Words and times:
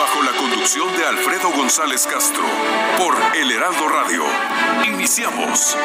bajo 0.00 0.22
la 0.22 0.32
conducción 0.32 0.96
de 0.96 1.04
Alfredo 1.04 1.50
González 1.50 2.06
Castro, 2.06 2.42
por 2.96 3.14
El 3.36 3.52
Heraldo 3.52 3.86
Radio. 3.86 4.24
Iniciamos. 4.86 5.76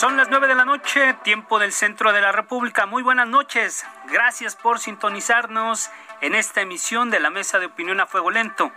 Son 0.00 0.16
las 0.16 0.28
9 0.30 0.48
de 0.48 0.54
la 0.56 0.64
noche, 0.64 1.14
tiempo 1.22 1.60
del 1.60 1.72
centro 1.72 2.12
de 2.12 2.20
la 2.20 2.32
República. 2.32 2.86
Muy 2.86 3.04
buenas 3.04 3.28
noches. 3.28 3.86
Gracias 4.10 4.56
por 4.56 4.80
sintonizarnos 4.80 5.90
en 6.20 6.34
esta 6.34 6.60
emisión 6.60 7.10
de 7.10 7.20
la 7.20 7.30
Mesa 7.30 7.60
de 7.60 7.66
Opinión 7.66 8.00
a 8.00 8.06
Fuego 8.06 8.32
Lento. 8.32 8.72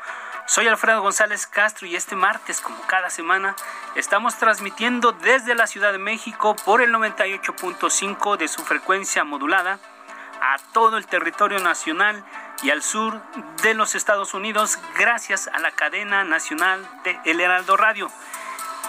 Soy 0.52 0.68
Alfredo 0.68 1.02
González 1.02 1.48
Castro 1.48 1.88
y 1.88 1.96
este 1.96 2.18
martes, 2.18 2.60
como 2.60 2.82
cada 2.82 3.10
semana, 3.10 3.56
estamos 3.96 4.36
transmitiendo 4.36 5.14
desde 5.14 5.56
la 5.56 5.66
Ciudad 5.66 5.94
de 5.94 5.98
México 5.98 6.58
por 6.66 6.82
el 6.82 6.92
98.5 6.92 8.36
de 8.36 8.50
su 8.50 8.62
frecuencia 8.66 9.24
modulada 9.24 9.80
a 10.42 10.58
todo 10.74 10.98
el 10.98 11.08
territorio 11.08 11.60
nacional 11.60 12.26
y 12.64 12.70
al 12.70 12.84
sur 12.84 13.22
de 13.64 13.76
los 13.76 13.96
Estados 13.96 14.34
Unidos 14.34 14.78
gracias 15.00 15.48
a 15.48 15.60
la 15.60 15.72
cadena 15.72 16.26
nacional 16.26 16.86
de 17.06 17.18
El 17.24 17.40
Heraldo 17.40 17.78
Radio. 17.78 18.10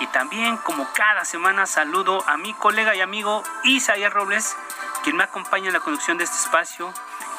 Y 0.01 0.09
también, 0.09 0.57
como 0.57 0.89
cada 0.95 1.25
semana, 1.25 1.67
saludo 1.67 2.29
a 2.29 2.39
mi 2.39 2.55
colega 2.55 2.97
y 2.97 3.03
amigo 3.03 3.45
Isaías 3.63 4.13
Robles, 4.13 4.57
quien 5.05 5.17
me 5.17 5.23
acompaña 5.23 5.69
en 5.69 5.75
la 5.75 5.81
conducción 5.81 6.19
de 6.19 6.25
este 6.25 6.39
espacio 6.39 6.93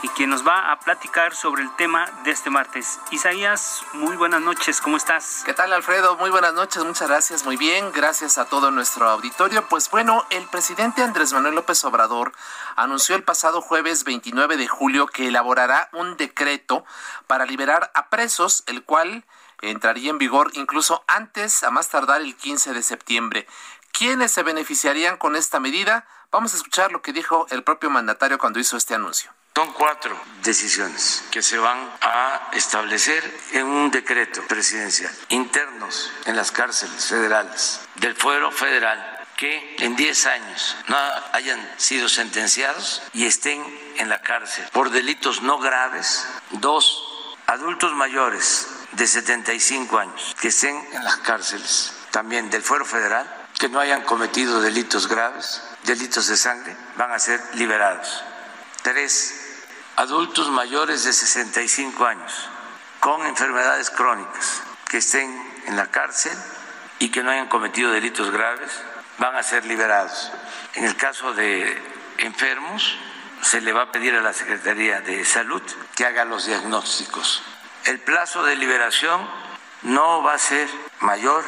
y 0.03 0.09
quien 0.09 0.29
nos 0.29 0.45
va 0.45 0.71
a 0.71 0.79
platicar 0.79 1.33
sobre 1.33 1.63
el 1.63 1.73
tema 1.77 2.05
de 2.25 2.31
este 2.31 2.49
martes. 2.49 2.99
Isaías, 3.09 3.83
muy 3.93 4.17
buenas 4.17 4.41
noches, 4.41 4.81
¿cómo 4.81 4.97
estás? 4.97 5.43
¿Qué 5.45 5.53
tal, 5.53 5.71
Alfredo? 5.71 6.17
Muy 6.17 6.29
buenas 6.29 6.53
noches, 6.53 6.83
muchas 6.83 7.07
gracias, 7.07 7.45
muy 7.45 7.55
bien, 7.55 7.89
gracias 7.93 8.37
a 8.37 8.45
todo 8.45 8.69
nuestro 8.69 9.09
auditorio. 9.09 9.65
Pues 9.69 9.89
bueno, 9.89 10.25
el 10.29 10.45
presidente 10.47 11.01
Andrés 11.01 11.31
Manuel 11.31 11.55
López 11.55 11.81
Obrador 11.85 12.33
anunció 12.75 13.15
el 13.15 13.23
pasado 13.23 13.61
jueves 13.61 14.03
29 14.03 14.57
de 14.57 14.67
julio 14.67 15.07
que 15.07 15.29
elaborará 15.29 15.89
un 15.93 16.17
decreto 16.17 16.83
para 17.25 17.45
liberar 17.45 17.89
a 17.93 18.09
presos, 18.09 18.63
el 18.67 18.83
cual 18.83 19.23
entraría 19.61 20.09
en 20.09 20.17
vigor 20.17 20.51
incluso 20.53 21.05
antes, 21.07 21.63
a 21.63 21.71
más 21.71 21.87
tardar 21.87 22.19
el 22.19 22.35
15 22.35 22.73
de 22.73 22.83
septiembre. 22.83 23.47
¿Quiénes 23.93 24.33
se 24.33 24.43
beneficiarían 24.43 25.15
con 25.15 25.37
esta 25.37 25.61
medida? 25.61 26.05
Vamos 26.29 26.53
a 26.53 26.57
escuchar 26.57 26.91
lo 26.91 27.01
que 27.01 27.13
dijo 27.13 27.47
el 27.51 27.63
propio 27.63 27.89
mandatario 27.89 28.37
cuando 28.37 28.59
hizo 28.59 28.75
este 28.75 28.95
anuncio. 28.95 29.31
Son 29.55 29.71
cuatro 29.73 30.19
decisiones 30.41 31.23
que 31.29 31.43
se 31.43 31.59
van 31.59 31.77
a 32.01 32.49
establecer 32.53 33.23
en 33.51 33.67
un 33.67 33.91
decreto 33.91 34.41
presidencial, 34.47 35.13
internos 35.29 36.11
en 36.25 36.35
las 36.35 36.51
cárceles 36.51 37.05
federales, 37.05 37.81
del 37.93 38.15
fuero 38.15 38.51
federal, 38.51 39.25
que 39.37 39.75
en 39.77 39.95
10 39.95 40.25
años 40.25 40.75
no 40.87 40.97
hayan 41.33 41.71
sido 41.77 42.09
sentenciados 42.09 43.03
y 43.13 43.27
estén 43.27 43.63
en 43.97 44.09
la 44.09 44.21
cárcel 44.21 44.67
por 44.71 44.89
delitos 44.89 45.43
no 45.43 45.59
graves. 45.59 46.27
Dos, 46.49 47.03
adultos 47.45 47.93
mayores 47.93 48.67
de 48.93 49.05
75 49.05 49.99
años 49.99 50.35
que 50.41 50.47
estén 50.47 50.75
en 50.93 51.03
las 51.03 51.17
cárceles 51.17 51.93
también 52.09 52.49
del 52.49 52.63
fuero 52.63 52.85
federal, 52.85 53.31
que 53.59 53.69
no 53.69 53.79
hayan 53.79 54.01
cometido 54.01 54.61
delitos 54.61 55.07
graves, 55.07 55.61
delitos 55.83 56.25
de 56.25 56.37
sangre, 56.37 56.75
van 56.97 57.11
a 57.11 57.19
ser 57.19 57.39
liberados. 57.53 58.23
Tres, 58.81 59.42
adultos 59.95 60.49
mayores 60.49 61.03
de 61.03 61.13
65 61.13 62.05
años 62.05 62.49
con 62.99 63.25
enfermedades 63.25 63.89
crónicas 63.89 64.63
que 64.89 64.97
estén 64.97 65.29
en 65.65 65.75
la 65.75 65.91
cárcel 65.91 66.37
y 66.99 67.09
que 67.09 67.23
no 67.23 67.31
hayan 67.31 67.47
cometido 67.47 67.91
delitos 67.91 68.31
graves, 68.31 68.71
van 69.17 69.35
a 69.35 69.43
ser 69.43 69.65
liberados. 69.65 70.31
En 70.75 70.85
el 70.85 70.95
caso 70.95 71.33
de 71.33 71.81
enfermos, 72.17 72.95
se 73.41 73.61
le 73.61 73.73
va 73.73 73.83
a 73.83 73.91
pedir 73.91 74.15
a 74.15 74.21
la 74.21 74.33
Secretaría 74.33 75.01
de 75.01 75.25
Salud 75.25 75.61
que 75.95 76.05
haga 76.05 76.25
los 76.25 76.45
diagnósticos. 76.45 77.43
El 77.85 77.99
plazo 77.99 78.43
de 78.43 78.55
liberación 78.55 79.27
no 79.83 80.23
va 80.23 80.35
a 80.35 80.39
ser 80.39 80.69
mayor 81.01 81.43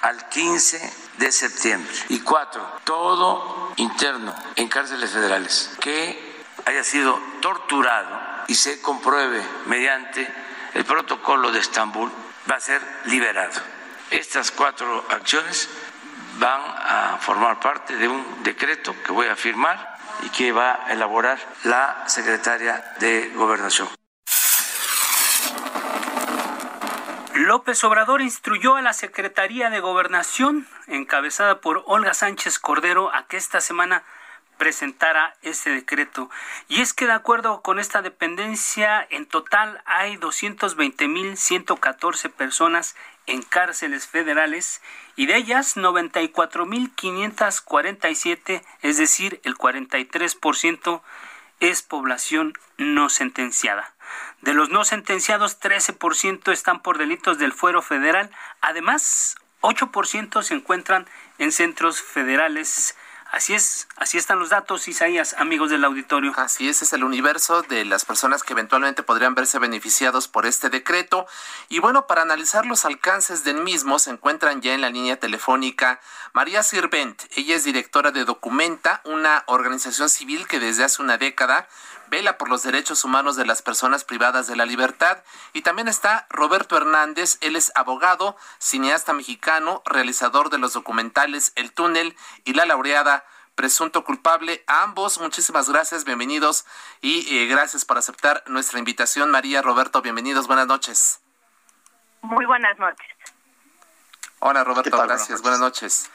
al 0.00 0.28
15 0.28 0.92
de 1.18 1.32
septiembre. 1.32 1.92
Y 2.08 2.20
cuatro, 2.20 2.66
todo 2.84 3.72
interno 3.76 4.34
en 4.56 4.68
cárceles 4.68 5.10
federales 5.10 5.70
que 5.80 6.33
haya 6.64 6.84
sido 6.84 7.20
torturado 7.40 8.44
y 8.46 8.54
se 8.54 8.80
compruebe 8.80 9.42
mediante 9.66 10.26
el 10.74 10.84
protocolo 10.84 11.52
de 11.52 11.60
Estambul 11.60 12.10
va 12.50 12.56
a 12.56 12.60
ser 12.60 12.82
liberado. 13.06 13.60
Estas 14.10 14.50
cuatro 14.50 15.04
acciones 15.10 15.68
van 16.38 16.60
a 16.60 17.18
formar 17.20 17.60
parte 17.60 17.96
de 17.96 18.08
un 18.08 18.42
decreto 18.42 18.94
que 19.04 19.12
voy 19.12 19.28
a 19.28 19.36
firmar 19.36 19.98
y 20.22 20.28
que 20.30 20.52
va 20.52 20.84
a 20.86 20.92
elaborar 20.92 21.38
la 21.64 22.04
secretaria 22.06 22.84
de 22.98 23.30
Gobernación. 23.34 23.88
López 27.34 27.82
Obrador 27.84 28.22
instruyó 28.22 28.76
a 28.76 28.82
la 28.82 28.92
Secretaría 28.92 29.68
de 29.68 29.80
Gobernación, 29.80 30.66
encabezada 30.86 31.60
por 31.60 31.82
Olga 31.86 32.14
Sánchez 32.14 32.58
Cordero, 32.58 33.12
a 33.14 33.26
que 33.26 33.36
esta 33.36 33.60
semana 33.60 34.04
presentara 34.56 35.36
ese 35.42 35.70
decreto. 35.70 36.30
Y 36.68 36.80
es 36.80 36.94
que 36.94 37.06
de 37.06 37.12
acuerdo 37.12 37.62
con 37.62 37.78
esta 37.78 38.02
dependencia, 38.02 39.06
en 39.10 39.26
total 39.26 39.80
hay 39.86 40.16
220.114 40.16 42.30
personas 42.30 42.96
en 43.26 43.42
cárceles 43.42 44.06
federales 44.06 44.82
y 45.16 45.26
de 45.26 45.36
ellas 45.36 45.76
94.547, 45.76 48.62
es 48.82 48.98
decir, 48.98 49.40
el 49.44 49.56
43% 49.56 51.02
es 51.60 51.82
población 51.82 52.54
no 52.76 53.08
sentenciada. 53.08 53.94
De 54.42 54.54
los 54.54 54.70
no 54.70 54.84
sentenciados, 54.84 55.60
13% 55.60 56.52
están 56.52 56.82
por 56.82 56.98
delitos 56.98 57.38
del 57.38 57.52
fuero 57.52 57.80
federal. 57.80 58.28
Además, 58.60 59.36
8% 59.62 60.42
se 60.42 60.54
encuentran 60.54 61.06
en 61.38 61.52
centros 61.52 62.02
federales 62.02 62.96
Así 63.34 63.52
es, 63.52 63.88
así 63.96 64.16
están 64.16 64.38
los 64.38 64.50
datos, 64.50 64.86
Isaías, 64.86 65.34
amigos 65.36 65.68
del 65.68 65.84
auditorio. 65.84 66.32
Así 66.36 66.68
es, 66.68 66.82
es 66.82 66.92
el 66.92 67.02
universo 67.02 67.62
de 67.62 67.84
las 67.84 68.04
personas 68.04 68.44
que 68.44 68.52
eventualmente 68.52 69.02
podrían 69.02 69.34
verse 69.34 69.58
beneficiados 69.58 70.28
por 70.28 70.46
este 70.46 70.70
decreto. 70.70 71.26
Y 71.68 71.80
bueno, 71.80 72.06
para 72.06 72.22
analizar 72.22 72.64
los 72.64 72.84
alcances 72.84 73.42
del 73.42 73.56
mismo, 73.56 73.98
se 73.98 74.10
encuentran 74.10 74.62
ya 74.62 74.72
en 74.72 74.82
la 74.82 74.88
línea 74.88 75.18
telefónica 75.18 76.00
María 76.32 76.62
Sirvent. 76.62 77.24
Ella 77.34 77.56
es 77.56 77.64
directora 77.64 78.12
de 78.12 78.24
Documenta, 78.24 79.00
una 79.04 79.42
organización 79.48 80.08
civil 80.08 80.46
que 80.46 80.60
desde 80.60 80.84
hace 80.84 81.02
una 81.02 81.18
década 81.18 81.66
vela 82.14 82.38
por 82.38 82.48
los 82.48 82.62
derechos 82.62 83.02
humanos 83.02 83.34
de 83.34 83.44
las 83.44 83.60
personas 83.60 84.04
privadas 84.04 84.46
de 84.46 84.54
la 84.54 84.66
libertad. 84.66 85.24
Y 85.52 85.62
también 85.62 85.88
está 85.88 86.28
Roberto 86.30 86.76
Hernández, 86.76 87.38
él 87.40 87.56
es 87.56 87.72
abogado, 87.74 88.36
cineasta 88.58 89.12
mexicano, 89.12 89.82
realizador 89.84 90.48
de 90.48 90.58
los 90.58 90.74
documentales 90.74 91.50
El 91.56 91.72
túnel 91.72 92.16
y 92.44 92.54
La 92.54 92.66
laureada 92.66 93.24
Presunto 93.56 94.04
culpable. 94.04 94.64
A 94.66 94.82
ambos, 94.82 95.20
muchísimas 95.20 95.68
gracias, 95.68 96.04
bienvenidos 96.04 96.66
y 97.00 97.36
eh, 97.36 97.46
gracias 97.46 97.84
por 97.84 97.98
aceptar 97.98 98.42
nuestra 98.46 98.78
invitación. 98.78 99.30
María, 99.30 99.62
Roberto, 99.62 100.00
bienvenidos, 100.00 100.46
buenas 100.46 100.66
noches. 100.66 101.20
Muy 102.22 102.46
buenas 102.46 102.78
noches. 102.78 103.06
Hola 104.38 104.62
Roberto, 104.62 104.96
gracias, 105.02 105.42
buenas 105.42 105.60
noches. 105.60 106.10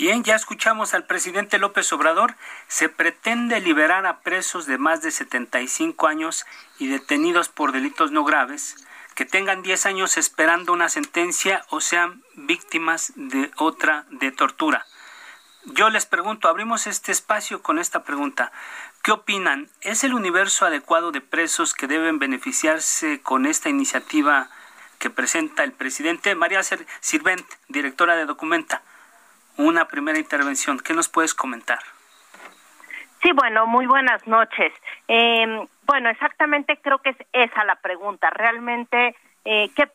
Bien, 0.00 0.24
ya 0.24 0.34
escuchamos 0.34 0.94
al 0.94 1.04
presidente 1.04 1.58
López 1.58 1.92
Obrador. 1.92 2.34
Se 2.68 2.88
pretende 2.88 3.60
liberar 3.60 4.06
a 4.06 4.20
presos 4.20 4.64
de 4.64 4.78
más 4.78 5.02
de 5.02 5.10
75 5.10 6.06
años 6.06 6.46
y 6.78 6.86
detenidos 6.86 7.50
por 7.50 7.72
delitos 7.72 8.10
no 8.10 8.24
graves 8.24 8.76
que 9.14 9.26
tengan 9.26 9.60
10 9.60 9.84
años 9.84 10.16
esperando 10.16 10.72
una 10.72 10.88
sentencia 10.88 11.66
o 11.68 11.82
sean 11.82 12.22
víctimas 12.32 13.12
de 13.14 13.50
otra 13.58 14.06
de 14.08 14.32
tortura. 14.32 14.86
Yo 15.66 15.90
les 15.90 16.06
pregunto, 16.06 16.48
abrimos 16.48 16.86
este 16.86 17.12
espacio 17.12 17.62
con 17.62 17.78
esta 17.78 18.02
pregunta. 18.02 18.52
¿Qué 19.02 19.12
opinan? 19.12 19.68
¿Es 19.82 20.02
el 20.02 20.14
universo 20.14 20.64
adecuado 20.64 21.12
de 21.12 21.20
presos 21.20 21.74
que 21.74 21.86
deben 21.86 22.18
beneficiarse 22.18 23.20
con 23.20 23.44
esta 23.44 23.68
iniciativa 23.68 24.48
que 24.98 25.10
presenta 25.10 25.62
el 25.62 25.72
presidente? 25.72 26.34
María 26.34 26.62
Sirvent, 26.62 27.46
directora 27.68 28.16
de 28.16 28.24
Documenta 28.24 28.80
una 29.60 29.86
primera 29.86 30.18
intervención. 30.18 30.78
¿Qué 30.78 30.94
nos 30.94 31.08
puedes 31.08 31.34
comentar? 31.34 31.78
Sí, 33.22 33.32
bueno, 33.32 33.66
muy 33.66 33.86
buenas 33.86 34.26
noches. 34.26 34.72
Eh, 35.06 35.66
bueno, 35.84 36.08
exactamente 36.08 36.78
creo 36.82 36.98
que 36.98 37.10
es 37.10 37.16
esa 37.32 37.64
la 37.64 37.76
pregunta. 37.76 38.30
Realmente, 38.30 39.14
eh, 39.44 39.70
¿qué, 39.76 39.90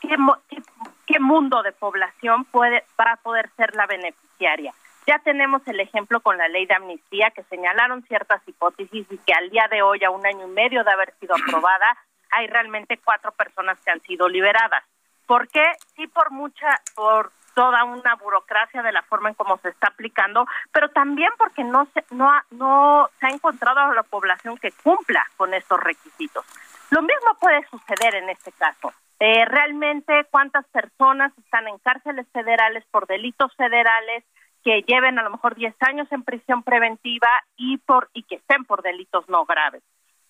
qué, 0.00 0.16
qué, 1.06 1.20
mundo 1.20 1.62
de 1.62 1.72
población 1.72 2.44
puede 2.44 2.84
va 3.00 3.12
a 3.12 3.16
poder 3.16 3.50
ser 3.56 3.74
la 3.74 3.86
beneficiaria? 3.86 4.74
Ya 5.06 5.18
tenemos 5.20 5.66
el 5.66 5.80
ejemplo 5.80 6.20
con 6.20 6.36
la 6.36 6.48
ley 6.48 6.66
de 6.66 6.74
amnistía 6.74 7.30
que 7.30 7.42
señalaron 7.44 8.02
ciertas 8.04 8.42
hipótesis 8.46 9.06
y 9.10 9.18
que 9.18 9.32
al 9.32 9.50
día 9.50 9.66
de 9.70 9.82
hoy, 9.82 10.02
a 10.04 10.10
un 10.10 10.26
año 10.26 10.46
y 10.46 10.50
medio 10.50 10.84
de 10.84 10.92
haber 10.92 11.14
sido 11.20 11.34
aprobada, 11.46 11.96
hay 12.30 12.46
realmente 12.46 12.98
cuatro 13.02 13.32
personas 13.32 13.78
que 13.84 13.90
han 13.90 14.00
sido 14.02 14.28
liberadas. 14.28 14.84
¿Por 15.26 15.48
qué? 15.48 15.64
Sí, 15.96 16.06
por 16.06 16.30
mucha, 16.30 16.80
por 16.94 17.30
toda 17.54 17.84
una 17.84 18.16
burocracia 18.16 18.82
de 18.82 18.92
la 18.92 19.02
forma 19.02 19.28
en 19.28 19.34
cómo 19.34 19.56
se 19.58 19.68
está 19.68 19.88
aplicando, 19.88 20.46
pero 20.72 20.88
también 20.90 21.30
porque 21.38 21.64
no 21.64 21.86
se, 21.94 22.04
no, 22.10 22.30
no 22.50 23.08
se 23.20 23.26
ha 23.26 23.30
encontrado 23.30 23.80
a 23.80 23.94
la 23.94 24.02
población 24.02 24.58
que 24.58 24.72
cumpla 24.82 25.24
con 25.36 25.54
estos 25.54 25.80
requisitos. 25.80 26.44
Lo 26.90 27.00
mismo 27.02 27.34
puede 27.40 27.66
suceder 27.68 28.16
en 28.16 28.28
este 28.30 28.52
caso. 28.52 28.92
Eh, 29.20 29.44
realmente 29.44 30.26
cuántas 30.30 30.66
personas 30.66 31.32
están 31.38 31.68
en 31.68 31.78
cárceles 31.78 32.26
federales 32.32 32.84
por 32.90 33.06
delitos 33.06 33.54
federales 33.56 34.24
que 34.64 34.82
lleven 34.82 35.18
a 35.18 35.22
lo 35.22 35.30
mejor 35.30 35.54
10 35.54 35.74
años 35.80 36.08
en 36.10 36.24
prisión 36.24 36.62
preventiva 36.62 37.28
y 37.56 37.78
por 37.78 38.08
y 38.12 38.24
que 38.24 38.36
estén 38.36 38.64
por 38.64 38.82
delitos 38.82 39.28
no 39.28 39.44
graves. 39.44 39.82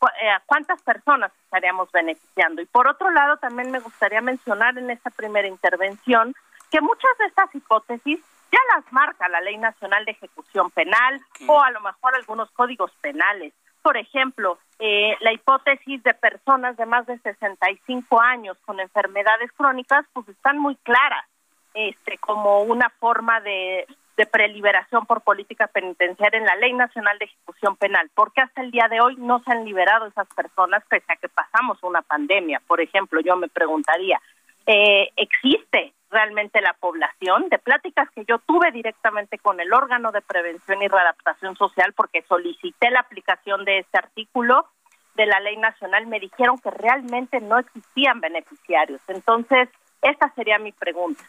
Eh, 0.03 0.29
¿Cuántas 0.47 0.83
personas 0.83 1.33
estaríamos 1.45 1.91
beneficiando? 1.93 2.61
Y 2.61 2.67
por 2.67 2.89
otro 2.89 3.11
lado, 3.11 3.37
también 3.39 3.71
me 3.71 3.81
gustaría 3.81 4.21
mencionar 4.21 4.77
en 4.79 4.91
esta 4.91 5.11
primera 5.11 5.49
intervención 5.49 6.35
que 6.71 6.81
muchas 6.81 7.11
de 7.19 7.27
estas 7.27 7.55
hipótesis 7.55 8.21
ya 8.53 8.59
las 8.75 8.93
marca 8.93 9.29
la 9.29 9.41
Ley 9.41 9.57
Nacional 9.57 10.05
de 10.05 10.13
Ejecución 10.13 10.71
Penal 10.71 11.21
o 11.47 11.61
a 11.61 11.71
lo 11.71 11.81
mejor 11.81 12.15
algunos 12.15 12.51
códigos 12.53 12.93
penales. 13.01 13.53
Por 13.83 13.97
ejemplo, 13.97 14.59
eh, 14.79 15.17
la 15.21 15.33
hipótesis 15.33 16.03
de 16.03 16.15
personas 16.15 16.77
de 16.77 16.87
más 16.87 17.07
de 17.07 17.19
65 17.19 18.21
años 18.21 18.57
con 18.65 18.81
enfermedades 18.81 19.51
crónicas, 19.53 20.07
pues 20.13 20.29
están 20.29 20.59
muy 20.59 20.77
claras, 20.77 21.27
este, 21.75 22.19
como 22.19 22.63
una 22.63 22.89
forma 22.99 23.41
de, 23.41 23.87
de 24.17 24.27
preliberación 24.27 25.07
por 25.07 25.23
política 25.23 25.67
penitenciaria 25.67 26.39
en 26.39 26.47
la 26.47 26.57
Ley 26.57 26.73
Nacional 26.73 27.19
de 27.19 27.27
Ejecución 27.27 27.77
Penal, 27.77 28.11
porque 28.15 28.41
hasta 28.41 28.63
el 28.63 28.71
día 28.71 28.87
de 28.89 29.01
hoy 29.01 29.17
no 29.17 29.43
se 29.43 29.53
han 29.53 29.65
liberado 29.65 30.07
esas 30.07 30.29
personas 30.35 30.85
pese 30.89 31.13
a 31.13 31.17
que 31.17 31.29
pasamos 31.29 31.83
una 31.83 32.03
pandemia. 32.03 32.61
Por 32.67 32.81
ejemplo, 32.81 33.21
yo 33.21 33.37
me 33.37 33.49
preguntaría, 33.49 34.21
eh, 34.67 35.11
¿existe 35.17 35.93
realmente 36.15 36.61
la 36.61 36.75
población, 36.75 37.49
de 37.49 37.59
pláticas 37.59 38.09
que 38.11 38.25
yo 38.25 38.39
tuve 38.39 38.71
directamente 38.71 39.37
con 39.39 39.59
el 39.59 39.73
órgano 39.73 40.13
de 40.13 40.23
prevención 40.23 40.81
y 40.81 40.87
readaptación 40.87 41.57
social 41.57 41.93
porque 41.93 42.23
solicité 42.29 42.91
la 42.91 43.01
aplicación 43.01 43.65
de 43.65 43.81
este 43.81 43.99
artículo 43.99 44.69
de 45.17 45.27
la 45.27 45.41
ley 45.41 45.57
nacional, 45.57 46.07
me 46.07 46.21
dijeron 46.21 46.59
que 46.59 46.71
realmente 46.71 47.41
no 47.41 47.59
existían 47.59 48.21
beneficiarios. 48.21 49.01
Entonces, 49.09 49.69
esta 50.03 50.33
sería 50.35 50.59
mi 50.59 50.73
pregunta. 50.73 51.23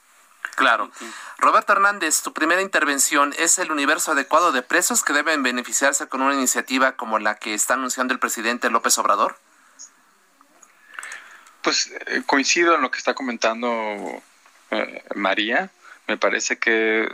Claro. 0.55 0.91
Roberto 1.37 1.73
Hernández, 1.73 2.21
tu 2.21 2.31
primera 2.33 2.61
intervención, 2.61 3.33
¿es 3.37 3.59
el 3.59 3.71
universo 3.71 4.11
adecuado 4.11 4.51
de 4.51 4.61
presos 4.61 5.03
que 5.03 5.13
deben 5.13 5.43
beneficiarse 5.43 6.07
con 6.07 6.21
una 6.21 6.33
iniciativa 6.33 6.93
como 6.93 7.19
la 7.19 7.35
que 7.35 7.53
está 7.53 7.73
anunciando 7.73 8.13
el 8.13 8.19
presidente 8.19 8.69
López 8.69 8.97
Obrador? 8.97 9.37
Pues 11.61 11.91
eh, 12.05 12.21
coincido 12.25 12.75
en 12.75 12.81
lo 12.81 12.91
que 12.91 12.99
está 12.99 13.13
comentando 13.15 14.21
eh, 14.71 15.03
María. 15.15 15.69
Me 16.07 16.17
parece 16.17 16.57
que 16.57 17.03
eh, 17.03 17.09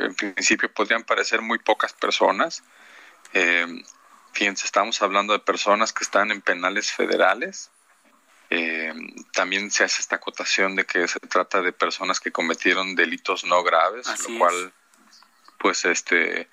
en 0.00 0.14
principio 0.14 0.72
podrían 0.72 1.04
parecer 1.04 1.42
muy 1.42 1.58
pocas 1.58 1.92
personas. 1.92 2.62
Eh, 3.34 3.66
fíjense, 4.32 4.66
estamos 4.66 5.02
hablando 5.02 5.32
de 5.32 5.38
personas 5.38 5.92
que 5.92 6.04
están 6.04 6.30
en 6.30 6.40
penales 6.40 6.92
federales. 6.92 7.70
También 9.32 9.70
se 9.70 9.84
hace 9.84 10.00
esta 10.00 10.16
acotación 10.16 10.76
de 10.76 10.84
que 10.84 11.08
se 11.08 11.20
trata 11.20 11.62
de 11.62 11.72
personas 11.72 12.20
que 12.20 12.32
cometieron 12.32 12.94
delitos 12.94 13.44
no 13.44 13.62
graves, 13.62 14.06
lo 14.28 14.38
cual, 14.38 14.72
pues, 15.58 15.84
este, 15.84 16.48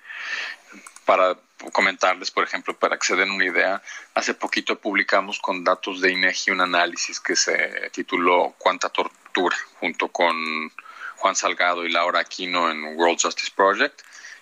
para 1.04 1.36
comentarles, 1.72 2.30
por 2.30 2.44
ejemplo, 2.44 2.78
para 2.78 2.98
que 2.98 3.06
se 3.06 3.16
den 3.16 3.30
una 3.30 3.44
idea, 3.44 3.82
hace 4.14 4.32
poquito 4.32 4.78
publicamos 4.78 5.38
con 5.40 5.62
datos 5.62 6.00
de 6.00 6.12
INEGI 6.12 6.52
un 6.52 6.62
análisis 6.62 7.20
que 7.20 7.36
se 7.36 7.90
tituló 7.92 8.54
Cuánta 8.56 8.88
tortura, 8.88 9.56
junto 9.78 10.08
con 10.08 10.72
Juan 11.16 11.36
Salgado 11.36 11.84
y 11.84 11.90
Laura 11.90 12.20
Aquino 12.20 12.70
en 12.70 12.96
World 12.96 13.20
Justice 13.20 13.52
Project, 13.54 14.00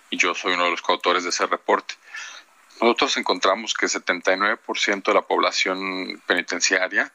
y 0.09 0.17
yo 0.17 0.33
soy 0.33 0.53
uno 0.53 0.65
de 0.65 0.71
los 0.71 0.81
coautores 0.81 1.23
de 1.23 1.29
ese 1.29 1.45
reporte. 1.45 1.95
Nosotros 2.81 3.17
encontramos 3.17 3.73
que 3.73 3.87
79% 3.87 5.03
de 5.03 5.13
la 5.13 5.21
población 5.21 6.21
penitenciaria 6.25 7.11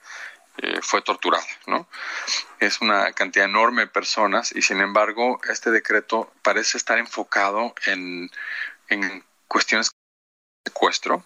eh, 0.58 0.80
fue 0.82 1.02
torturada, 1.02 1.44
¿no? 1.66 1.88
Es 2.60 2.80
una 2.80 3.12
cantidad 3.12 3.46
enorme 3.46 3.82
de 3.82 3.88
personas 3.88 4.52
y 4.54 4.62
sin 4.62 4.80
embargo 4.80 5.40
este 5.48 5.70
decreto 5.70 6.32
parece 6.42 6.76
estar 6.78 6.98
enfocado 6.98 7.74
en, 7.86 8.30
en 8.88 9.24
cuestiones 9.48 9.90
de 9.90 10.70
secuestro 10.70 11.24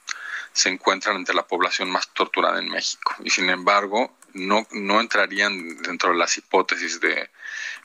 se 0.53 0.71
encuentran 0.71 1.17
entre 1.17 1.35
la 1.35 1.47
población 1.47 1.91
más 1.91 2.09
torturada 2.15 2.59
en 2.59 2.69
México 2.69 3.15
y 3.23 3.31
sin 3.31 3.51
embargo 3.51 4.17
no, 4.33 4.67
no 4.73 5.01
entrarían 5.01 5.83
dentro 5.83 6.11
de 6.11 6.17
las 6.17 6.37
hipótesis 6.37 7.01
de, 7.01 7.31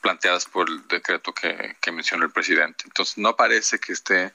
planteadas 0.01 0.45
por 0.45 0.69
el 0.69 0.87
decreto 0.87 1.33
que, 1.33 1.75
que 1.81 1.91
mencionó 1.91 2.25
el 2.25 2.31
presidente. 2.31 2.83
Entonces 2.85 3.17
no 3.17 3.35
parece 3.35 3.79
que 3.79 3.93
esté 3.93 4.33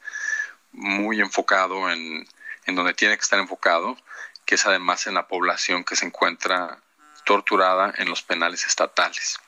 muy 0.73 1.21
enfocado 1.21 1.91
en, 1.91 2.27
en 2.65 2.75
donde 2.75 2.95
tiene 2.95 3.17
que 3.17 3.23
estar 3.23 3.39
enfocado, 3.39 3.97
que 4.45 4.55
es 4.55 4.67
además 4.67 5.07
en 5.07 5.15
la 5.15 5.29
población 5.29 5.85
que 5.85 5.97
se 5.97 6.07
encuentra 6.07 6.83
torturada 7.29 7.93
en 7.99 8.09
los 8.09 8.23
penales 8.23 8.65
estatales. 8.65 9.39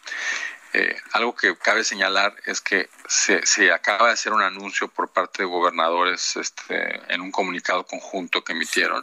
Eh, 0.74 0.94
algo 1.12 1.34
que 1.34 1.56
cabe 1.56 1.82
señalar 1.82 2.36
es 2.44 2.60
que 2.60 2.90
se, 3.08 3.44
se, 3.46 3.72
acaba 3.72 4.08
de 4.08 4.12
hacer 4.12 4.34
un 4.34 4.42
anuncio 4.42 4.86
por 4.88 5.08
parte 5.08 5.42
de 5.42 5.48
gobernadores 5.48 6.36
este, 6.36 7.00
en 7.08 7.22
un 7.22 7.32
comunicado 7.32 7.86
conjunto 7.86 8.44
que 8.44 8.52
emitieron, 8.52 9.02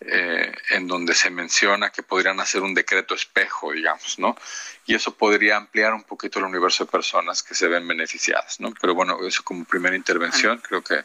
eh, 0.00 0.52
en 0.70 0.88
donde 0.88 1.14
se 1.14 1.30
menciona 1.30 1.90
que 1.90 2.02
podrían 2.02 2.40
hacer 2.40 2.62
un 2.62 2.74
decreto 2.74 3.14
espejo, 3.14 3.70
digamos, 3.70 4.18
¿no? 4.18 4.36
Y 4.84 4.96
eso 4.96 5.14
podría 5.14 5.56
ampliar 5.56 5.94
un 5.94 6.02
poquito 6.02 6.40
el 6.40 6.46
universo 6.46 6.84
de 6.84 6.90
personas 6.90 7.44
que 7.44 7.54
se 7.54 7.68
ven 7.68 7.86
beneficiadas, 7.86 8.58
¿no? 8.58 8.74
Pero 8.80 8.96
bueno, 8.96 9.16
eso 9.24 9.44
como 9.44 9.64
primera 9.64 9.94
intervención 9.94 10.58
creo 10.58 10.82
que, 10.82 11.04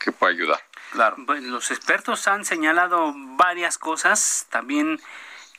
que 0.00 0.10
puede 0.10 0.34
ayudar. 0.34 0.60
Claro. 0.90 1.16
Los 1.40 1.70
expertos 1.70 2.26
han 2.26 2.44
señalado 2.44 3.14
varias 3.14 3.78
cosas, 3.78 4.46
también 4.50 5.00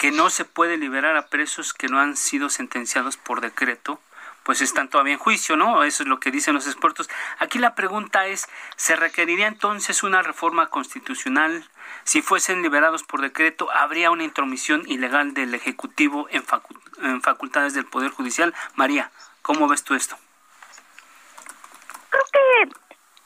que 0.03 0.11
no 0.11 0.29
se 0.29 0.43
puede 0.43 0.75
liberar 0.75 1.15
a 1.15 1.27
presos 1.27 1.73
que 1.73 1.87
no 1.87 1.97
han 1.97 2.17
sido 2.17 2.49
sentenciados 2.49 3.15
por 3.15 3.39
decreto, 3.39 4.01
pues 4.43 4.59
están 4.59 4.89
todavía 4.89 5.13
en 5.13 5.19
juicio, 5.19 5.55
¿no? 5.55 5.85
Eso 5.85 6.03
es 6.03 6.09
lo 6.09 6.19
que 6.19 6.29
dicen 6.29 6.55
los 6.55 6.67
expertos. 6.67 7.09
Aquí 7.39 7.57
la 7.57 7.73
pregunta 7.73 8.25
es, 8.27 8.49
¿se 8.75 8.97
requeriría 8.97 9.47
entonces 9.47 10.03
una 10.03 10.21
reforma 10.21 10.69
constitucional? 10.69 11.69
Si 12.03 12.21
fuesen 12.21 12.61
liberados 12.61 13.03
por 13.03 13.21
decreto, 13.21 13.71
¿habría 13.71 14.11
una 14.11 14.25
intromisión 14.25 14.83
ilegal 14.87 15.33
del 15.33 15.55
Ejecutivo 15.55 16.27
en, 16.31 16.43
en 17.01 17.21
facultades 17.21 17.73
del 17.73 17.85
Poder 17.85 18.11
Judicial? 18.11 18.53
María, 18.75 19.09
¿cómo 19.41 19.69
ves 19.69 19.85
tú 19.85 19.93
esto? 19.93 20.17
Creo 22.09 22.25
que, 22.29 22.75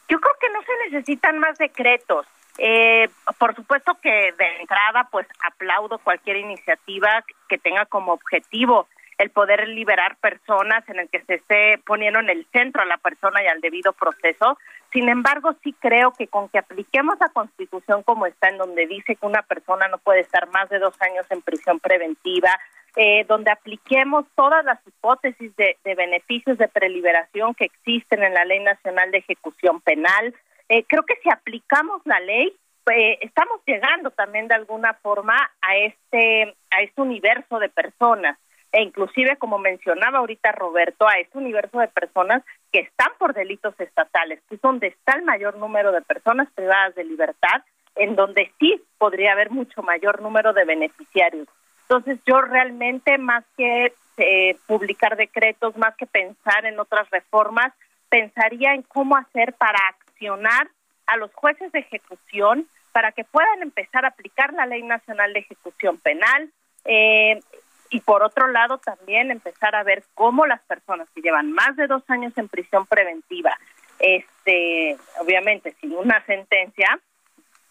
yo 0.09 0.19
creo 0.19 0.35
que 0.39 0.49
no 0.51 0.61
se 0.61 0.91
necesitan 0.91 1.39
más 1.39 1.57
decretos. 1.57 2.27
Eh, 2.57 3.09
por 3.37 3.55
supuesto 3.55 3.97
que 4.01 4.33
de 4.37 4.57
entrada, 4.59 5.07
pues 5.11 5.27
aplaudo 5.45 5.99
cualquier 5.99 6.37
iniciativa 6.37 7.23
que 7.47 7.57
tenga 7.57 7.85
como 7.85 8.13
objetivo 8.13 8.87
el 9.17 9.31
poder 9.31 9.67
liberar 9.67 10.15
personas 10.17 10.87
en 10.89 10.99
el 10.99 11.09
que 11.09 11.21
se 11.23 11.35
esté 11.35 11.79
poniendo 11.85 12.19
en 12.19 12.29
el 12.29 12.45
centro 12.51 12.83
a 12.83 12.85
la 12.85 12.97
persona 12.97 13.43
y 13.43 13.47
al 13.47 13.61
debido 13.61 13.93
proceso. 13.93 14.57
Sin 14.93 15.09
embargo, 15.09 15.55
sí 15.63 15.73
creo 15.79 16.11
que 16.11 16.27
con 16.27 16.49
que 16.49 16.59
apliquemos 16.59 17.15
la 17.19 17.29
Constitución 17.29 18.03
como 18.03 18.27
está, 18.27 18.49
en 18.49 18.57
donde 18.57 18.85
dice 18.85 19.15
que 19.15 19.25
una 19.25 19.41
persona 19.41 19.87
no 19.87 19.97
puede 19.97 20.21
estar 20.21 20.47
más 20.49 20.69
de 20.69 20.79
dos 20.79 20.93
años 21.01 21.25
en 21.31 21.41
prisión 21.41 21.79
preventiva, 21.79 22.49
eh, 22.95 23.25
donde 23.27 23.51
apliquemos 23.51 24.25
todas 24.35 24.63
las 24.65 24.79
hipótesis 24.87 25.55
de, 25.55 25.77
beneficios 25.83 26.57
de 26.57 26.67
preliberación 26.67 27.55
que 27.55 27.65
existen 27.65 28.23
en 28.23 28.33
la 28.33 28.45
Ley 28.45 28.59
Nacional 28.59 29.11
de 29.11 29.19
Ejecución 29.19 29.81
Penal. 29.81 30.33
Eh, 30.69 30.85
creo 30.87 31.03
que 31.03 31.15
si 31.23 31.29
aplicamos 31.29 32.01
la 32.05 32.19
ley, 32.19 32.53
eh, 32.91 33.19
estamos 33.21 33.61
llegando 33.65 34.11
también 34.11 34.47
de 34.47 34.55
alguna 34.55 34.93
forma 34.95 35.35
a 35.61 35.77
este 35.77 36.55
a 36.71 36.81
este 36.81 37.01
universo 37.01 37.59
de 37.59 37.69
personas. 37.69 38.37
E 38.71 38.81
inclusive 38.81 39.37
como 39.37 39.59
mencionaba 39.59 40.19
ahorita 40.19 40.51
Roberto 40.51 41.07
a 41.07 41.19
este 41.19 41.37
universo 41.37 41.79
de 41.79 41.87
personas 41.87 42.43
que 42.71 42.79
están 42.79 43.11
por 43.17 43.33
delitos 43.33 43.79
estatales 43.79 44.41
que 44.49 44.55
es 44.55 44.61
donde 44.61 44.87
está 44.87 45.13
el 45.13 45.23
mayor 45.23 45.57
número 45.57 45.93
de 45.93 46.01
personas 46.01 46.51
privadas 46.51 46.93
de 46.95 47.05
libertad 47.05 47.63
en 47.95 48.15
donde 48.15 48.51
sí 48.59 48.81
podría 48.97 49.31
haber 49.31 49.51
mucho 49.51 49.81
mayor 49.83 50.21
número 50.21 50.53
de 50.53 50.65
beneficiarios. 50.65 51.47
Entonces 51.83 52.19
yo 52.25 52.41
realmente 52.41 53.17
más 53.17 53.45
que 53.55 53.93
eh, 54.17 54.57
publicar 54.67 55.15
decretos 55.15 55.77
más 55.77 55.95
que 55.95 56.05
pensar 56.05 56.65
en 56.65 56.79
otras 56.79 57.09
reformas 57.09 57.71
pensaría 58.09 58.73
en 58.73 58.81
cómo 58.83 59.15
hacer 59.15 59.53
para 59.53 59.79
a 61.05 61.17
los 61.17 61.33
jueces 61.33 61.71
de 61.71 61.79
ejecución 61.79 62.67
para 62.91 63.11
que 63.11 63.23
puedan 63.23 63.61
empezar 63.61 64.05
a 64.05 64.09
aplicar 64.09 64.53
la 64.53 64.65
Ley 64.65 64.83
Nacional 64.83 65.33
de 65.33 65.39
Ejecución 65.39 65.97
Penal 65.97 66.51
eh, 66.85 67.39
y 67.89 68.01
por 68.01 68.23
otro 68.23 68.47
lado 68.47 68.79
también 68.79 69.31
empezar 69.31 69.75
a 69.75 69.83
ver 69.83 70.03
cómo 70.13 70.45
las 70.45 70.61
personas 70.63 71.07
que 71.13 71.21
llevan 71.21 71.51
más 71.51 71.75
de 71.75 71.87
dos 71.87 72.03
años 72.09 72.33
en 72.37 72.47
prisión 72.47 72.85
preventiva, 72.85 73.57
este, 73.99 74.97
obviamente 75.19 75.73
sin 75.79 75.93
una 75.93 76.23
sentencia, 76.25 76.99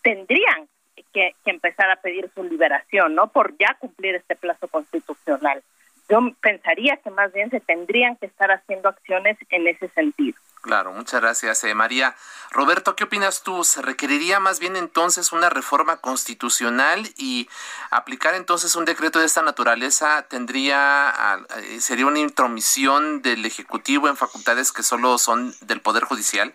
tendrían 0.02 0.68
que, 1.12 1.34
que 1.44 1.50
empezar 1.50 1.90
a 1.90 1.96
pedir 1.96 2.30
su 2.34 2.44
liberación, 2.44 3.14
¿no? 3.14 3.28
Por 3.28 3.56
ya 3.58 3.76
cumplir 3.78 4.14
este 4.14 4.36
plazo 4.36 4.68
constitucional. 4.68 5.62
Yo 6.08 6.20
pensaría 6.40 6.96
que 6.98 7.10
más 7.10 7.32
bien 7.32 7.50
se 7.50 7.60
tendrían 7.60 8.16
que 8.16 8.26
estar 8.26 8.50
haciendo 8.50 8.88
acciones 8.88 9.36
en 9.50 9.66
ese 9.66 9.88
sentido. 9.88 10.38
Claro, 10.62 10.92
muchas 10.92 11.20
gracias, 11.20 11.62
eh, 11.64 11.74
María. 11.74 12.16
Roberto, 12.50 12.96
¿qué 12.96 13.04
opinas 13.04 13.42
tú? 13.42 13.62
¿Se 13.62 13.82
requeriría 13.82 14.40
más 14.40 14.58
bien 14.58 14.74
entonces 14.76 15.30
una 15.30 15.48
reforma 15.48 16.00
constitucional 16.00 17.08
y 17.16 17.48
aplicar 17.90 18.34
entonces 18.34 18.74
un 18.74 18.84
decreto 18.84 19.20
de 19.20 19.26
esta 19.26 19.42
naturaleza 19.42 20.26
tendría 20.28 21.38
eh, 21.58 21.80
sería 21.80 22.06
una 22.06 22.18
intromisión 22.18 23.22
del 23.22 23.46
ejecutivo 23.46 24.08
en 24.08 24.16
facultades 24.16 24.72
que 24.72 24.82
solo 24.82 25.18
son 25.18 25.54
del 25.60 25.80
poder 25.80 26.02
judicial? 26.02 26.52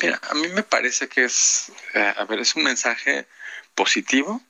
Mira, 0.00 0.20
a 0.30 0.34
mí 0.34 0.48
me 0.48 0.62
parece 0.62 1.08
que 1.08 1.24
es, 1.24 1.72
eh, 1.94 2.14
a 2.16 2.24
ver, 2.24 2.40
es 2.40 2.56
un 2.56 2.64
mensaje 2.64 3.26
positivo 3.74 4.40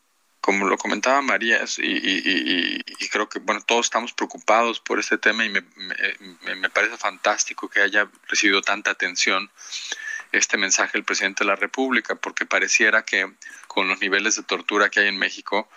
como 0.47 0.69
lo 0.69 0.79
comentaba 0.79 1.21
María, 1.23 1.65
y, 1.79 3.09
creo 3.11 3.29
que 3.29 3.41
bueno, 3.41 3.61
todos 3.62 3.87
estamos 3.87 4.12
preocupados 4.12 4.79
por 4.79 5.00
este 5.00 5.19
tema 5.19 5.45
y 5.45 5.49
me, 5.49 5.65
me, 6.55 6.71
parece 6.71 6.97
fantástico 6.97 7.69
que 7.69 7.81
haya 7.81 8.09
recibido 8.29 8.62
tanta 8.62 8.93
atención 8.93 9.50
este 10.31 10.57
mensaje 10.57 10.93
del 10.93 11.03
presidente 11.03 11.43
de 11.43 11.49
la 11.49 11.57
República, 11.57 12.15
porque 12.15 12.47
pareciera 12.47 13.05
que 13.05 13.29
con 13.67 13.88
los 13.88 13.99
niveles 13.99 14.37
de 14.37 14.45
tortura 14.45 14.88
que 14.88 15.00
hay 15.00 15.09
en 15.09 15.19
México, 15.19 15.69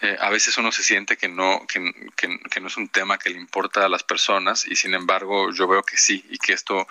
eh, 0.00 0.16
a 0.18 0.28
veces 0.30 0.58
uno 0.58 0.72
se 0.72 0.82
siente 0.82 1.16
que 1.16 1.28
no, 1.28 1.64
que, 1.68 2.10
que, 2.16 2.60
no 2.60 2.66
es 2.66 2.76
un 2.76 2.88
tema 2.88 3.18
que 3.18 3.30
le 3.30 3.38
importa 3.38 3.84
a 3.84 3.88
las 3.88 4.02
personas 4.02 4.66
y 4.66 4.74
sin 4.74 4.94
embargo 4.94 5.52
yo 5.52 5.68
veo 5.68 5.84
que 5.84 5.98
sí 5.98 6.24
y 6.30 6.38
que 6.38 6.52
esto 6.52 6.88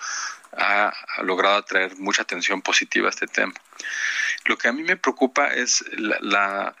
ha, 0.56 0.90
logrado 1.22 1.56
atraer 1.56 1.98
mucha 1.98 2.22
atención 2.22 2.62
positiva 2.62 3.08
a 3.08 3.10
este 3.10 3.26
tema. 3.26 3.52
Lo 4.46 4.56
que 4.56 4.68
a 4.68 4.72
mí 4.72 4.82
me 4.82 4.96
preocupa 4.96 5.48
es 5.48 5.84
la 5.98 6.74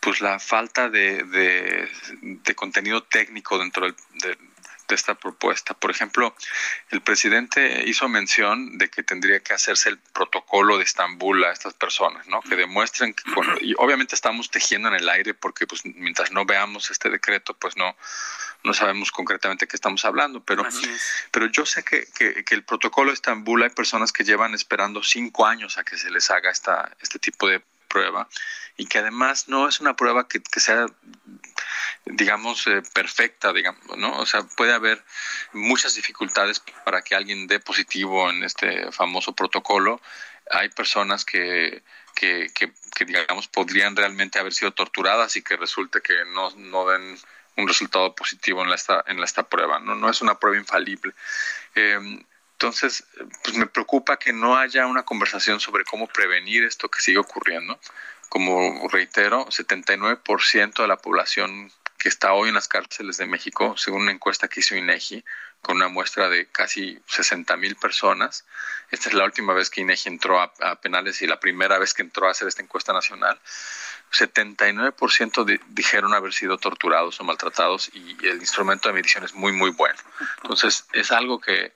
pues 0.00 0.20
la 0.20 0.38
falta 0.38 0.88
de, 0.88 1.22
de, 1.24 2.54
contenido 2.54 3.02
técnico 3.02 3.58
dentro 3.58 3.86
de, 3.90 4.38
esta 4.88 5.14
propuesta. 5.14 5.74
Por 5.74 5.90
ejemplo, 5.90 6.34
el 6.88 7.02
presidente 7.02 7.84
hizo 7.86 8.08
mención 8.08 8.78
de 8.78 8.88
que 8.88 9.02
tendría 9.02 9.40
que 9.40 9.52
hacerse 9.52 9.90
el 9.90 9.98
protocolo 9.98 10.78
de 10.78 10.84
Estambul 10.84 11.44
a 11.44 11.52
estas 11.52 11.74
personas, 11.74 12.26
¿no? 12.26 12.40
Que 12.40 12.56
demuestren 12.56 13.12
que, 13.12 13.22
y 13.60 13.74
obviamente 13.76 14.14
estamos 14.14 14.50
tejiendo 14.50 14.88
en 14.88 14.94
el 14.94 15.06
aire 15.10 15.34
porque 15.34 15.66
pues 15.66 15.84
mientras 15.84 16.32
no 16.32 16.46
veamos 16.46 16.90
este 16.90 17.10
decreto, 17.10 17.52
pues 17.52 17.76
no, 17.76 17.98
no 18.64 18.72
sabemos 18.72 19.10
concretamente 19.10 19.66
qué 19.66 19.76
estamos 19.76 20.06
hablando, 20.06 20.42
pero, 20.42 20.66
pero 21.32 21.46
yo 21.48 21.66
sé 21.66 21.84
que, 21.84 22.06
que, 22.16 22.42
que, 22.42 22.54
el 22.54 22.64
protocolo 22.64 23.10
de 23.10 23.14
Estambul 23.16 23.62
hay 23.62 23.70
personas 23.70 24.10
que 24.10 24.24
llevan 24.24 24.54
esperando 24.54 25.02
cinco 25.02 25.44
años 25.44 25.76
a 25.76 25.84
que 25.84 25.98
se 25.98 26.10
les 26.10 26.30
haga 26.30 26.50
esta, 26.50 26.96
este 27.02 27.18
tipo 27.18 27.46
de 27.46 27.60
prueba. 27.88 28.28
Y 28.76 28.86
que 28.86 28.98
además 28.98 29.48
no 29.48 29.68
es 29.68 29.80
una 29.80 29.96
prueba 29.96 30.28
que, 30.28 30.40
sea 30.60 30.86
digamos 32.04 32.66
eh, 32.66 32.82
perfecta 32.94 33.52
digamos 33.52 33.82
no 33.98 34.18
o 34.18 34.24
sea 34.24 34.42
puede 34.56 34.72
haber 34.72 35.04
muchas 35.52 35.94
dificultades 35.94 36.62
para 36.84 37.02
que 37.02 37.14
alguien 37.14 37.46
dé 37.46 37.60
positivo 37.60 38.30
en 38.30 38.44
este 38.44 38.92
famoso 38.92 39.32
protocolo. 39.34 40.00
Hay 40.50 40.68
personas 40.70 41.24
que 41.24 41.82
que, 42.14 42.50
que, 42.54 43.04
digamos 43.04 43.46
podrían 43.48 43.94
realmente 43.94 44.38
haber 44.38 44.52
sido 44.52 44.72
torturadas 44.72 45.36
y 45.36 45.42
que 45.42 45.56
resulte 45.56 46.00
que 46.00 46.24
no, 46.32 46.50
no 46.50 46.88
den 46.88 47.16
un 47.56 47.68
resultado 47.68 48.14
positivo 48.14 48.62
en 48.62 48.70
la 48.70 48.76
esta, 48.76 49.04
en 49.06 49.22
esta 49.22 49.44
prueba 49.48 49.78
no 49.78 49.94
no 49.94 50.08
es 50.08 50.20
una 50.20 50.38
prueba 50.38 50.58
infalible. 50.58 51.12
Eh, 51.74 52.24
entonces, 52.60 53.04
pues 53.44 53.56
me 53.56 53.66
preocupa 53.66 54.18
que 54.18 54.32
no 54.32 54.56
haya 54.56 54.88
una 54.88 55.04
conversación 55.04 55.60
sobre 55.60 55.84
cómo 55.84 56.08
prevenir 56.08 56.64
esto 56.64 56.88
que 56.88 57.00
sigue 57.00 57.18
ocurriendo. 57.18 57.78
Como 58.28 58.88
reitero, 58.88 59.46
79% 59.46 60.82
de 60.82 60.88
la 60.88 60.96
población 60.96 61.70
que 61.98 62.08
está 62.08 62.32
hoy 62.32 62.48
en 62.48 62.56
las 62.56 62.66
cárceles 62.66 63.16
de 63.16 63.26
México, 63.26 63.76
según 63.76 64.02
una 64.02 64.10
encuesta 64.10 64.48
que 64.48 64.58
hizo 64.58 64.74
INEGI, 64.74 65.24
con 65.62 65.76
una 65.76 65.86
muestra 65.86 66.28
de 66.28 66.46
casi 66.46 66.98
60 67.06 67.56
mil 67.58 67.76
personas. 67.76 68.44
Esta 68.90 69.08
es 69.08 69.14
la 69.14 69.24
última 69.24 69.52
vez 69.52 69.70
que 69.70 69.82
INEGI 69.82 70.08
entró 70.08 70.40
a, 70.40 70.80
penales 70.80 71.22
y 71.22 71.28
la 71.28 71.38
primera 71.38 71.78
vez 71.78 71.94
que 71.94 72.02
entró 72.02 72.26
a 72.26 72.32
hacer 72.32 72.48
esta 72.48 72.62
encuesta 72.62 72.92
nacional. 72.92 73.38
79% 74.10 75.60
dijeron 75.68 76.12
haber 76.12 76.32
sido 76.32 76.58
torturados 76.58 77.20
o 77.20 77.24
maltratados 77.24 77.88
y 77.94 78.16
el 78.26 78.38
instrumento 78.38 78.88
de 78.88 78.94
medición 78.94 79.22
es 79.22 79.34
muy, 79.34 79.52
muy 79.52 79.70
bueno. 79.70 80.00
Entonces, 80.42 80.86
es 80.92 81.12
algo 81.12 81.40
que, 81.40 81.72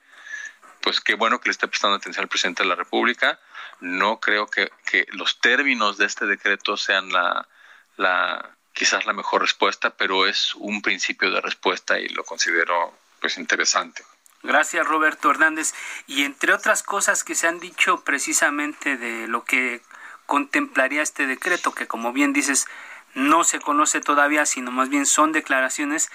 pues 0.83 0.99
qué 0.99 1.15
bueno 1.15 1.39
que 1.39 1.47
le 1.47 1.53
esté 1.53 1.67
prestando 1.67 1.95
atención 1.95 2.23
al 2.23 2.29
presidente 2.29 2.63
de 2.63 2.69
la 2.69 2.75
República. 2.75 3.39
No 3.79 4.19
creo 4.19 4.47
que, 4.47 4.69
los 5.13 5.39
términos 5.39 5.97
de 5.97 6.05
este 6.05 6.25
decreto 6.25 6.75
sean 6.77 7.11
la, 7.11 7.47
la, 7.95 8.55
quizás 8.73 9.05
la 9.05 9.13
mejor 9.13 9.41
respuesta, 9.41 9.91
pero 9.91 10.27
es 10.27 10.53
un 10.55 10.81
principio 10.81 11.31
de 11.31 11.41
respuesta 11.41 11.99
y 11.99 12.09
lo 12.09 12.23
considero 12.25 12.93
pues 13.21 13.37
interesante. 13.37 14.03
Gracias 14.43 14.85
Roberto 14.85 15.31
Hernández. 15.31 15.73
Y 16.05 16.25
entre 16.25 16.53
otras 16.53 16.83
cosas 16.83 17.23
que 17.23 17.33
se 17.33 17.47
han 17.47 17.61
dicho 17.61 18.03
precisamente 18.03 18.97
de 18.97 19.27
lo 19.27 19.45
que 19.45 19.81
contemplaría 20.25 21.01
este 21.01 21.27
decreto, 21.27 21.73
que 21.73 21.87
como 21.87 22.11
bien 22.11 22.33
dices, 22.33 22.67
no 23.13 23.45
se 23.45 23.61
conoce 23.61 24.01
todavía, 24.01 24.45
sino 24.45 24.71
más 24.71 24.89
bien 24.89 25.05
son 25.05 25.31
declaraciones, 25.31 26.11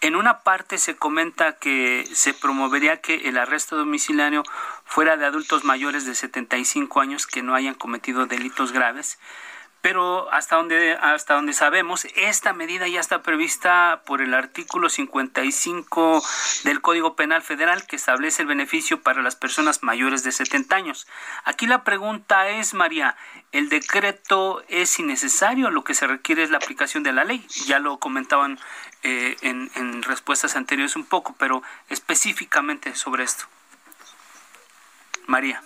en 0.00 0.16
una 0.16 0.40
parte 0.40 0.78
se 0.78 0.96
comenta 0.96 1.56
que 1.56 2.08
se 2.12 2.34
promovería 2.34 3.00
que 3.00 3.28
el 3.28 3.38
arresto 3.38 3.76
domiciliario 3.76 4.44
fuera 4.84 5.16
de 5.16 5.26
adultos 5.26 5.64
mayores 5.64 6.04
de 6.04 6.14
75 6.14 7.00
años 7.00 7.26
que 7.26 7.42
no 7.42 7.54
hayan 7.54 7.74
cometido 7.74 8.26
delitos 8.26 8.72
graves 8.72 9.18
pero 9.80 10.30
hasta 10.32 10.56
donde 10.56 10.92
hasta 10.94 11.34
donde 11.34 11.52
sabemos 11.52 12.06
esta 12.16 12.52
medida 12.52 12.88
ya 12.88 13.00
está 13.00 13.22
prevista 13.22 14.02
por 14.04 14.20
el 14.20 14.34
artículo 14.34 14.88
55 14.88 16.22
del 16.64 16.80
Código 16.80 17.14
Penal 17.14 17.42
Federal 17.42 17.86
que 17.86 17.96
establece 17.96 18.42
el 18.42 18.48
beneficio 18.48 19.00
para 19.02 19.22
las 19.22 19.36
personas 19.36 19.82
mayores 19.82 20.24
de 20.24 20.32
70 20.32 20.74
años. 20.74 21.06
Aquí 21.44 21.66
la 21.66 21.84
pregunta 21.84 22.48
es, 22.48 22.74
María, 22.74 23.16
¿el 23.52 23.68
decreto 23.68 24.64
es 24.68 24.98
innecesario? 24.98 25.70
Lo 25.70 25.84
que 25.84 25.94
se 25.94 26.06
requiere 26.06 26.42
es 26.42 26.50
la 26.50 26.58
aplicación 26.58 27.02
de 27.02 27.12
la 27.12 27.24
ley. 27.24 27.46
Ya 27.66 27.78
lo 27.78 27.98
comentaban 27.98 28.58
eh, 29.02 29.36
en, 29.42 29.70
en 29.76 30.02
respuestas 30.02 30.56
anteriores 30.56 30.96
un 30.96 31.04
poco, 31.04 31.34
pero 31.38 31.62
específicamente 31.88 32.94
sobre 32.94 33.24
esto. 33.24 33.44
María 35.26 35.62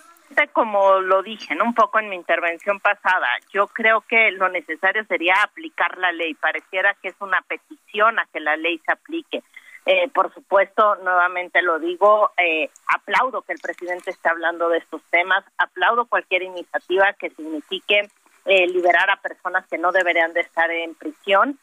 como 0.51 0.99
lo 0.99 1.23
dije 1.23 1.55
un 1.61 1.73
poco 1.73 1.99
en 1.99 2.09
mi 2.09 2.15
intervención 2.15 2.79
pasada, 2.79 3.27
yo 3.51 3.67
creo 3.67 4.01
que 4.01 4.31
lo 4.31 4.49
necesario 4.49 5.03
sería 5.05 5.35
aplicar 5.43 5.97
la 5.97 6.11
ley. 6.11 6.33
Pareciera 6.33 6.95
que 7.01 7.09
es 7.09 7.15
una 7.19 7.41
petición 7.41 8.19
a 8.19 8.27
que 8.31 8.39
la 8.39 8.55
ley 8.55 8.79
se 8.85 8.91
aplique. 8.91 9.43
Eh, 9.85 10.09
por 10.13 10.33
supuesto, 10.33 10.95
nuevamente 11.03 11.61
lo 11.61 11.77
digo, 11.77 12.31
eh, 12.37 12.69
aplaudo 12.87 13.41
que 13.41 13.53
el 13.53 13.59
presidente 13.59 14.11
esté 14.11 14.29
hablando 14.29 14.69
de 14.69 14.77
estos 14.77 15.01
temas, 15.09 15.43
aplaudo 15.57 16.05
cualquier 16.05 16.43
iniciativa 16.43 17.11
que 17.13 17.29
signifique 17.31 18.07
eh, 18.45 18.67
liberar 18.67 19.09
a 19.09 19.21
personas 19.21 19.67
que 19.67 19.77
no 19.77 19.91
deberían 19.91 20.33
de 20.33 20.41
estar 20.41 20.71
en 20.71 20.95
prisión. 20.95 21.59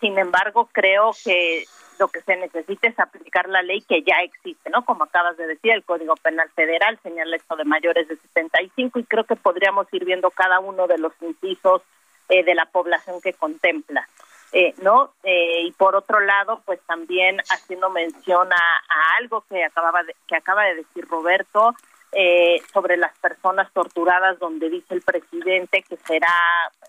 sin 0.00 0.18
embargo, 0.18 0.68
creo 0.72 1.12
que 1.24 1.64
lo 1.98 2.08
que 2.08 2.20
se 2.22 2.36
necesita 2.36 2.88
es 2.88 2.98
aplicar 2.98 3.48
la 3.48 3.62
ley 3.62 3.80
que 3.82 4.02
ya 4.02 4.16
existe, 4.22 4.70
¿no? 4.70 4.84
Como 4.84 5.04
acabas 5.04 5.36
de 5.36 5.46
decir, 5.46 5.72
el 5.72 5.84
Código 5.84 6.14
Penal 6.16 6.48
Federal 6.50 6.98
señala 7.02 7.36
esto 7.36 7.56
de 7.56 7.64
mayores 7.64 8.08
de 8.08 8.16
75 8.16 8.98
y 8.98 9.04
creo 9.04 9.24
que 9.24 9.36
podríamos 9.36 9.86
ir 9.92 10.04
viendo 10.04 10.30
cada 10.30 10.60
uno 10.60 10.86
de 10.86 10.98
los 10.98 11.12
incisos 11.20 11.82
eh, 12.28 12.44
de 12.44 12.54
la 12.54 12.66
población 12.66 13.20
que 13.20 13.32
contempla. 13.32 14.08
eh, 14.52 14.74
¿no? 14.82 15.12
Eh, 15.22 15.62
y 15.64 15.72
por 15.72 15.94
otro 15.94 16.20
lado, 16.20 16.62
pues 16.64 16.80
también 16.86 17.38
haciendo 17.50 17.90
mención 17.90 18.50
a, 18.52 19.16
algo 19.18 19.44
que 19.48 19.62
acababa 19.64 20.02
de, 20.02 20.16
que 20.26 20.36
acaba 20.36 20.64
de 20.64 20.76
decir 20.76 21.06
Roberto 21.06 21.74
eh, 22.12 22.60
sobre 22.72 22.96
las 22.96 23.16
personas 23.18 23.70
torturadas, 23.72 24.38
donde 24.38 24.70
dice 24.70 24.94
el 24.94 25.02
presidente 25.02 25.82
que 25.82 25.96
será 25.96 26.32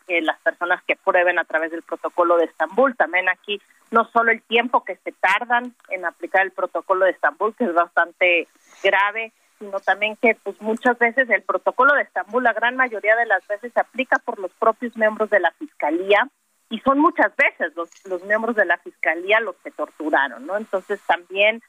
las 0.08 0.40
personas 0.40 0.82
que 0.84 0.96
prueben 0.96 1.38
a 1.38 1.44
través 1.44 1.72
del 1.72 1.84
protocolo 1.84 2.38
de 2.38 2.46
Estambul. 2.46 2.96
También 2.96 3.30
aquí 3.30 3.62
no 3.92 4.10
solo 4.12 4.32
el 4.32 4.42
tiempo 4.44 4.84
que 4.84 4.96
se 4.98 5.12
tardan 5.12 5.76
en 5.90 6.06
aplicar 6.06 6.44
el 6.44 6.52
protocolo 6.52 7.06
de 7.06 7.12
Estambul, 7.12 7.56
que 7.56 7.66
es 7.66 7.74
bastante 7.74 8.48
grave, 8.84 9.32
sino 9.60 9.80
también 9.80 10.16
que 10.16 10.36
pues 10.42 10.60
muchas 10.62 10.98
veces 10.98 11.30
el 11.30 11.44
protocolo 11.44 11.94
de 11.94 12.04
Estambul, 12.04 12.44
la 12.44 12.54
gran 12.54 12.76
mayoría 12.76 13.16
de 13.16 13.26
las 13.26 13.46
veces 13.48 13.74
se 13.74 13.80
aplica 13.80 14.18
por 14.20 14.40
los 14.40 14.52
propios 14.54 14.96
miembros 14.96 15.30
de 15.30 15.40
la 15.40 15.52
fiscalía 15.52 16.28
y 16.70 16.80
son 16.80 17.00
muchas 17.00 17.36
veces 17.36 17.76
los, 17.76 17.90
los 18.06 18.24
miembros 18.24 18.56
de 18.56 18.66
la 18.66 18.78
fiscalía 18.78 19.40
los 19.40 19.56
que 19.58 19.72
torturaron, 19.72 20.46
¿no? 20.46 20.56
Entonces 20.56 21.02
también 21.06 21.62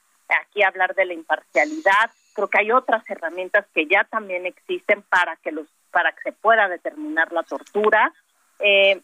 aquí 0.42 0.62
hablar 0.62 0.94
de 0.94 1.06
la 1.06 1.14
imparcialidad, 1.14 2.10
creo 2.34 2.48
que 2.48 2.58
hay 2.58 2.72
otras 2.72 3.08
herramientas 3.08 3.66
que 3.74 3.86
ya 3.86 4.04
también 4.04 4.46
existen 4.46 5.02
para 5.02 5.36
que 5.36 5.52
los 5.52 5.66
para 5.90 6.12
que 6.12 6.22
se 6.22 6.32
pueda 6.32 6.68
determinar 6.68 7.32
la 7.32 7.42
tortura. 7.42 8.12
Eh, 8.60 9.00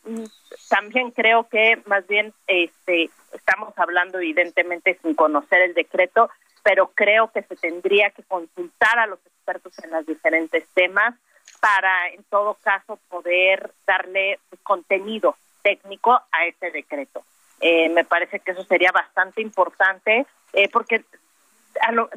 también 0.68 1.10
creo 1.10 1.48
que 1.48 1.82
más 1.86 2.06
bien 2.06 2.32
este 2.46 3.10
estamos 3.32 3.72
hablando 3.76 4.18
evidentemente 4.18 4.98
sin 5.02 5.14
conocer 5.14 5.62
el 5.62 5.74
decreto, 5.74 6.30
pero 6.62 6.88
creo 6.94 7.30
que 7.32 7.42
se 7.42 7.56
tendría 7.56 8.10
que 8.10 8.22
consultar 8.22 8.98
a 8.98 9.06
los 9.06 9.18
expertos 9.26 9.78
en 9.82 9.90
los 9.90 10.06
diferentes 10.06 10.66
temas 10.74 11.14
para 11.60 12.08
en 12.10 12.22
todo 12.24 12.54
caso 12.54 12.98
poder 13.08 13.70
darle 13.86 14.38
contenido 14.62 15.36
técnico 15.62 16.12
a 16.12 16.46
este 16.46 16.70
decreto. 16.70 17.24
Eh, 17.60 17.88
me 17.88 18.04
parece 18.04 18.40
que 18.40 18.50
eso 18.50 18.64
sería 18.64 18.92
bastante 18.92 19.40
importante 19.40 20.26
eh, 20.52 20.68
porque 20.70 21.04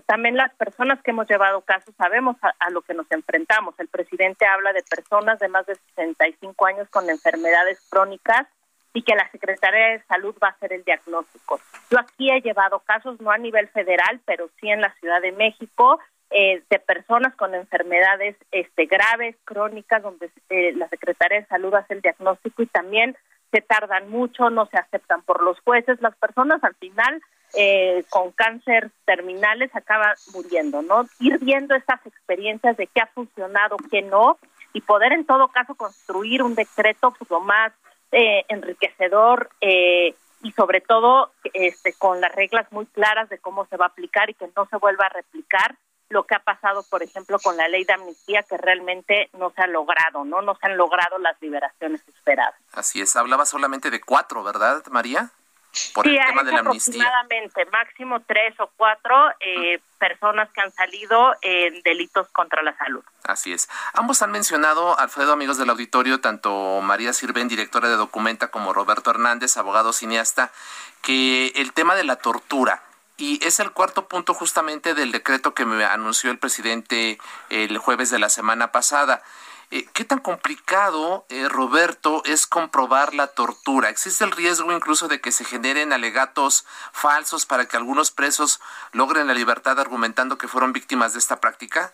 también 0.06 0.36
las 0.36 0.54
personas 0.56 1.02
que 1.02 1.12
hemos 1.12 1.30
llevado 1.30 1.62
casos 1.62 1.94
sabemos 1.96 2.38
a, 2.42 2.70
lo 2.70 2.82
que 2.82 2.94
nos 2.94 3.10
enfrentamos. 3.12 3.80
El 3.80 3.88
presidente 3.88 4.46
habla 4.46 4.74
de 4.74 4.84
personas 4.84 5.40
de 5.40 5.48
más 5.48 5.66
de 5.66 5.76
65 5.96 6.66
años 6.66 6.88
con 6.90 7.10
enfermedades 7.10 7.80
crónicas 7.90 8.48
y 8.94 9.04
que 9.04 9.16
la 9.16 9.30
Secretaría 9.32 9.88
de 9.88 10.04
Salud 10.04 10.36
va 10.42 10.50
a 10.50 10.52
hacer 10.52 10.74
el 10.74 10.84
diagnóstico. 10.84 11.60
Yo 11.92 12.00
aquí 12.00 12.32
he 12.32 12.42
llevado 12.42 12.80
casos, 12.80 13.20
no 13.22 13.32
a 13.32 13.38
nivel 13.38 13.68
federal, 13.70 14.20
pero 14.26 14.50
sí 14.60 14.70
en 14.70 14.82
la 14.82 14.94
Ciudad 14.96 15.22
de 15.22 15.32
México, 15.32 16.00
eh, 16.32 16.64
de 16.70 16.80
personas 16.80 17.36
con 17.36 17.56
enfermedades 17.56 18.36
este, 18.52 18.86
graves, 18.86 19.36
crónicas, 19.46 20.04
donde 20.04 20.30
la 20.76 20.88
Secretaría 20.90 21.40
de 21.40 21.48
Salud 21.48 21.74
hace 21.74 21.94
el 21.94 22.02
diagnóstico 22.02 22.62
y 22.62 22.68
también 22.68 23.16
se 23.52 23.62
tardan 23.62 24.10
mucho, 24.10 24.50
no 24.50 24.66
se 24.68 24.78
aceptan 24.78 25.22
por 25.24 25.44
los 25.44 25.60
jueces, 25.62 26.02
las 26.02 26.16
personas 26.18 26.64
al 26.64 26.76
final 26.76 27.22
eh, 27.56 28.04
con 28.10 28.32
cáncer 28.32 28.92
terminales 29.06 29.76
acaban 29.76 30.14
muriendo, 30.34 30.82
¿no? 30.82 31.06
Ir 31.20 31.40
viendo 31.40 31.74
estas 31.76 32.06
experiencias 32.06 32.78
de 32.78 32.88
qué 32.88 33.02
ha 33.02 33.08
funcionado, 33.08 33.78
qué 33.90 34.04
no, 34.04 34.38
y 34.74 34.82
poder 34.82 35.14
en 35.14 35.26
todo 35.26 35.48
caso 35.48 35.74
construir 35.76 36.44
un 36.44 36.54
decreto 36.54 37.12
pues, 37.18 37.30
lo 37.32 37.40
más 37.40 37.74
eh, 38.12 38.44
enriquecedor 38.50 39.50
eh, 39.62 40.14
y 40.44 40.52
sobre 40.52 40.82
todo 40.82 41.32
este, 41.54 41.94
con 41.94 42.22
las 42.22 42.34
reglas 42.34 42.72
muy 42.72 42.86
claras 42.86 43.30
de 43.30 43.40
cómo 43.40 43.66
se 43.66 43.78
va 43.78 43.86
a 43.86 43.90
aplicar 43.90 44.30
y 44.30 44.36
que 44.36 44.50
no 44.56 44.68
se 44.68 44.78
vuelva 44.78 45.06
a 45.06 45.10
replicar 45.10 45.76
lo 46.10 46.24
que 46.24 46.36
ha 46.36 46.40
pasado, 46.40 46.84
por 46.90 47.04
ejemplo, 47.04 47.40
con 47.40 47.56
la 47.56 47.68
ley 47.68 47.84
de 47.86 47.94
amnistía, 47.94 48.44
que 48.44 48.58
realmente 48.58 49.30
no 49.38 49.52
se 49.52 49.62
ha 49.62 49.68
logrado, 49.68 50.26
¿no? 50.26 50.42
No 50.42 50.56
se 50.56 50.66
han 50.66 50.78
logrado 50.78 51.20
las 51.20 51.40
liberaciones 51.42 52.02
esperadas. 52.08 52.56
Así 52.74 53.02
es, 53.02 53.16
hablaba 53.16 53.46
solamente 53.46 53.92
de 53.92 54.02
cuatro, 54.02 54.44
¿verdad, 54.44 54.84
María? 54.88 55.32
Por 55.94 56.08
el 56.08 56.18
tema 56.18 56.44
de 56.44 56.52
la 56.52 56.60
amnistía. 56.60 57.04
aproximadamente, 57.04 57.66
máximo 57.66 58.22
tres 58.22 58.60
o 58.60 58.72
cuatro 58.76 59.16
eh, 59.40 59.80
personas 60.00 60.50
que 60.50 60.62
han 60.62 60.72
salido 60.72 61.36
en 61.42 61.84
delitos 61.84 62.28
contra 62.30 62.64
la 62.64 62.76
salud. 62.76 63.04
Así 63.24 63.54
es. 63.54 63.70
Ambos 63.94 64.24
han 64.24 64.32
mencionado, 64.32 64.98
Alfredo, 64.98 65.32
amigos 65.32 65.60
del 65.60 65.70
auditorio, 65.70 66.22
tanto 66.22 66.82
María 66.82 67.14
Sirven, 67.14 67.48
directora 67.48 67.88
de 67.88 67.98
Documenta, 67.98 68.50
como 68.50 68.74
Roberto 68.74 69.12
Hernández, 69.12 69.58
abogado 69.58 69.94
cineasta, 69.94 70.52
que 71.04 71.50
el 71.50 71.72
tema 71.74 71.94
de 71.94 72.04
la 72.04 72.16
tortura, 72.16 72.82
y 73.20 73.40
es 73.46 73.60
el 73.60 73.72
cuarto 73.72 74.08
punto 74.08 74.34
justamente 74.34 74.94
del 74.94 75.12
decreto 75.12 75.54
que 75.54 75.66
me 75.66 75.84
anunció 75.84 76.32
el 76.32 76.40
presidente 76.40 77.20
el 77.50 77.78
jueves 77.78 78.10
de 78.10 78.18
la 78.18 78.30
semana 78.30 78.72
pasada. 78.72 79.22
Eh, 79.72 79.86
¿Qué 79.94 80.04
tan 80.04 80.20
complicado, 80.20 81.28
eh, 81.30 81.48
Roberto, 81.48 82.24
es 82.26 82.48
comprobar 82.48 83.14
la 83.14 83.28
tortura? 83.28 83.90
¿Existe 83.90 84.24
el 84.24 84.32
riesgo 84.32 84.72
incluso 84.72 85.08
de 85.08 85.22
que 85.22 85.32
se 85.32 85.46
generen 85.46 85.94
alegatos 85.94 86.66
falsos 86.92 87.46
para 87.46 87.68
que 87.68 87.78
algunos 87.78 88.10
presos 88.10 88.62
logren 88.94 89.28
la 89.28 89.36
libertad 89.36 89.80
argumentando 89.80 90.40
que 90.40 90.48
fueron 90.48 90.74
víctimas 90.74 91.14
de 91.14 91.20
esta 91.20 91.40
práctica? 91.40 91.94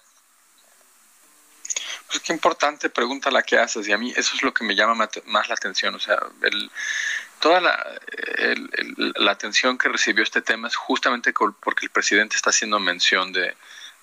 Pues 2.08 2.20
qué 2.20 2.32
importante 2.32 2.90
pregunta 2.90 3.32
la 3.32 3.42
que 3.42 3.58
haces 3.58 3.88
y 3.88 3.92
a 3.92 3.98
mí 3.98 4.14
eso 4.16 4.36
es 4.36 4.44
lo 4.44 4.54
que 4.54 4.64
me 4.64 4.76
llama 4.76 5.10
más 5.26 5.50
la 5.50 5.56
atención. 5.56 5.96
O 5.96 6.00
sea, 6.00 6.20
el, 6.44 6.72
toda 7.40 7.62
la, 7.62 8.00
la 9.16 9.32
atención 9.32 9.78
que 9.78 9.90
recibió 9.90 10.24
este 10.24 10.42
tema 10.42 10.68
es 10.68 10.76
justamente 10.76 11.34
porque 11.34 11.86
el 11.86 11.92
presidente 11.92 12.36
está 12.36 12.50
haciendo 12.50 12.80
mención 12.80 13.32
de, 13.32 13.56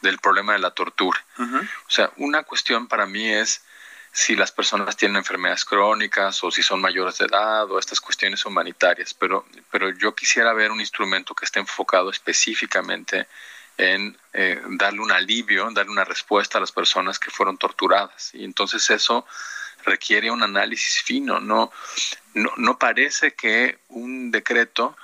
del 0.03 0.18
problema 0.18 0.53
de 0.53 0.59
la 0.59 0.71
tortura. 0.73 1.25
O 1.38 1.90
sea, 1.90 2.11
una 2.16 2.42
cuestión 2.42 2.88
para 2.88 3.07
mí 3.07 3.29
es 3.29 3.62
si 4.11 4.37
las 4.37 4.53
personas 4.53 4.97
tienen 4.97 5.16
enfermedades 5.16 5.64
crónicas 5.64 6.45
o 6.45 6.51
si 6.51 6.62
son 6.62 6.81
mayores 6.81 7.16
de 7.18 7.25
edad 7.25 7.71
o 7.71 7.79
estas 7.79 8.01
cuestiones 8.01 8.45
humanitarias, 8.45 9.14
pero, 9.14 9.47
pero 9.71 9.90
yo 9.90 10.14
quisiera 10.14 10.53
ver 10.53 10.71
un 10.71 10.81
instrumento 10.81 11.35
que 11.35 11.47
esté 11.47 11.61
enfocado 11.61 12.11
específicamente 12.11 13.27
en 13.79 14.18
eh, 14.35 14.61
darle 14.66 15.01
un 15.01 15.12
alivio, 15.12 15.71
darle 15.71 15.92
una 15.92 16.05
respuesta 16.05 16.59
a 16.59 16.61
las 16.61 16.73
personas 16.73 17.18
que 17.18 17.31
fueron 17.31 17.57
torturadas. 17.57 18.35
Y 18.35 18.45
entonces 18.45 18.90
eso 18.90 19.25
requiere 19.85 20.31
un 20.31 20.42
análisis 20.42 21.03
fino. 21.03 21.40
No, 21.40 21.71
no, 22.35 22.53
no 22.57 22.79
parece 22.79 23.35
que 23.35 23.79
un 23.88 24.31
decreto 24.31 24.97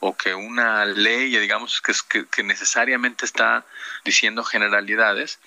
o 0.00 0.16
que 0.16 0.34
una 0.34 0.84
ley, 0.84 1.36
digamos, 1.36 1.80
que, 1.80 2.26
que, 2.26 2.42
necesariamente 2.42 3.24
está 3.24 3.64
diciendo 4.04 4.44
generalidades, 4.44 5.38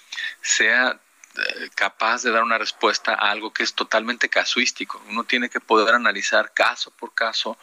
sea 0.41 0.99
eh, 1.35 1.69
capaz 1.75 2.23
de 2.23 2.31
dar 2.31 2.43
una 2.43 2.57
respuesta 2.57 3.13
a 3.13 3.31
algo 3.31 3.53
que 3.53 3.63
es 3.63 3.73
totalmente 3.73 4.29
casuístico. 4.29 5.01
Uno 5.07 5.23
tiene 5.23 5.49
que 5.49 5.59
poder 5.59 5.93
analizar 5.93 6.53
caso 6.53 6.91
por 6.91 7.13
caso 7.13 7.57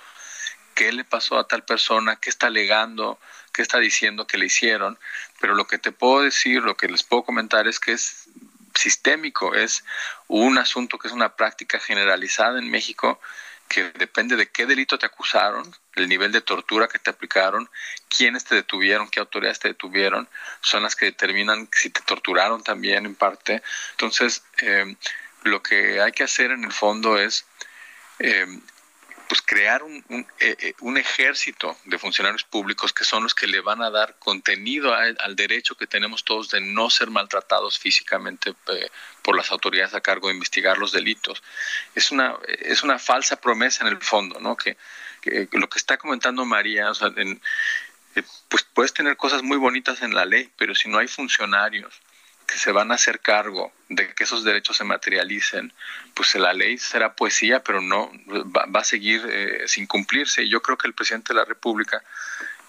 qué 0.75 0.93
le 0.93 1.05
pasó 1.05 1.39
a 1.39 1.49
tal 1.49 1.65
persona, 1.65 2.17
qué 2.17 2.31
está 2.31 2.49
alegando, 2.49 3.19
qué 3.53 3.63
está 3.63 3.79
diciendo 3.79 4.27
que 4.27 4.37
le 4.37 4.47
hicieron, 4.47 4.99
pero 5.41 5.55
lo 5.55 5.67
que 5.67 5.79
te 5.79 5.91
puedo 5.91 6.21
decir, 6.21 6.63
lo 6.63 6.77
que 6.77 6.89
les 6.89 7.03
puedo 7.03 7.25
comentar 7.25 7.67
es 7.67 7.81
que 7.81 7.93
es 7.93 8.29
sistémico, 8.77 9.55
es 9.55 9.85
un 10.29 10.59
asunto 10.59 10.99
que 10.99 11.09
es 11.09 11.15
una 11.15 11.35
práctica 11.35 11.79
generalizada 11.79 12.59
en 12.59 12.71
México 12.71 13.21
que 13.69 13.91
depende 13.93 14.37
de 14.37 14.49
qué 14.49 14.67
delito 14.67 14.99
te 14.99 15.07
acusaron, 15.07 15.75
el 15.95 16.09
nivel 16.09 16.31
de 16.31 16.41
tortura 16.41 16.89
que 16.89 16.99
te 16.99 17.11
aplicaron, 17.11 17.69
quiénes 18.09 18.45
te 18.45 18.55
detuvieron, 18.55 19.09
qué 19.09 19.21
autoridades 19.21 19.59
te 19.59 19.69
detuvieron, 19.69 20.29
son 20.61 20.83
las 20.83 20.95
que 20.95 21.07
determinan 21.07 21.69
si 21.73 21.91
te 21.91 22.01
torturaron 22.03 22.63
también 22.63 23.07
en 23.07 23.15
parte. 23.15 23.63
Entonces, 23.93 24.45
eh, 24.63 24.97
lo 25.43 25.63
que 25.63 26.01
hay 26.01 26.13
que 26.13 26.25
hacer 26.25 26.53
en 26.53 26.65
el 26.65 26.73
fondo 26.73 27.19
es 27.19 27.45
eh, 28.19 28.47
pues 29.29 29.43
crear 29.43 29.83
un, 29.83 30.05
un, 30.09 30.27
eh, 30.41 30.57
eh, 30.61 30.75
un, 30.81 30.97
ejército 30.97 31.77
de 31.85 31.99
funcionarios 31.99 32.45
públicos 32.45 32.93
que 32.93 33.05
son 33.05 33.23
los 33.23 33.35
que 33.35 33.47
le 33.47 33.61
van 33.61 33.83
a 33.83 33.91
dar 33.91 34.17
contenido 34.19 34.95
al 34.95 35.37
derecho 35.37 35.77
que 35.77 35.87
tenemos 35.87 36.25
todos 36.25 36.51
de 36.51 36.61
no 36.61 36.91
ser 36.91 37.11
maltratados 37.11 37.79
físicamente 37.79 38.55
eh, 38.69 38.91
por 39.23 39.37
las 39.37 39.51
autoridades 39.51 39.95
a 39.95 40.01
cargo 40.01 40.29
de 40.29 40.35
investigar 40.35 40.79
los 40.79 40.93
delitos. 40.93 41.43
Es 41.95 42.11
una, 42.11 42.37
es 42.47 42.83
una 42.83 42.99
falsa 42.99 43.41
promesa 43.41 43.85
en 43.85 43.93
el 43.93 44.03
fondo, 44.03 44.41
¿no? 44.41 44.57
Que, 44.57 44.77
que 45.23 45.49
lo 45.53 45.69
que 45.69 45.79
está 45.79 45.97
comentando 45.97 46.45
María, 46.45 46.91
o 46.91 46.95
sea, 46.95 47.13
en, 47.17 47.41
pues 48.49 48.65
puedes 48.75 48.93
tener 48.93 49.17
cosas 49.17 49.43
muy 49.43 49.57
bonitas 49.57 50.03
en 50.03 50.15
la 50.15 50.25
ley, 50.25 50.51
pero 50.57 50.75
si 50.75 50.89
no 50.89 50.99
hay 50.99 51.09
funcionarios 51.09 52.01
que 52.47 52.59
se 52.59 52.73
van 52.73 52.93
a 52.93 52.95
hacer 52.95 53.21
cargo 53.21 53.73
de 53.89 54.15
que 54.15 54.25
esos 54.25 54.45
derechos 54.45 54.77
se 54.77 54.85
materialicen, 54.85 55.73
pues 56.15 56.35
la 56.37 56.53
ley 56.53 56.79
será 56.79 57.15
poesía, 57.15 57.63
pero 57.63 57.81
no 57.81 58.11
va, 58.27 58.81
a 58.81 58.85
seguir 58.85 59.27
eh, 59.29 59.65
sin 59.67 59.87
cumplirse. 59.87 60.43
Y 60.43 60.49
yo 60.49 60.63
creo 60.63 60.79
que 60.79 60.87
el 60.87 60.95
presidente 60.95 61.33
de 61.33 61.41
la 61.41 61.45
República 61.45 62.03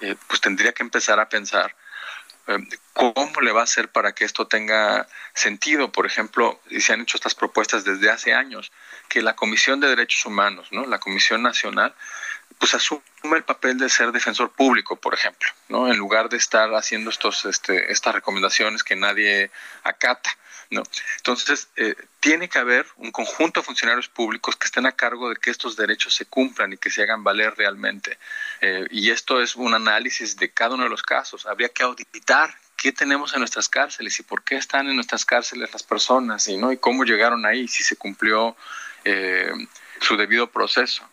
eh, 0.01 0.15
pues 0.27 0.41
tendría 0.41 0.73
que 0.73 0.83
empezar 0.83 1.19
a 1.19 1.29
pensar 1.29 1.75
cómo 2.93 3.41
le 3.41 3.51
va 3.51 3.61
a 3.61 3.63
hacer 3.65 3.89
para 3.89 4.13
que 4.13 4.25
esto 4.25 4.47
tenga 4.47 5.07
sentido. 5.33 5.91
Por 5.91 6.05
ejemplo, 6.05 6.59
y 6.69 6.81
se 6.81 6.93
han 6.93 7.01
hecho 7.01 7.17
estas 7.17 7.35
propuestas 7.35 7.83
desde 7.83 8.09
hace 8.09 8.33
años, 8.33 8.71
que 9.09 9.21
la 9.21 9.35
Comisión 9.35 9.79
de 9.79 9.87
Derechos 9.87 10.25
Humanos, 10.25 10.69
¿no? 10.71 10.85
la 10.85 10.99
Comisión 10.99 11.43
Nacional, 11.43 11.93
pues 12.59 12.73
asume 12.73 13.01
el 13.35 13.43
papel 13.43 13.77
de 13.77 13.89
ser 13.89 14.11
defensor 14.11 14.51
público, 14.51 14.95
por 14.95 15.13
ejemplo, 15.13 15.49
¿no? 15.69 15.91
En 15.91 15.97
lugar 15.97 16.29
de 16.29 16.37
estar 16.37 16.73
haciendo 16.73 17.09
estos, 17.09 17.45
este, 17.45 17.91
estas 17.91 18.15
recomendaciones 18.15 18.83
que 18.83 18.95
nadie 18.95 19.51
acata. 19.83 20.35
¿No? 20.69 20.83
Entonces, 21.17 21.69
eh, 21.75 21.95
tiene 22.19 22.49
que 22.49 22.59
haber 22.59 22.85
un 22.97 23.11
conjunto 23.11 23.59
de 23.59 23.65
funcionarios 23.65 24.07
públicos 24.07 24.55
que 24.55 24.65
estén 24.65 24.85
a 24.85 24.91
cargo 24.91 25.29
de 25.29 25.35
que 25.35 25.49
estos 25.49 25.75
derechos 25.75 26.13
se 26.13 26.25
cumplan 26.25 26.73
y 26.73 26.77
que 26.77 26.89
se 26.89 27.03
hagan 27.03 27.23
valer 27.23 27.53
realmente. 27.55 28.17
Eh, 28.61 28.87
y 28.91 29.11
esto 29.11 29.41
es 29.41 29.55
un 29.55 29.73
análisis 29.73 30.35
de 30.37 30.51
cada 30.51 30.75
uno 30.75 30.83
de 30.83 30.89
los 30.89 31.03
casos. 31.03 31.45
Habría 31.45 31.69
que 31.69 31.83
auditar 31.83 32.53
qué 32.75 32.91
tenemos 32.91 33.33
en 33.33 33.39
nuestras 33.39 33.69
cárceles 33.69 34.19
y 34.19 34.23
por 34.23 34.43
qué 34.43 34.55
están 34.55 34.87
en 34.87 34.95
nuestras 34.95 35.25
cárceles 35.25 35.71
las 35.71 35.83
personas 35.83 36.47
y 36.47 36.57
no 36.57 36.71
y 36.71 36.77
cómo 36.77 37.03
llegaron 37.03 37.45
ahí, 37.45 37.67
si 37.67 37.83
se 37.83 37.95
cumplió 37.95 38.55
eh, 39.03 39.51
su 39.99 40.15
debido 40.15 40.47
proceso. 40.51 41.07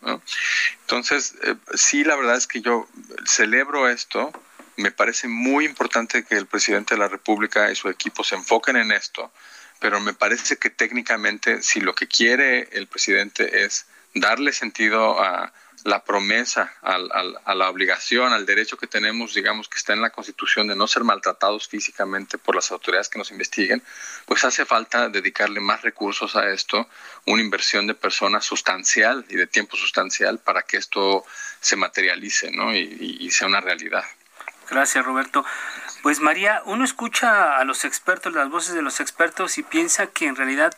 Entonces, 0.83 1.37
sí, 1.75 2.05
la 2.05 2.17
verdad 2.17 2.37
es 2.37 2.47
que 2.47 2.61
yo 2.61 2.87
celebro 3.25 3.89
esto 3.89 4.33
me 4.77 4.91
parece 4.91 5.29
muy 5.29 5.65
importante 5.65 6.25
que 6.25 6.37
el 6.37 6.47
presidente 6.47 6.95
de 6.95 7.01
la 7.01 7.09
República 7.09 7.71
y 7.71 7.77
su 7.77 7.89
equipo 7.89 8.25
se 8.25 8.35
enfoquen 8.35 8.77
en 8.77 8.93
esto, 8.93 9.33
pero 9.79 10.01
me 10.01 10.15
parece 10.15 10.57
que 10.57 10.71
técnicamente 10.71 11.63
si 11.63 11.81
lo 11.81 11.95
que 11.95 12.09
quiere 12.09 12.69
el 12.73 12.87
presidente 12.87 13.65
es 13.65 13.87
darle 14.15 14.53
sentido 14.53 15.23
a 15.23 15.53
la 15.85 16.03
promesa, 16.03 16.73
a, 16.81 17.55
la 17.55 17.69
obligación, 17.69 18.33
al 18.33 18.47
derecho 18.47 18.79
que 18.79 18.87
tenemos, 18.87 19.35
digamos, 19.35 19.69
que 19.69 19.77
está 19.77 19.93
en 19.93 20.01
la 20.01 20.11
Constitución 20.11 20.67
de 20.67 20.77
no 20.77 20.87
ser 20.87 21.05
maltratados 21.05 21.69
físicamente 21.69 22.39
por 22.39 22.55
las 22.55 22.73
autoridades 22.73 23.11
que 23.11 23.19
nos 23.19 23.31
investiguen, 23.31 23.83
pues 24.25 24.45
hace 24.45 24.65
falta 24.65 25.11
dedicarle 25.11 25.61
más 25.61 25.83
recursos 25.83 26.37
a 26.37 26.49
esto, 26.49 26.89
una 27.27 27.43
inversión 27.43 27.87
de 27.87 27.95
personas 27.95 28.47
sustancial 28.47 29.27
y 29.29 29.37
de 29.37 29.47
tiempo 29.47 29.77
sustancial 29.77 30.39
para 30.39 30.63
que 30.63 30.79
esto 30.79 31.27
se 31.61 31.77
materialice 31.77 32.51
¿no? 32.51 32.75
y 32.75 33.31
sea 33.31 33.47
una 33.49 33.61
realidad. 33.61 34.05
Gracias, 34.75 35.07
Roberto. 35.07 35.45
Pues 36.03 36.19
María, 36.19 36.61
uno 36.65 36.85
escucha 36.85 37.59
a 37.59 37.65
los 37.65 37.85
expertos, 37.85 38.35
las 38.35 38.51
voces 38.51 38.75
de 38.75 38.83
los 38.83 38.99
expertos 38.99 39.57
y 39.57 39.63
piensa 39.63 40.09
que 40.09 40.27
en 40.27 40.35
realidad 40.35 40.77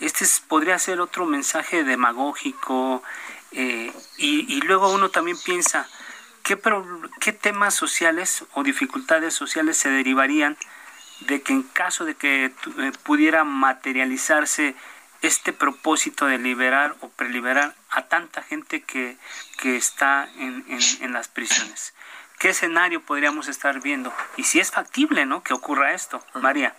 este 0.00 0.24
podría 0.48 0.76
ser 0.80 1.00
otro 1.00 1.26
mensaje 1.26 1.84
demagógico 1.84 3.04
eh, 3.52 3.92
y, 4.18 4.60
luego 4.62 4.92
uno 4.92 5.10
también 5.10 5.36
piensa 5.44 5.88
¿qué, 6.42 6.58
qué 7.20 7.32
temas 7.32 7.74
sociales 7.74 8.44
o 8.54 8.64
dificultades 8.64 9.32
sociales 9.32 9.78
se 9.78 9.90
derivarían 9.90 10.56
de 11.20 11.40
que 11.40 11.52
en 11.52 11.62
caso 11.62 12.04
de 12.04 12.16
que 12.16 12.46
eh, 12.46 12.92
pudiera 13.04 13.44
materializarse 13.44 14.74
este 15.22 15.52
propósito 15.52 16.26
de 16.26 16.38
liberar 16.38 16.96
o 17.00 17.10
preliberar 17.10 17.76
a 17.90 18.08
tanta 18.08 18.42
gente 18.42 18.82
que, 18.82 19.16
que 19.58 19.76
está 19.76 20.28
en, 20.36 20.64
en 21.00 21.12
las 21.12 21.28
prisiones 21.28 21.94
qué 22.38 22.50
escenario 22.50 23.00
podríamos 23.00 23.48
estar 23.48 23.80
viendo 23.82 24.12
y 24.36 24.44
si 24.44 24.60
es 24.60 24.70
factible, 24.70 25.26
¿no? 25.26 25.42
Que 25.42 25.54
ocurra 25.54 25.92
esto, 25.92 26.20
María. 26.34 26.74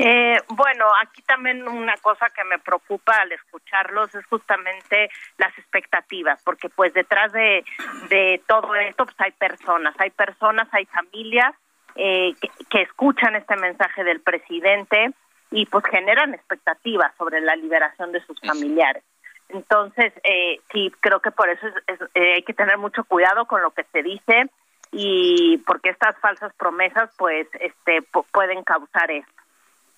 Eh, 0.00 0.36
bueno, 0.48 0.84
aquí 1.02 1.22
también 1.22 1.66
una 1.66 1.96
cosa 1.96 2.30
que 2.30 2.44
me 2.44 2.60
preocupa 2.60 3.12
al 3.16 3.32
escucharlos 3.32 4.14
es 4.14 4.24
justamente 4.26 5.10
las 5.38 5.56
expectativas, 5.58 6.40
porque 6.44 6.68
pues 6.68 6.94
detrás 6.94 7.32
de, 7.32 7.64
de 8.08 8.40
todo 8.46 8.76
esto 8.76 9.06
pues 9.06 9.16
hay 9.18 9.32
personas, 9.32 9.96
hay 9.98 10.10
personas, 10.10 10.68
hay 10.70 10.86
familias 10.86 11.52
eh, 11.96 12.32
que, 12.40 12.48
que, 12.70 12.82
escuchan 12.82 13.34
este 13.34 13.56
mensaje 13.56 14.04
del 14.04 14.20
presidente 14.20 15.10
y 15.50 15.66
pues 15.66 15.84
generan 15.90 16.32
expectativas 16.32 17.12
sobre 17.16 17.40
la 17.40 17.56
liberación 17.56 18.12
de 18.12 18.24
sus 18.24 18.38
familiares. 18.40 19.02
Entonces, 19.48 20.12
eh, 20.24 20.60
sí, 20.72 20.92
creo 21.00 21.20
que 21.20 21.30
por 21.30 21.48
eso 21.48 21.66
eh, 22.14 22.34
hay 22.34 22.42
que 22.42 22.54
tener 22.54 22.76
mucho 22.78 23.04
cuidado 23.04 23.46
con 23.46 23.62
lo 23.62 23.70
que 23.70 23.84
se 23.84 24.02
dice 24.02 24.50
y 24.92 25.58
porque 25.66 25.90
estas 25.90 26.16
falsas 26.18 26.52
promesas, 26.54 27.10
pues, 27.16 27.46
este, 27.60 28.02
pueden 28.32 28.62
causar 28.62 29.10
esto. 29.10 29.32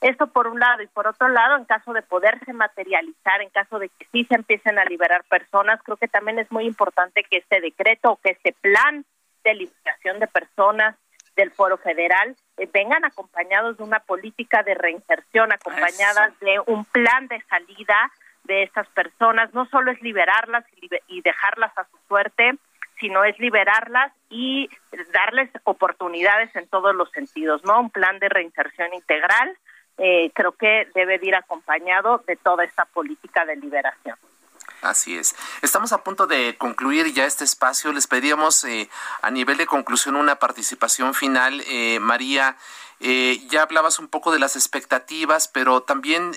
Esto 0.00 0.28
por 0.28 0.46
un 0.46 0.58
lado 0.58 0.82
y 0.82 0.86
por 0.86 1.06
otro 1.06 1.28
lado, 1.28 1.56
en 1.56 1.66
caso 1.66 1.92
de 1.92 2.00
poderse 2.00 2.52
materializar, 2.54 3.42
en 3.42 3.50
caso 3.50 3.78
de 3.78 3.90
que 3.90 4.06
sí 4.10 4.24
se 4.24 4.34
empiecen 4.34 4.78
a 4.78 4.84
liberar 4.86 5.24
personas, 5.24 5.80
creo 5.82 5.98
que 5.98 6.08
también 6.08 6.38
es 6.38 6.50
muy 6.50 6.64
importante 6.64 7.22
que 7.24 7.38
este 7.38 7.60
decreto 7.60 8.12
o 8.12 8.16
que 8.16 8.30
este 8.30 8.52
plan 8.52 9.04
de 9.44 9.54
liberación 9.54 10.18
de 10.18 10.26
personas 10.26 10.96
del 11.36 11.50
Foro 11.50 11.76
Federal 11.76 12.34
eh, 12.56 12.68
vengan 12.72 13.04
acompañados 13.04 13.76
de 13.76 13.84
una 13.84 14.00
política 14.00 14.62
de 14.62 14.74
reinserción, 14.74 15.52
acompañadas 15.52 16.38
de 16.40 16.60
un 16.66 16.84
plan 16.86 17.28
de 17.28 17.40
salida 17.42 18.10
de 18.44 18.62
estas 18.62 18.88
personas. 18.88 19.52
No 19.54 19.66
solo 19.66 19.90
es 19.90 20.00
liberarlas 20.02 20.64
y, 21.08 21.20
dejarlas 21.22 21.76
a 21.76 21.84
su 21.84 21.98
suerte, 22.08 22.54
sino 22.98 23.24
es 23.24 23.38
liberarlas 23.38 24.12
y 24.28 24.68
darles 25.12 25.50
oportunidades 25.64 26.54
en 26.56 26.68
todos 26.68 26.94
los 26.94 27.10
sentidos, 27.12 27.64
¿no? 27.64 27.80
Un 27.80 27.90
plan 27.90 28.18
de 28.18 28.28
reinserción 28.28 28.92
integral 28.94 29.56
eh, 29.98 30.30
creo 30.34 30.52
que 30.52 30.88
debe 30.94 31.20
ir 31.22 31.34
acompañado 31.34 32.22
de 32.26 32.36
toda 32.36 32.64
esta 32.64 32.86
política 32.86 33.44
de 33.44 33.56
liberación. 33.56 34.16
Así 34.82 35.16
es. 35.16 35.34
Estamos 35.60 35.92
a 35.92 36.02
punto 36.02 36.26
de 36.26 36.56
concluir 36.56 37.12
ya 37.12 37.26
este 37.26 37.44
espacio. 37.44 37.92
Les 37.92 38.06
pedíamos 38.06 38.64
eh, 38.64 38.88
a 39.20 39.30
nivel 39.30 39.58
de 39.58 39.66
conclusión 39.66 40.16
una 40.16 40.36
participación 40.36 41.12
final. 41.12 41.62
Eh, 41.66 41.98
María, 42.00 42.56
ya 43.00 43.62
hablabas 43.62 43.98
un 43.98 44.08
poco 44.08 44.30
de 44.30 44.38
las 44.38 44.56
expectativas, 44.56 45.48
pero 45.48 45.82
también 45.82 46.36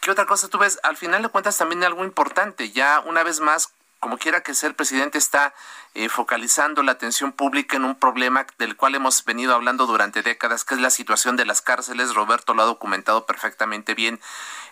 ¿Qué 0.00 0.12
otra 0.12 0.26
cosa 0.26 0.48
tú 0.48 0.58
ves? 0.58 0.78
Al 0.82 0.96
final 0.96 1.22
de 1.22 1.28
cuentas 1.28 1.58
también 1.58 1.82
algo 1.84 2.04
importante, 2.04 2.70
ya 2.70 3.00
una 3.00 3.24
vez 3.24 3.40
más, 3.40 3.72
como 3.98 4.16
quiera 4.16 4.42
que 4.42 4.54
sea, 4.54 4.68
el 4.68 4.74
presidente 4.74 5.18
está 5.18 5.54
eh, 5.94 6.08
focalizando 6.08 6.82
la 6.84 6.92
atención 6.92 7.32
pública 7.32 7.76
en 7.76 7.84
un 7.84 7.96
problema 7.96 8.46
del 8.58 8.76
cual 8.76 8.94
hemos 8.94 9.24
venido 9.24 9.54
hablando 9.54 9.86
durante 9.86 10.22
décadas, 10.22 10.64
que 10.64 10.74
es 10.74 10.80
la 10.80 10.90
situación 10.90 11.36
de 11.36 11.44
las 11.44 11.62
cárceles. 11.62 12.14
Roberto 12.14 12.54
lo 12.54 12.62
ha 12.62 12.66
documentado 12.66 13.26
perfectamente 13.26 13.94
bien. 13.94 14.20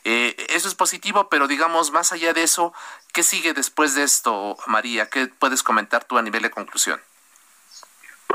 Eh, 0.05 0.37
eso 0.51 0.69
es 0.69 0.77
positivo, 0.77 1.29
pero 1.29 1.49
digamos, 1.49 1.91
más 1.91 2.13
allá 2.13 2.33
de 2.33 2.45
eso, 2.45 2.73
¿qué 3.13 3.25
sigue 3.25 3.53
después 3.53 3.95
de 3.95 4.05
esto, 4.05 4.57
María? 4.67 5.11
¿Qué 5.11 5.27
puedes 5.27 5.65
comentar 5.65 6.05
tú 6.05 6.19
a 6.19 6.23
nivel 6.23 6.43
de 6.43 6.51
conclusión? 6.51 7.01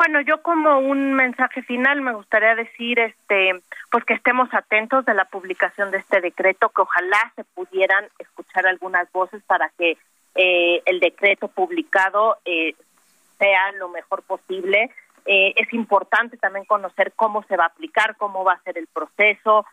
Bueno, 0.04 0.20
yo 0.22 0.42
como 0.42 0.80
un 0.80 1.14
mensaje 1.14 1.62
final 1.62 2.02
me 2.02 2.16
gustaría 2.16 2.56
decir, 2.56 2.98
este, 2.98 3.62
pues 3.92 4.04
que 4.04 4.16
estemos 4.16 4.52
atentos 4.52 5.06
de 5.06 5.14
la 5.14 5.26
publicación 5.26 5.92
de 5.92 6.00
este 6.00 6.22
decreto, 6.22 6.70
que 6.70 6.82
ojalá 6.82 7.32
se 7.36 7.44
pudieran 7.44 8.08
escuchar 8.18 8.66
algunas 8.66 9.12
voces 9.12 9.44
para 9.44 9.70
que 9.78 10.00
eh, 10.34 10.82
el 10.86 11.00
decreto 11.00 11.50
publicado 11.50 12.40
eh, 12.46 12.74
sea 13.38 13.74
lo 13.74 13.90
mejor 13.90 14.24
posible. 14.24 14.90
Eh, 15.28 15.54
es 15.56 15.72
importante 15.72 16.36
también 16.36 16.66
conocer 16.66 17.14
cómo 17.16 17.44
se 17.44 17.56
va 17.56 17.66
a 17.66 17.68
aplicar, 17.68 18.16
cómo 18.18 18.44
va 18.44 18.54
a 18.54 18.64
ser 18.64 18.80
el 18.80 18.88
proceso, 18.88 19.68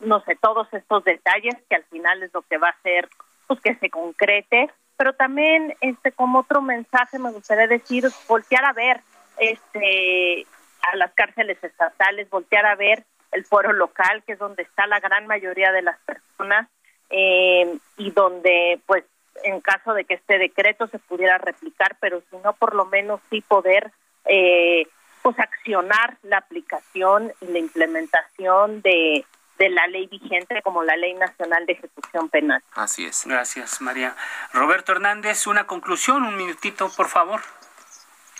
no 0.00 0.24
sé, 0.24 0.34
todos 0.42 0.66
estos 0.72 1.04
detalles 1.04 1.54
que 1.70 1.76
al 1.76 1.84
final 1.84 2.20
es 2.24 2.34
lo 2.34 2.42
que 2.42 2.58
va 2.58 2.66
a 2.66 2.78
hacer, 2.80 3.08
pues 3.46 3.60
que 3.60 3.76
se 3.76 3.90
concrete. 3.90 4.70
Pero 4.96 5.12
también, 5.12 5.76
este, 5.82 6.10
como 6.10 6.40
otro 6.40 6.62
mensaje, 6.62 7.20
me 7.20 7.30
gustaría 7.30 7.68
decir, 7.68 8.06
voltear 8.26 8.64
a 8.64 8.72
ver 8.72 9.02
este, 9.38 10.46
a 10.92 10.96
las 10.96 11.12
cárceles 11.14 11.62
estatales, 11.62 12.30
voltear 12.30 12.66
a 12.66 12.76
ver 12.76 13.04
el 13.32 13.44
foro 13.44 13.72
local, 13.72 14.22
que 14.26 14.32
es 14.32 14.38
donde 14.38 14.62
está 14.62 14.86
la 14.86 15.00
gran 15.00 15.26
mayoría 15.26 15.72
de 15.72 15.82
las 15.82 15.98
personas, 16.00 16.68
eh, 17.10 17.78
y 17.96 18.10
donde, 18.12 18.80
pues, 18.86 19.04
en 19.44 19.60
caso 19.60 19.92
de 19.94 20.04
que 20.04 20.14
este 20.14 20.38
decreto 20.38 20.86
se 20.88 20.98
pudiera 20.98 21.38
replicar, 21.38 21.96
pero 22.00 22.22
si 22.30 22.36
no, 22.38 22.52
por 22.54 22.74
lo 22.74 22.86
menos 22.86 23.20
sí 23.30 23.42
poder, 23.42 23.92
eh, 24.24 24.86
pues, 25.22 25.38
accionar 25.38 26.16
la 26.22 26.38
aplicación 26.38 27.32
y 27.40 27.46
la 27.46 27.58
implementación 27.58 28.80
de, 28.82 29.24
de 29.58 29.68
la 29.70 29.86
ley 29.88 30.06
vigente 30.06 30.62
como 30.62 30.82
la 30.82 30.96
Ley 30.96 31.14
Nacional 31.14 31.66
de 31.66 31.74
Ejecución 31.74 32.28
Penal. 32.28 32.62
Así 32.74 33.04
es. 33.04 33.24
Gracias, 33.26 33.80
María. 33.80 34.14
Roberto 34.52 34.92
Hernández, 34.92 35.46
una 35.46 35.66
conclusión, 35.66 36.22
un 36.24 36.36
minutito, 36.36 36.90
por 36.96 37.08
favor. 37.08 37.40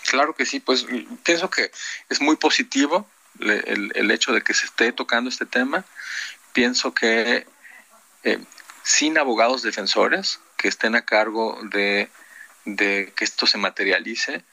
Claro 0.06 0.34
que 0.34 0.46
sí, 0.46 0.60
pues 0.60 0.86
pienso 1.24 1.50
que 1.50 1.70
es 2.08 2.20
muy 2.20 2.36
positivo 2.36 3.08
el, 3.40 3.92
el 3.94 4.10
hecho 4.10 4.32
de 4.32 4.42
que 4.42 4.54
se 4.54 4.66
esté 4.66 4.92
tocando 4.92 5.28
este 5.28 5.46
tema. 5.46 5.84
Pienso 6.52 6.94
que 6.94 7.46
eh, 8.22 8.38
sin 8.82 9.18
abogados 9.18 9.62
defensores 9.62 10.40
que 10.56 10.68
estén 10.68 10.94
a 10.94 11.04
cargo 11.04 11.58
de, 11.70 12.08
de 12.64 13.12
que 13.16 13.24
esto 13.24 13.46
se 13.46 13.58
materialice, 13.58 14.44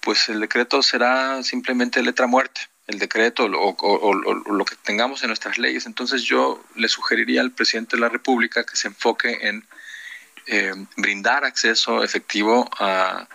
pues 0.00 0.28
el 0.28 0.40
decreto 0.40 0.82
será 0.82 1.42
simplemente 1.42 2.02
letra 2.02 2.26
muerta, 2.26 2.60
el 2.86 2.98
decreto 2.98 3.44
o, 3.44 3.76
o, 3.78 4.14
lo 4.14 4.64
que 4.64 4.76
tengamos 4.76 5.22
en 5.22 5.28
nuestras 5.28 5.58
leyes. 5.58 5.86
Entonces 5.86 6.22
yo 6.22 6.62
le 6.74 6.88
sugeriría 6.88 7.40
al 7.40 7.52
presidente 7.52 7.96
de 7.96 8.00
la 8.02 8.08
República 8.08 8.64
que 8.64 8.76
se 8.76 8.88
enfoque 8.88 9.48
en 9.48 9.66
eh, 10.46 10.72
brindar 10.96 11.44
acceso 11.44 12.02
efectivo 12.02 12.68
a, 12.78 13.28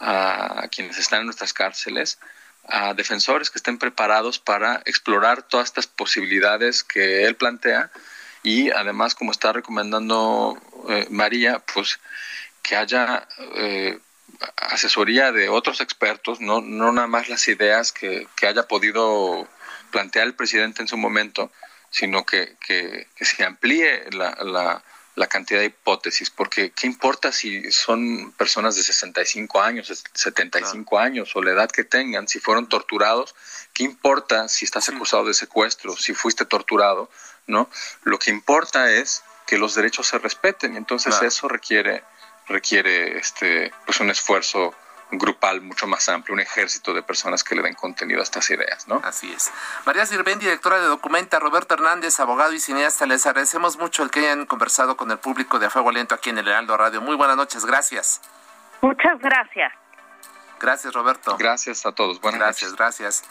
a 0.00 0.68
quienes 0.70 0.98
están 0.98 1.20
en 1.20 1.26
nuestras 1.26 1.52
cárceles, 1.52 2.18
a 2.68 2.94
defensores 2.94 3.50
que 3.50 3.58
estén 3.58 3.78
preparados 3.78 4.38
para 4.38 4.82
explorar 4.84 5.42
todas 5.42 5.68
estas 5.68 5.86
posibilidades 5.86 6.84
que 6.84 7.24
él 7.24 7.34
plantea. 7.34 7.90
Y 8.42 8.70
además, 8.70 9.14
como 9.14 9.32
está 9.32 9.52
recomendando 9.52 10.60
eh, 10.88 11.06
María, 11.10 11.60
pues 11.72 11.98
que 12.62 12.76
haya 12.76 13.26
eh, 13.56 13.98
asesoría 14.56 15.32
de 15.32 15.48
otros 15.48 15.80
expertos, 15.80 16.40
no, 16.40 16.60
no 16.60 16.92
nada 16.92 17.06
más 17.06 17.28
las 17.28 17.48
ideas 17.48 17.92
que, 17.92 18.28
que 18.36 18.46
haya 18.46 18.68
podido 18.68 19.48
plantear 19.90 20.26
el 20.26 20.34
presidente 20.34 20.82
en 20.82 20.88
su 20.88 20.96
momento, 20.96 21.50
sino 21.90 22.24
que, 22.24 22.56
que, 22.64 23.06
se 23.20 23.44
amplíe 23.44 24.04
la, 24.12 24.36
la, 24.42 24.84
la, 25.18 25.26
cantidad 25.26 25.60
de 25.60 25.66
hipótesis, 25.66 26.30
porque 26.30 26.72
¿qué 26.72 26.86
importa 26.86 27.32
si 27.32 27.70
son 27.72 28.32
personas 28.32 28.76
de 28.76 28.82
65 28.82 29.60
años, 29.60 30.04
75 30.14 30.98
años 30.98 31.34
o 31.34 31.42
la 31.42 31.52
edad 31.52 31.70
que 31.70 31.84
tengan, 31.84 32.28
si 32.28 32.40
fueron 32.40 32.68
torturados? 32.68 33.34
¿Qué 33.72 33.84
importa 33.84 34.48
si 34.48 34.64
estás 34.64 34.88
acusado 34.88 35.24
de 35.24 35.34
secuestro, 35.34 35.96
si 35.96 36.14
fuiste 36.14 36.44
torturado? 36.44 37.10
¿no? 37.48 37.68
Lo 38.04 38.18
que 38.18 38.30
importa 38.30 38.92
es 38.92 39.24
que 39.46 39.58
los 39.58 39.74
derechos 39.74 40.06
se 40.06 40.18
respeten 40.18 40.74
y 40.74 40.76
entonces 40.76 41.20
eso 41.22 41.48
requiere 41.48 42.04
requiere 42.46 43.18
este 43.18 43.72
pues 43.84 44.00
un 44.00 44.10
esfuerzo 44.10 44.74
grupal 45.10 45.60
mucho 45.62 45.86
más 45.86 46.08
amplio, 46.08 46.34
un 46.34 46.40
ejército 46.40 46.92
de 46.92 47.02
personas 47.02 47.42
que 47.42 47.54
le 47.54 47.62
den 47.62 47.74
contenido 47.74 48.20
a 48.20 48.22
estas 48.22 48.50
ideas, 48.50 48.86
¿no? 48.88 49.00
Así 49.04 49.32
es. 49.32 49.50
María 49.86 50.04
Sirven, 50.04 50.38
directora 50.38 50.78
de 50.80 50.86
Documenta, 50.86 51.38
Roberto 51.38 51.74
Hernández, 51.74 52.20
abogado 52.20 52.52
y 52.52 52.60
cineasta, 52.60 53.06
les 53.06 53.26
agradecemos 53.26 53.78
mucho 53.78 54.02
el 54.02 54.10
que 54.10 54.20
hayan 54.20 54.46
conversado 54.46 54.96
con 54.96 55.10
el 55.10 55.18
público 55.18 55.58
de 55.58 55.66
A 55.66 55.70
Fuego 55.70 55.92
Lento 55.92 56.14
aquí 56.14 56.30
en 56.30 56.38
el 56.38 56.48
Heraldo 56.48 56.76
Radio. 56.76 57.00
Muy 57.00 57.16
buenas 57.16 57.36
noches, 57.36 57.64
gracias. 57.64 58.20
Muchas 58.80 59.18
gracias. 59.20 59.72
Gracias, 60.60 60.92
Roberto. 60.92 61.36
Gracias 61.38 61.86
a 61.86 61.92
todos. 61.92 62.20
Buenas 62.20 62.40
gracias, 62.40 62.72
noches. 62.72 62.78
gracias. 62.78 63.24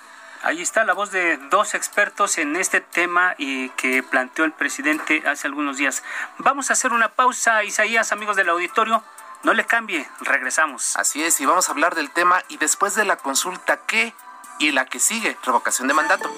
Ahí 0.44 0.62
está 0.62 0.84
la 0.84 0.94
voz 0.94 1.12
de 1.12 1.38
dos 1.50 1.74
expertos 1.74 2.38
en 2.38 2.56
este 2.56 2.80
tema 2.80 3.34
y 3.38 3.70
que 3.70 4.04
planteó 4.04 4.46
el 4.46 4.52
presidente 4.52 5.24
hace 5.26 5.48
algunos 5.48 5.78
días. 5.78 6.04
Vamos 6.38 6.70
a 6.70 6.74
hacer 6.74 6.94
una 6.94 7.10
pausa, 7.10 7.64
Isaías, 7.64 8.12
amigos 8.12 8.36
del 8.36 8.50
auditorio. 8.50 9.04
No 9.44 9.54
le 9.54 9.66
cambie, 9.66 10.10
regresamos. 10.22 10.98
Así 10.98 11.24
es, 11.24 11.40
y 11.40 11.46
vamos 11.46 11.70
a 11.70 11.72
hablar 11.72 11.96
del 11.96 12.12
tema 12.12 12.44
y 12.50 12.58
después 12.58 12.96
de 12.96 13.06
la 13.06 13.18
consulta, 13.18 13.78
¿qué? 13.86 14.14
Y 14.60 14.72
la 14.72 14.86
que 14.86 15.00
sigue, 15.00 15.38
revocación 15.44 15.88
de 15.88 15.94
mandato. 15.94 16.30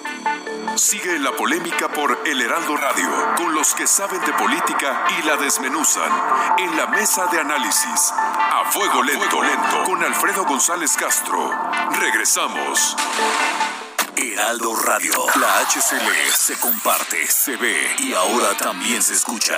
Sigue 0.76 1.18
la 1.18 1.32
polémica 1.32 1.88
por 1.88 2.20
El 2.26 2.40
Heraldo 2.40 2.76
Radio, 2.76 3.08
con 3.36 3.54
los 3.54 3.74
que 3.74 3.86
saben 3.86 4.20
de 4.24 4.32
política 4.34 5.06
y 5.18 5.22
la 5.26 5.36
desmenuzan. 5.36 6.12
En 6.58 6.76
la 6.76 6.86
mesa 6.86 7.26
de 7.26 7.40
análisis, 7.40 8.12
a 8.12 8.70
fuego 8.70 9.02
lento, 9.02 9.42
lento, 9.42 9.84
con 9.84 10.02
Alfredo 10.04 10.44
González 10.44 10.96
Castro. 10.96 11.50
Regresamos. 11.98 12.96
Heraldo 14.16 14.76
Radio, 14.76 15.14
la 15.36 15.60
HCL 15.60 16.32
se 16.36 16.58
comparte, 16.58 17.26
se 17.26 17.56
ve 17.56 17.96
y 18.00 18.12
ahora 18.12 18.54
también 18.56 19.02
se 19.02 19.14
escucha. 19.14 19.56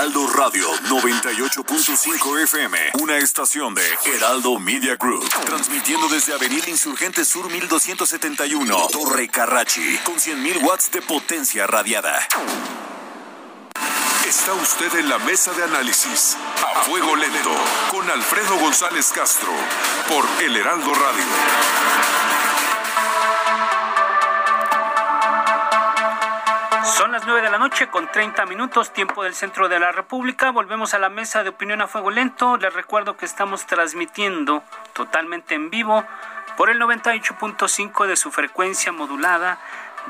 Heraldo 0.00 0.26
Radio 0.28 0.66
98.5 0.88 2.42
FM, 2.44 2.78
una 3.02 3.18
estación 3.18 3.74
de 3.74 3.82
Heraldo 4.06 4.58
Media 4.58 4.96
Group, 4.96 5.28
transmitiendo 5.44 6.08
desde 6.08 6.32
Avenida 6.32 6.70
Insurgente 6.70 7.22
Sur 7.22 7.50
1271, 7.50 8.88
Torre 8.90 9.28
Carrachi, 9.28 9.98
con 9.98 10.14
100.000 10.14 10.62
watts 10.62 10.90
de 10.90 11.02
potencia 11.02 11.66
radiada. 11.66 12.18
Está 14.26 14.54
usted 14.54 15.00
en 15.00 15.10
la 15.10 15.18
mesa 15.18 15.52
de 15.52 15.64
análisis, 15.64 16.34
a 16.56 16.80
fuego 16.80 17.14
lento, 17.14 17.54
con 17.90 18.08
Alfredo 18.08 18.56
González 18.56 19.12
Castro, 19.14 19.52
por 20.08 20.24
El 20.42 20.56
Heraldo 20.56 20.94
Radio. 20.94 22.19
Son 26.96 27.12
las 27.12 27.24
9 27.24 27.42
de 27.42 27.50
la 27.50 27.58
noche 27.58 27.88
con 27.88 28.10
30 28.10 28.46
minutos, 28.46 28.92
tiempo 28.92 29.22
del 29.22 29.34
centro 29.34 29.68
de 29.68 29.78
la 29.78 29.92
República. 29.92 30.50
Volvemos 30.50 30.92
a 30.92 30.98
la 30.98 31.08
mesa 31.08 31.44
de 31.44 31.50
opinión 31.50 31.80
a 31.80 31.86
fuego 31.86 32.10
lento. 32.10 32.56
Les 32.56 32.74
recuerdo 32.74 33.16
que 33.16 33.26
estamos 33.26 33.64
transmitiendo 33.66 34.64
totalmente 34.92 35.54
en 35.54 35.70
vivo 35.70 36.04
por 36.56 36.68
el 36.68 36.80
98.5 36.80 38.06
de 38.06 38.16
su 38.16 38.32
frecuencia 38.32 38.90
modulada 38.90 39.60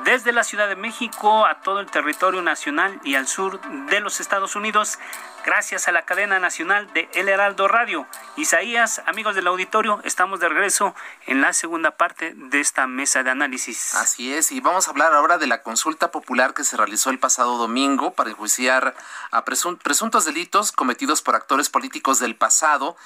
desde 0.04 0.32
la 0.32 0.44
Ciudad 0.44 0.68
de 0.68 0.76
México 0.76 1.46
a 1.46 1.60
todo 1.60 1.80
el 1.80 1.90
territorio 1.90 2.42
nacional 2.42 3.00
y 3.04 3.14
al 3.14 3.26
sur 3.26 3.60
de 3.86 4.00
los 4.00 4.20
Estados 4.20 4.56
Unidos, 4.56 4.98
gracias 5.44 5.88
a 5.88 5.92
la 5.92 6.02
cadena 6.02 6.38
nacional 6.38 6.92
de 6.92 7.08
El 7.14 7.28
Heraldo 7.28 7.68
Radio. 7.68 8.06
Isaías, 8.36 9.02
amigos 9.06 9.34
del 9.34 9.46
auditorio, 9.46 10.00
estamos 10.04 10.40
de 10.40 10.48
regreso 10.48 10.94
en 11.26 11.40
la 11.40 11.52
segunda 11.52 11.92
parte 11.92 12.32
de 12.34 12.60
esta 12.60 12.86
mesa 12.86 13.22
de 13.22 13.30
análisis. 13.30 13.94
Así 13.94 14.32
es, 14.32 14.52
y 14.52 14.60
vamos 14.60 14.86
a 14.86 14.90
hablar 14.90 15.12
ahora 15.12 15.38
de 15.38 15.46
la 15.46 15.62
consulta 15.62 16.10
popular 16.10 16.54
que 16.54 16.64
se 16.64 16.76
realizó 16.76 17.10
el 17.10 17.18
pasado 17.18 17.58
domingo 17.58 18.12
para 18.12 18.30
enjuiciar 18.30 18.94
a 19.30 19.44
presuntos 19.44 20.24
delitos 20.24 20.72
cometidos 20.72 21.22
por 21.22 21.34
actores 21.34 21.68
políticos 21.68 22.18
del 22.18 22.36
pasado. 22.36 22.96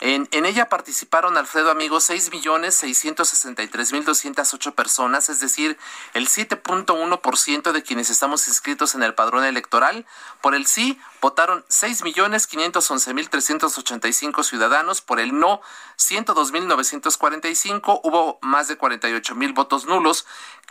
En, 0.00 0.28
ella 0.32 0.68
participaron, 0.68 1.36
Alfredo 1.36 1.72
Amigo, 1.72 1.96
6.663.208 1.98 4.74
personas, 4.74 5.28
es 5.28 5.40
decir, 5.40 5.76
el 6.14 6.28
7.1% 6.28 7.72
de 7.72 7.82
quienes 7.82 8.08
estamos 8.08 8.46
inscritos 8.46 8.94
en 8.94 9.02
el 9.02 9.14
padrón 9.14 9.42
electoral. 9.44 10.06
Por 10.40 10.54
el 10.54 10.66
sí 10.66 11.00
votaron 11.20 11.64
6.511.385 11.64 14.44
ciudadanos, 14.44 15.00
por 15.00 15.18
el 15.18 15.36
no 15.36 15.60
102.945, 15.98 18.00
hubo 18.04 18.38
más 18.40 18.68
de 18.68 18.78
48.000 18.78 19.52
votos 19.52 19.86
nulos. 19.86 20.26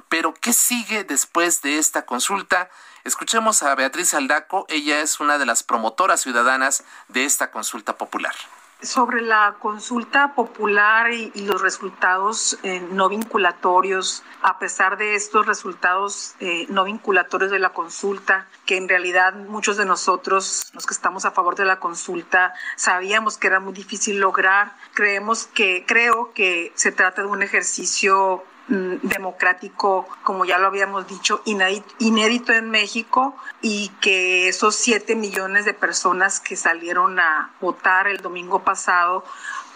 Pero, 0.07 0.33
¿qué 0.33 0.53
sigue 0.53 1.03
después 1.03 1.61
de 1.61 1.79
esta 1.79 2.05
consulta? 2.05 2.69
Escuchemos 3.03 3.61
a 3.63 3.75
Beatriz 3.75 4.13
Aldaco, 4.13 4.65
ella 4.69 5.01
es 5.01 5.19
una 5.19 5.37
de 5.37 5.45
las 5.45 5.63
promotoras 5.63 6.21
ciudadanas 6.21 6.85
de 7.09 7.25
esta 7.25 7.51
consulta 7.51 7.97
popular. 7.97 8.33
Sobre 8.81 9.21
la 9.21 9.55
consulta 9.59 10.35
popular 10.35 11.11
y, 11.11 11.31
los 11.47 11.61
resultados 11.61 12.59
eh, 12.61 12.79
no 12.91 13.09
vinculatorios, 13.09 14.23
a 14.43 14.59
pesar 14.59 14.97
de 14.97 15.15
estos 15.15 15.47
resultados 15.47 16.35
eh, 16.39 16.67
no 16.69 16.83
vinculatorios 16.83 17.49
de 17.49 17.57
la 17.57 17.69
consulta, 17.69 18.47
que 18.67 18.77
en 18.77 18.87
realidad 18.87 19.33
muchos 19.33 19.77
de 19.77 19.85
nosotros, 19.85 20.69
los 20.73 20.85
que 20.85 20.93
estamos 20.93 21.25
a 21.25 21.31
favor 21.31 21.55
de 21.55 21.65
la 21.65 21.79
consulta, 21.79 22.53
sabíamos 22.75 23.39
que 23.39 23.47
era 23.47 23.59
muy 23.59 23.73
difícil 23.73 24.19
lograr, 24.19 24.75
creemos 24.93 25.47
que, 25.47 25.83
creo 25.87 26.31
que 26.33 26.71
se 26.75 26.91
trata 26.91 27.23
de 27.23 27.27
un 27.29 27.41
ejercicio 27.41 28.43
democrático, 28.67 30.08
como 30.23 30.43
ya 30.45 30.58
lo 30.58 30.67
habíamos 30.67 31.08
dicho, 31.08 31.41
inédito 31.45 32.51
en 32.51 32.69
México 32.69 33.36
y 33.62 33.89
que 34.01 34.49
esos 34.49 34.75
siete 34.75 35.15
millones 35.15 35.65
de 35.65 35.73
personas 35.73 36.39
que 36.39 36.56
salieron 36.56 37.19
a 37.19 37.51
votar 37.62 38.08
el 38.08 38.17
domingo 38.17 38.63
pasado 38.63 39.23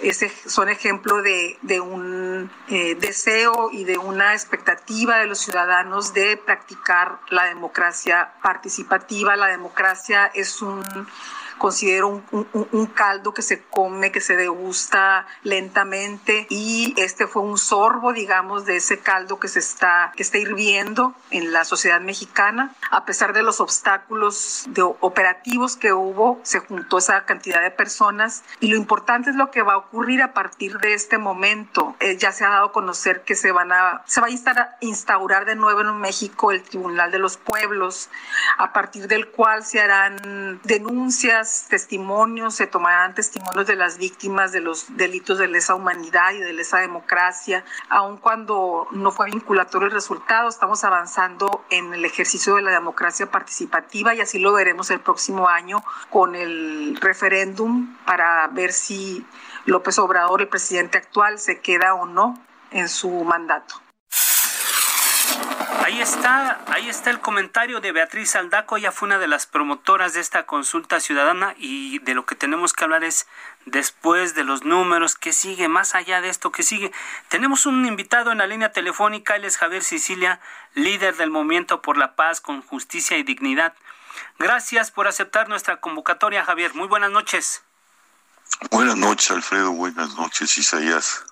ese, 0.02 0.32
son 0.48 0.70
ejemplo 0.70 1.22
de, 1.22 1.58
de 1.62 1.80
un 1.80 2.50
eh, 2.70 2.96
deseo 2.96 3.70
y 3.72 3.84
de 3.84 3.98
una 3.98 4.34
expectativa 4.34 5.20
de 5.20 5.28
los 5.28 5.40
ciudadanos 5.40 6.14
de 6.14 6.38
practicar 6.38 7.20
la 7.30 7.46
democracia 7.46 8.34
participativa. 8.42 9.36
La 9.36 9.48
democracia 9.48 10.32
es 10.34 10.62
un 10.62 10.84
considero 11.62 12.24
un, 12.32 12.48
un, 12.72 12.86
caldo 12.88 13.36
que 13.36 13.44
se 13.44 13.62
come, 13.62 14.12
que 14.12 14.20
se 14.20 14.36
degusta 14.36 15.28
lentamente 15.44 16.48
y 16.50 16.96
este 16.98 17.28
fue 17.28 17.44
un 17.44 17.60
sorbo, 17.60 18.14
digamos, 18.14 18.66
de 18.66 18.78
ese 18.78 18.98
caldo 18.98 19.40
que 19.40 19.48
se 19.48 19.60
está, 19.60 20.12
que 20.16 20.24
está 20.24 20.40
hirviendo 20.40 21.14
en 21.30 21.54
la 21.54 21.64
sociedad 21.64 22.02
mexicana. 22.02 22.74
A 22.90 23.06
pesar 23.06 23.34
de 23.34 23.44
los 23.44 23.60
obstáculos 23.60 24.66
de 24.70 24.82
operativos 24.82 25.78
que 25.78 25.94
hubo, 25.94 26.40
se 26.42 26.58
juntó 26.62 26.98
esa 26.98 27.26
cantidad 27.26 27.62
de 27.62 27.70
personas 27.70 28.44
y 28.60 28.70
lo 28.70 28.76
importante 28.76 29.30
es 29.30 29.36
lo 29.36 29.52
que 29.52 29.62
va 29.62 29.74
a 29.74 29.78
ocurrir 29.78 30.24
a 30.24 30.34
partir 30.34 30.80
de 30.80 30.96
este 30.96 31.20
momento. 31.20 31.96
Eh, 32.00 32.18
ya 32.18 32.32
se 32.32 32.44
ha 32.44 32.50
dado 32.50 32.66
a 32.66 32.72
conocer 32.72 33.22
que 33.22 33.36
se 33.36 33.52
van 33.52 33.72
a, 33.72 34.02
se 34.08 34.20
va 34.20 34.28
a 34.30 34.78
instaurar 34.80 35.46
de 35.46 35.54
nuevo 35.54 35.82
en 35.82 35.96
México 36.00 36.52
el 36.52 36.64
Tribunal 36.64 37.12
de 37.12 37.20
los 37.20 37.38
Pueblos, 37.38 38.10
a 38.58 38.74
partir 38.74 39.08
del 39.08 39.28
cual 39.30 39.64
se 39.64 39.80
harán 39.80 40.60
denuncias 40.64 41.51
testimonios, 41.68 42.56
se 42.56 42.68
tomarán 42.68 43.16
testimonios 43.16 43.68
de 43.68 43.76
las 43.76 43.98
víctimas 43.98 44.52
de 44.52 44.62
los 44.62 44.96
delitos 44.98 45.38
de 45.38 45.48
lesa 45.48 45.76
humanidad 45.76 46.34
y 46.34 46.40
de 46.40 46.54
lesa 46.54 46.80
democracia, 46.80 47.64
aun 47.90 48.18
cuando 48.18 48.88
no 48.92 49.12
fue 49.12 49.28
vinculatorio 49.28 49.88
el 49.88 49.94
resultado, 49.94 50.50
estamos 50.50 50.84
avanzando 50.84 51.64
en 51.70 51.94
el 51.94 52.06
ejercicio 52.06 52.56
de 52.56 52.62
la 52.62 52.72
democracia 52.72 53.30
participativa 53.30 54.14
y 54.16 54.22
así 54.22 54.40
lo 54.40 54.54
veremos 54.54 54.92
el 54.92 55.00
próximo 55.00 55.48
año 55.48 55.84
con 56.10 56.36
el 56.36 56.98
referéndum 57.02 57.96
para 58.06 58.48
ver 58.48 58.74
si 58.74 59.26
López 59.66 60.00
Obrador, 60.00 60.42
el 60.42 60.48
presidente 60.48 60.98
actual, 60.98 61.40
se 61.40 61.60
queda 61.60 61.94
o 61.94 62.06
no 62.06 62.40
en 62.72 62.90
su 62.90 63.10
mandato. 63.24 63.76
Ahí 65.92 66.00
está, 66.00 66.62
ahí 66.68 66.88
está 66.88 67.10
el 67.10 67.20
comentario 67.20 67.82
de 67.82 67.92
Beatriz 67.92 68.38
Aldaco, 68.38 68.78
ella 68.78 68.94
fue 68.94 69.08
una 69.08 69.20
de 69.20 69.28
las 69.28 69.46
promotoras 69.46 70.14
de 70.14 70.22
esta 70.22 70.46
consulta 70.46 71.02
ciudadana 71.02 71.54
y 71.58 72.00
de 72.00 72.14
lo 72.14 72.26
que 72.26 72.34
tenemos 72.34 72.72
que 72.72 72.86
hablar 72.86 73.04
es 73.04 73.28
después 73.66 74.34
de 74.34 74.46
los 74.46 74.64
números, 74.64 75.16
que 75.16 75.34
sigue, 75.34 75.68
más 75.68 75.94
allá 75.94 76.22
de 76.22 76.30
esto 76.30 76.54
que 76.54 76.64
sigue. 76.64 76.94
Tenemos 77.28 77.66
un 77.66 77.86
invitado 77.86 78.32
en 78.32 78.38
la 78.38 78.48
línea 78.48 78.72
telefónica, 78.72 79.36
él 79.36 79.44
es 79.44 79.58
Javier 79.58 79.84
Sicilia, 79.84 80.40
líder 80.76 81.18
del 81.18 81.30
Movimiento 81.30 81.82
por 81.82 81.98
la 81.98 82.16
Paz 82.16 82.40
con 82.40 82.62
Justicia 82.62 83.18
y 83.18 83.24
Dignidad. 83.24 83.74
Gracias 84.40 84.92
por 84.92 85.10
aceptar 85.10 85.50
nuestra 85.50 85.82
convocatoria, 85.82 86.46
Javier. 86.46 86.74
Muy 86.74 86.88
buenas 86.88 87.12
noches. 87.12 87.64
Buenas 88.72 88.96
noches, 88.96 89.30
Alfredo. 89.30 89.74
Buenas 89.74 90.16
noches, 90.16 90.58
Isaías. 90.58 91.26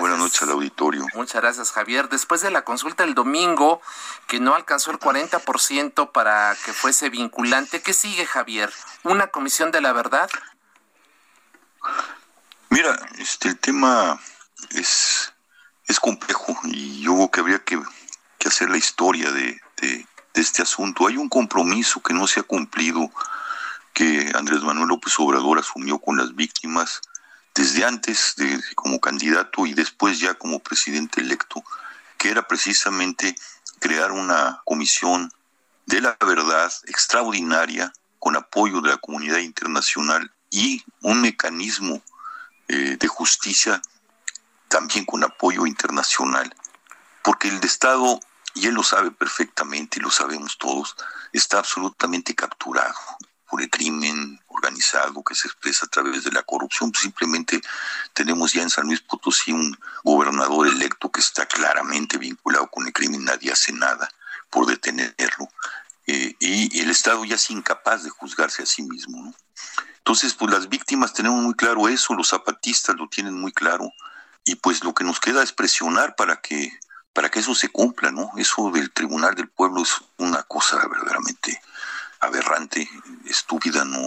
Buenas 0.00 0.18
noches 0.18 0.42
al 0.42 0.50
auditorio. 0.50 1.06
Muchas 1.14 1.40
gracias, 1.40 1.70
Javier. 1.70 2.08
Después 2.08 2.40
de 2.40 2.50
la 2.50 2.62
consulta 2.62 3.04
el 3.04 3.14
domingo, 3.14 3.80
que 4.26 4.40
no 4.40 4.54
alcanzó 4.54 4.90
el 4.90 4.98
40% 4.98 6.10
para 6.10 6.56
que 6.64 6.72
fuese 6.72 7.08
vinculante, 7.08 7.80
¿qué 7.82 7.92
sigue, 7.92 8.26
Javier? 8.26 8.72
¿Una 9.04 9.28
comisión 9.28 9.70
de 9.70 9.80
la 9.80 9.92
verdad? 9.92 10.28
Mira, 12.70 12.98
este, 13.18 13.48
el 13.48 13.58
tema 13.58 14.20
es, 14.70 15.32
es 15.86 16.00
complejo 16.00 16.58
y 16.64 17.02
yo 17.02 17.14
creo 17.14 17.30
que 17.30 17.40
habría 17.40 17.64
que, 17.64 17.80
hacer 18.46 18.70
la 18.70 18.76
historia 18.76 19.32
de, 19.32 19.60
de, 19.78 20.06
este 20.34 20.62
asunto. 20.62 21.08
Hay 21.08 21.16
un 21.16 21.28
compromiso 21.28 22.00
que 22.00 22.14
no 22.14 22.28
se 22.28 22.40
ha 22.40 22.42
cumplido, 22.44 23.10
que 23.92 24.30
Andrés 24.34 24.62
Manuel 24.62 24.88
López 24.88 25.14
Obrador 25.18 25.58
asumió 25.58 25.98
con 25.98 26.16
las 26.16 26.34
víctimas 26.36 27.00
desde 27.56 27.84
antes 27.84 28.34
de, 28.36 28.62
como 28.74 29.00
candidato 29.00 29.66
y 29.66 29.72
después 29.72 30.20
ya 30.20 30.34
como 30.34 30.60
presidente 30.60 31.22
electo, 31.22 31.64
que 32.18 32.30
era 32.30 32.46
precisamente 32.46 33.34
crear 33.80 34.12
una 34.12 34.60
comisión 34.64 35.32
de 35.86 36.02
la 36.02 36.16
verdad 36.20 36.70
extraordinaria 36.84 37.92
con 38.18 38.36
apoyo 38.36 38.82
de 38.82 38.90
la 38.90 38.98
comunidad 38.98 39.38
internacional 39.38 40.30
y 40.50 40.84
un 41.00 41.22
mecanismo 41.22 42.02
eh, 42.68 42.96
de 42.98 43.08
justicia 43.08 43.80
también 44.68 45.06
con 45.06 45.24
apoyo 45.24 45.66
internacional. 45.66 46.54
Porque 47.22 47.48
el 47.48 47.62
Estado, 47.64 48.20
y 48.54 48.66
él 48.66 48.74
lo 48.74 48.82
sabe 48.82 49.10
perfectamente, 49.10 49.98
y 49.98 50.02
lo 50.02 50.10
sabemos 50.10 50.58
todos, 50.58 50.94
está 51.32 51.58
absolutamente 51.58 52.34
capturado 52.34 52.96
por 53.48 53.62
el 53.62 53.70
crimen 53.70 54.40
organizado 54.48 55.22
que 55.22 55.34
se 55.34 55.48
expresa 55.48 55.86
a 55.86 55.88
través 55.88 56.24
de 56.24 56.32
la 56.32 56.42
corrupción. 56.42 56.92
Simplemente 56.94 57.60
tenemos 58.12 58.52
ya 58.52 58.62
en 58.62 58.70
San 58.70 58.86
Luis 58.86 59.00
Potosí 59.00 59.52
un 59.52 59.76
gobernador 60.04 60.68
electo 60.68 61.10
que 61.10 61.20
está 61.20 61.46
claramente 61.46 62.18
vinculado 62.18 62.68
con 62.68 62.86
el 62.86 62.92
crimen, 62.92 63.24
nadie 63.24 63.52
hace 63.52 63.72
nada 63.72 64.08
por 64.50 64.66
detenerlo. 64.66 65.48
Eh, 66.06 66.34
y, 66.38 66.80
el 66.80 66.90
Estado 66.90 67.24
ya 67.24 67.34
es 67.34 67.50
incapaz 67.50 68.04
de 68.04 68.10
juzgarse 68.10 68.62
a 68.62 68.66
sí 68.66 68.82
mismo. 68.82 69.24
¿no? 69.24 69.34
Entonces, 69.98 70.34
pues 70.34 70.52
las 70.52 70.68
víctimas 70.68 71.12
tenemos 71.12 71.42
muy 71.42 71.54
claro 71.54 71.88
eso, 71.88 72.14
los 72.14 72.28
zapatistas 72.28 72.96
lo 72.96 73.08
tienen 73.08 73.34
muy 73.34 73.52
claro, 73.52 73.92
y 74.44 74.54
pues 74.54 74.84
lo 74.84 74.94
que 74.94 75.02
nos 75.02 75.18
queda 75.18 75.42
es 75.42 75.52
presionar 75.52 76.14
para 76.14 76.40
que 76.40 76.72
para 77.12 77.30
que 77.30 77.38
eso 77.38 77.54
se 77.54 77.70
cumpla, 77.70 78.10
¿no? 78.10 78.30
Eso 78.36 78.70
del 78.70 78.92
Tribunal 78.92 79.34
del 79.34 79.48
Pueblo 79.48 79.82
es 79.82 79.94
una 80.18 80.42
cosa 80.42 80.76
verdaderamente 80.86 81.62
aberrante, 82.26 82.88
estúpida, 83.24 83.84
no, 83.84 84.00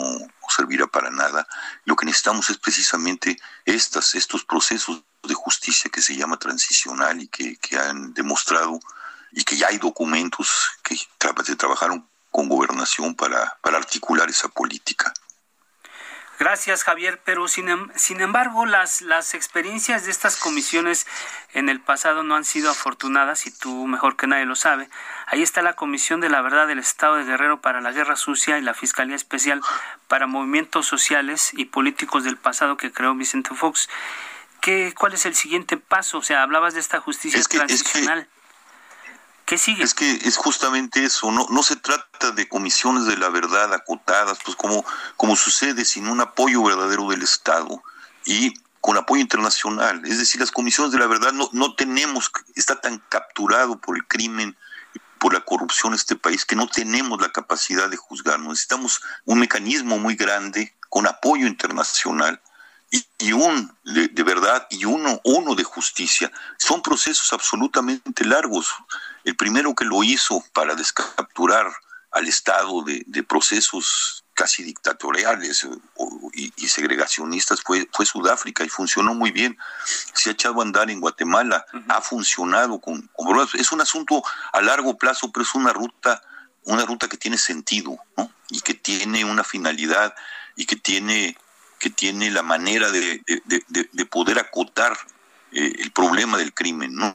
servirá 0.49 0.87
para 0.87 1.09
nada. 1.09 1.47
Lo 1.85 1.95
que 1.95 2.05
necesitamos 2.05 2.49
es 2.49 2.57
precisamente 2.57 3.39
estas, 3.65 4.15
estos 4.15 4.43
procesos 4.43 5.03
de 5.23 5.33
justicia 5.33 5.91
que 5.91 6.01
se 6.01 6.15
llama 6.15 6.37
transicional 6.37 7.21
y 7.21 7.27
que, 7.27 7.57
que 7.57 7.77
han 7.77 8.13
demostrado 8.13 8.79
y 9.31 9.43
que 9.43 9.57
ya 9.57 9.67
hay 9.67 9.77
documentos 9.77 10.71
que 10.83 10.97
trabajaron 11.55 12.07
con 12.31 12.47
gobernación 12.47 13.15
para, 13.15 13.57
para 13.61 13.77
articular 13.77 14.29
esa 14.29 14.47
política. 14.47 15.13
Gracias, 16.39 16.85
Javier. 16.85 17.19
Pero 17.25 17.49
sin, 17.49 17.67
em, 17.67 17.89
sin 17.95 18.21
embargo, 18.21 18.65
las, 18.65 19.01
las 19.01 19.33
experiencias 19.33 20.05
de 20.05 20.11
estas 20.11 20.37
comisiones 20.37 21.05
en 21.53 21.67
el 21.67 21.81
pasado 21.81 22.23
no 22.23 22.35
han 22.35 22.45
sido 22.45 22.71
afortunadas 22.71 23.45
y 23.45 23.51
tú 23.51 23.87
mejor 23.87 24.15
que 24.15 24.25
nadie 24.25 24.45
lo 24.45 24.55
sabe. 24.55 24.89
Ahí 25.27 25.43
está 25.43 25.61
la 25.61 25.73
Comisión 25.73 26.21
de 26.21 26.29
la 26.29 26.41
Verdad 26.41 26.65
del 26.65 26.79
Estado 26.79 27.15
de 27.15 27.25
Guerrero 27.25 27.59
para 27.59 27.81
la 27.81 27.91
Guerra 27.91 28.15
Sucia 28.15 28.57
y 28.57 28.61
la 28.61 28.73
Fiscalía 28.73 29.17
Especial 29.17 29.61
para 30.07 30.27
Movimientos 30.27 30.87
Sociales 30.87 31.51
y 31.53 31.65
Políticos 31.65 32.23
del 32.23 32.37
pasado 32.37 32.77
que 32.77 32.93
creó 32.93 33.13
Vicente 33.15 33.53
Fox. 33.53 33.89
¿Qué, 34.61 34.93
¿Cuál 34.97 35.13
es 35.13 35.25
el 35.25 35.35
siguiente 35.35 35.75
paso? 35.75 36.19
O 36.19 36.23
sea, 36.23 36.41
hablabas 36.41 36.73
de 36.73 36.79
esta 36.79 37.01
justicia 37.01 37.41
transicional. 37.43 38.29
Es 39.83 39.93
que 39.93 40.11
es 40.11 40.37
justamente 40.37 41.03
eso, 41.03 41.31
no, 41.31 41.47
no 41.49 41.63
se 41.63 41.75
trata 41.75 42.31
de 42.31 42.47
comisiones 42.47 43.05
de 43.05 43.17
la 43.17 43.29
verdad 43.29 43.73
acotadas, 43.73 44.37
pues 44.43 44.55
como, 44.55 44.85
como 45.17 45.35
sucede 45.35 45.85
sin 45.85 46.07
un 46.07 46.21
apoyo 46.21 46.63
verdadero 46.63 47.09
del 47.09 47.23
Estado 47.23 47.81
y 48.25 48.53
con 48.81 48.97
apoyo 48.97 49.21
internacional. 49.21 50.01
Es 50.05 50.19
decir, 50.19 50.39
las 50.39 50.51
comisiones 50.51 50.91
de 50.91 50.99
la 50.99 51.07
verdad 51.07 51.31
no, 51.33 51.49
no 51.51 51.75
tenemos, 51.75 52.31
está 52.55 52.79
tan 52.79 52.99
capturado 53.09 53.79
por 53.79 53.97
el 53.97 54.05
crimen, 54.07 54.55
por 55.17 55.33
la 55.33 55.41
corrupción 55.41 55.93
este 55.93 56.15
país, 56.15 56.45
que 56.45 56.55
no 56.55 56.67
tenemos 56.67 57.19
la 57.19 57.31
capacidad 57.31 57.89
de 57.89 57.97
juzgarnos. 57.97 58.49
Necesitamos 58.49 59.01
un 59.25 59.39
mecanismo 59.39 59.97
muy 59.97 60.15
grande 60.15 60.75
con 60.89 61.07
apoyo 61.07 61.47
internacional 61.47 62.41
y, 62.91 63.31
un 63.33 63.71
de, 63.83 64.23
verdad 64.23 64.67
y 64.69 64.85
uno, 64.85 65.21
uno 65.23 65.55
de 65.55 65.63
justicia. 65.63 66.31
Son 66.57 66.81
procesos 66.81 67.31
absolutamente 67.33 68.25
largos. 68.25 68.73
El 69.23 69.35
primero 69.35 69.75
que 69.75 69.85
lo 69.85 70.03
hizo 70.03 70.43
para 70.53 70.75
descapturar 70.75 71.71
al 72.11 72.27
Estado 72.27 72.83
de, 72.83 73.23
procesos 73.23 74.23
casi 74.33 74.63
dictatoriales 74.63 75.65
eh, 75.65 75.69
y, 76.33 76.67
segregacionistas 76.67 77.61
fue, 77.61 77.87
fue 77.91 78.05
Sudáfrica 78.05 78.63
y 78.63 78.69
funcionó 78.69 79.13
muy 79.13 79.31
bien. 79.31 79.57
Se 80.13 80.29
ha 80.29 80.33
echado 80.33 80.61
a 80.61 80.63
andar 80.63 80.89
en 80.89 81.01
Guatemala, 81.01 81.65
ha 81.89 82.01
funcionado 82.01 82.79
con, 82.79 83.09
con, 83.13 83.47
es 83.53 83.71
un 83.71 83.81
asunto 83.81 84.23
a 84.53 84.61
largo 84.61 84.97
plazo, 84.97 85.31
pero 85.31 85.43
es 85.43 85.53
una 85.53 85.73
ruta, 85.73 86.23
una 86.63 86.85
ruta 86.85 87.07
que 87.07 87.17
tiene 87.17 87.37
sentido, 87.37 87.97
¿no? 88.17 88.31
Y 88.49 88.61
que 88.61 88.73
tiene 88.73 89.25
una 89.25 89.43
finalidad 89.43 90.15
y 90.55 90.65
que 90.65 90.75
tiene 90.75 91.37
que 91.79 91.89
tiene 91.89 92.29
la 92.29 92.43
manera 92.43 92.91
de, 92.91 93.21
poder 94.09 94.39
acotar 94.39 94.97
eh, 95.51 95.73
el 95.79 95.91
problema 95.91 96.37
del 96.37 96.53
crimen, 96.53 96.95
¿no? 96.95 97.13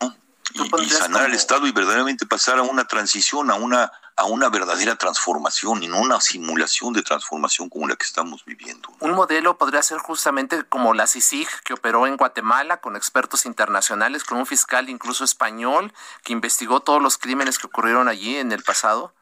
Y, 0.55 0.89
sanar 0.89 1.23
al 1.23 1.35
Estado 1.35 1.67
y 1.67 1.73
verdaderamente 1.73 2.27
pasar 2.27 2.59
a 2.59 2.63
una 2.63 2.85
transición, 2.85 3.51
a 3.51 3.55
una 3.55 3.91
a 4.17 4.25
una 4.25 4.49
verdadera 4.49 4.95
transformación 4.97 5.83
y 5.83 5.89
no 5.89 6.01
una 6.01 6.21
simulación 6.21 6.93
de 6.93 7.03
transformación 7.03 7.69
como 7.69 7.89
la 7.89 7.97
que 7.97 8.05
estamos 8.05 8.45
viviendo. 8.45 8.89
Un 9.01 9.13
modelo 9.13 9.59
podría 9.59 9.83
ser 9.83 9.99
justamente 9.99 10.63
como 10.65 10.95
la 10.95 11.07
CICIG 11.07 11.49
que 11.65 11.73
operó 11.73 12.07
en 12.07 12.17
Guatemala 12.17 12.81
con 12.81 12.95
expertos 12.95 13.45
internacionales, 13.45 14.23
con 14.23 14.39
un 14.39 14.47
fiscal 14.47 14.89
incluso 14.89 15.25
español 15.25 15.93
que 16.23 16.33
investigó 16.33 16.81
todos 16.81 17.03
los 17.03 17.19
crímenes 17.19 17.59
que 17.59 17.67
ocurrieron 17.67 18.09
allí 18.09 18.37
en 18.37 18.53
el 18.53 18.63
pasado. 18.63 19.13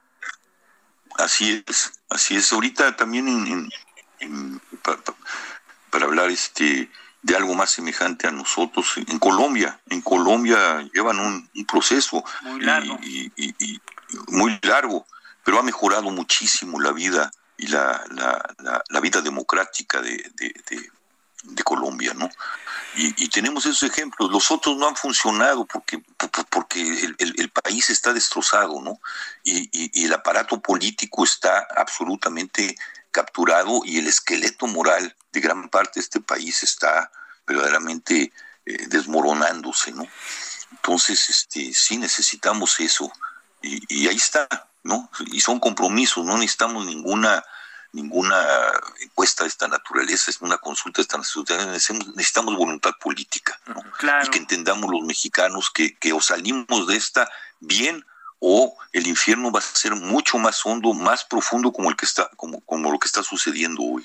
Así 1.17 1.65
es, 1.67 1.93
así 2.11 2.37
es. 2.37 2.53
Ahorita 2.53 2.97
también 2.97 3.29
en, 3.29 3.71
para, 5.91 6.05
hablar 6.07 6.31
este 6.31 6.91
de 7.23 7.37
algo 7.37 7.55
más 7.55 7.71
semejante 7.71 8.27
a 8.27 8.33
nosotros 8.33 8.97
en 8.97 9.19
Colombia. 9.19 9.81
En 9.89 10.03
Colombia 10.03 10.83
llevan 10.93 11.21
un, 11.21 11.49
proceso 11.67 12.25
muy 12.43 12.61
largo. 12.61 12.99
Y, 13.03 13.81
muy 14.29 14.59
largo, 14.63 15.07
pero 15.43 15.59
ha 15.59 15.63
mejorado 15.63 16.11
muchísimo 16.11 16.81
la 16.81 16.93
vida 16.93 17.31
y 17.57 17.69
la, 17.69 18.05
la, 18.89 19.01
vida 19.01 19.23
democrática 19.23 20.03
de, 20.03 20.31
de, 20.35 21.63
Colombia, 21.65 22.13
¿no? 22.15 22.29
Y, 22.97 23.29
tenemos 23.29 23.65
esos 23.65 23.85
ejemplos. 23.85 24.31
Los 24.31 24.51
otros 24.51 24.77
no 24.77 24.89
han 24.89 24.97
funcionado 24.97 25.65
porque, 25.65 26.03
porque 26.51 26.81
el, 26.81 27.17
el, 27.19 27.51
país 27.51 27.89
está 27.89 28.13
destrozado, 28.13 28.83
¿no? 28.83 29.01
Y, 29.45 29.71
y, 29.73 30.05
el 30.05 30.13
aparato 30.13 30.61
político 30.61 31.25
está 31.25 31.67
absolutamente 31.75 32.77
capturado 33.13 33.83
y 33.85 33.99
el 33.99 34.09
esqueleto 34.09 34.67
moral 34.67 35.15
de 35.33 35.41
gran 35.41 35.69
parte 35.69 36.01
de 36.01 36.01
este 36.01 36.21
país 36.21 36.63
está 36.63 37.13
verdaderamente 37.47 38.33
eh, 38.67 38.87
desmoronándose, 38.89 39.93
¿no? 39.93 40.07
Entonces, 40.73 41.29
este, 41.29 41.73
sí 41.75 41.99
necesitamos 41.99 42.81
eso 42.81 43.13
y, 43.61 44.09
ahí 44.09 44.17
está, 44.17 44.49
¿no? 44.83 45.09
Y 45.27 45.41
son 45.41 45.61
compromisos, 45.61 46.25
no 46.25 46.37
necesitamos 46.37 46.87
ninguna 46.87 47.45
ninguna 47.95 48.43
encuesta 49.01 49.45
de 49.45 49.51
esta 49.51 49.69
naturaleza, 49.69 50.31
es 50.31 50.41
una 50.41 50.57
consulta 50.57 50.99
de 50.99 51.03
esta 51.03 51.19
naturaleza, 51.19 51.93
necesitamos 51.93 52.57
voluntad 52.57 52.93
política, 52.99 53.61
¿no? 53.67 53.83
Y 54.25 54.31
que 54.31 54.39
entendamos 54.39 54.91
los 54.91 55.03
mexicanos 55.03 55.71
que, 55.71 55.95
que 55.99 56.15
o 56.15 56.21
salimos 56.23 56.87
de 56.87 56.97
esta 56.97 57.31
bien 57.61 58.03
o 58.45 58.77
el 58.93 59.07
infierno 59.07 59.53
va 59.53 59.61
a 59.61 59.63
ser 59.63 59.95
mucho 59.95 60.37
más 60.37 60.67
hondo, 60.67 60.93
más 60.93 61.25
profundo 61.25 61.73
como 61.73 61.89
el 61.91 61.97
que 61.97 62.05
está, 62.05 62.29
como, 62.37 62.61
como 62.63 62.91
lo 62.91 62.99
que 62.99 63.07
está 63.07 63.23
sucediendo 63.23 63.85
hoy. 63.85 64.05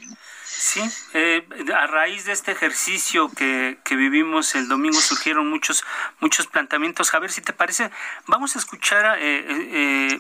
Sí, 0.60 0.82
eh, 1.14 1.48
a 1.76 1.86
raíz 1.86 2.26
de 2.26 2.32
este 2.32 2.52
ejercicio 2.52 3.30
que, 3.30 3.78
que, 3.84 3.96
vivimos 3.96 4.56
el 4.56 4.68
domingo 4.68 5.00
surgieron 5.00 5.48
muchos 5.48 5.86
muchos 6.20 6.48
planteamientos. 6.48 7.14
A 7.14 7.20
ver 7.20 7.32
si 7.32 7.42
te 7.42 7.54
parece, 7.54 7.92
vamos 8.26 8.56
a 8.56 8.60
escuchar, 8.60 9.20
eh, 9.20 9.46
eh, 9.48 10.20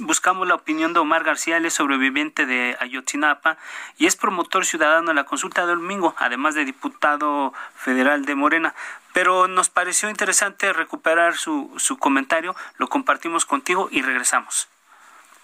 buscamos 0.00 0.46
la 0.46 0.56
opinión 0.56 0.92
de 0.92 1.00
Omar 1.00 1.24
García, 1.24 1.56
él 1.56 1.64
es 1.64 1.72
sobreviviente 1.72 2.44
de 2.44 2.76
Ayotzinapa 2.80 3.56
y 3.96 4.04
es 4.04 4.14
promotor 4.14 4.66
ciudadano 4.66 5.08
en 5.08 5.16
la 5.16 5.24
consulta 5.24 5.64
del 5.64 5.78
domingo, 5.78 6.14
además 6.18 6.54
de 6.54 6.66
diputado 6.66 7.54
federal 7.74 8.26
de 8.26 8.34
Morena 8.34 8.74
pero 9.14 9.46
nos 9.46 9.68
pareció 9.68 10.08
interesante 10.08 10.72
recuperar 10.72 11.36
su, 11.36 11.70
su 11.76 11.98
comentario, 11.98 12.56
lo 12.78 12.88
compartimos 12.88 13.44
contigo 13.44 13.88
y 13.90 14.00
regresamos. 14.00 14.68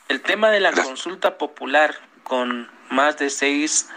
El 0.08 0.22
tema 0.22 0.48
de 0.48 0.60
la 0.60 0.72
consulta 0.72 1.36
popular 1.36 1.94
con 2.22 2.70
más 2.88 3.18
de 3.18 3.28
6 3.28 3.90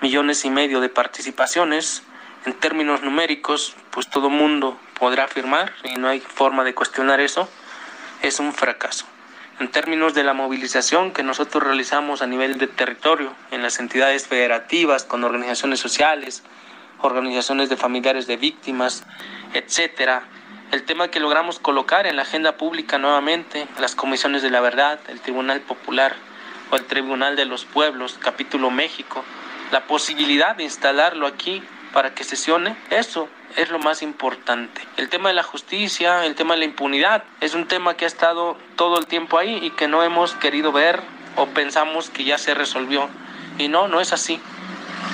millones 0.00 0.44
y 0.44 0.50
medio 0.50 0.80
de 0.80 0.88
participaciones, 0.88 2.02
en 2.46 2.54
términos 2.54 3.02
numéricos, 3.02 3.74
pues 3.90 4.08
todo 4.08 4.30
mundo 4.30 4.78
podrá 4.98 5.24
afirmar 5.24 5.72
y 5.84 5.96
no 5.96 6.08
hay 6.08 6.20
forma 6.20 6.64
de 6.64 6.74
cuestionar 6.74 7.20
eso, 7.20 7.48
es 8.22 8.40
un 8.40 8.52
fracaso. 8.52 9.06
En 9.60 9.68
términos 9.68 10.14
de 10.14 10.22
la 10.22 10.34
movilización 10.34 11.12
que 11.12 11.24
nosotros 11.24 11.64
realizamos 11.64 12.22
a 12.22 12.26
nivel 12.26 12.58
de 12.58 12.68
territorio, 12.68 13.34
en 13.50 13.62
las 13.62 13.80
entidades 13.80 14.28
federativas, 14.28 15.04
con 15.04 15.24
organizaciones 15.24 15.80
sociales, 15.80 16.44
organizaciones 17.00 17.68
de 17.68 17.76
familiares 17.76 18.26
de 18.26 18.36
víctimas, 18.36 19.04
etcétera, 19.54 20.22
el 20.70 20.84
tema 20.84 21.08
que 21.08 21.18
logramos 21.18 21.58
colocar 21.58 22.06
en 22.06 22.16
la 22.16 22.22
agenda 22.22 22.56
pública 22.56 22.98
nuevamente, 22.98 23.66
las 23.80 23.94
comisiones 23.94 24.42
de 24.42 24.50
la 24.50 24.60
verdad, 24.60 25.00
el 25.08 25.20
Tribunal 25.20 25.60
Popular 25.60 26.14
o 26.70 26.76
el 26.76 26.84
Tribunal 26.84 27.36
de 27.36 27.46
los 27.46 27.64
Pueblos, 27.64 28.18
capítulo 28.20 28.70
México, 28.70 29.24
la 29.70 29.86
posibilidad 29.86 30.56
de 30.56 30.64
instalarlo 30.64 31.26
aquí 31.26 31.62
para 31.92 32.14
que 32.14 32.24
sesione, 32.24 32.76
eso 32.90 33.28
es 33.56 33.70
lo 33.70 33.78
más 33.78 34.02
importante. 34.02 34.82
El 34.96 35.08
tema 35.08 35.28
de 35.28 35.34
la 35.34 35.42
justicia, 35.42 36.24
el 36.24 36.34
tema 36.34 36.54
de 36.54 36.60
la 36.60 36.66
impunidad, 36.66 37.24
es 37.40 37.54
un 37.54 37.66
tema 37.66 37.94
que 37.94 38.04
ha 38.04 38.08
estado 38.08 38.56
todo 38.76 38.98
el 38.98 39.06
tiempo 39.06 39.38
ahí 39.38 39.58
y 39.62 39.70
que 39.70 39.88
no 39.88 40.02
hemos 40.02 40.34
querido 40.34 40.72
ver 40.72 41.00
o 41.36 41.46
pensamos 41.46 42.10
que 42.10 42.24
ya 42.24 42.38
se 42.38 42.54
resolvió. 42.54 43.08
Y 43.58 43.68
no, 43.68 43.88
no 43.88 44.00
es 44.00 44.12
así. 44.12 44.40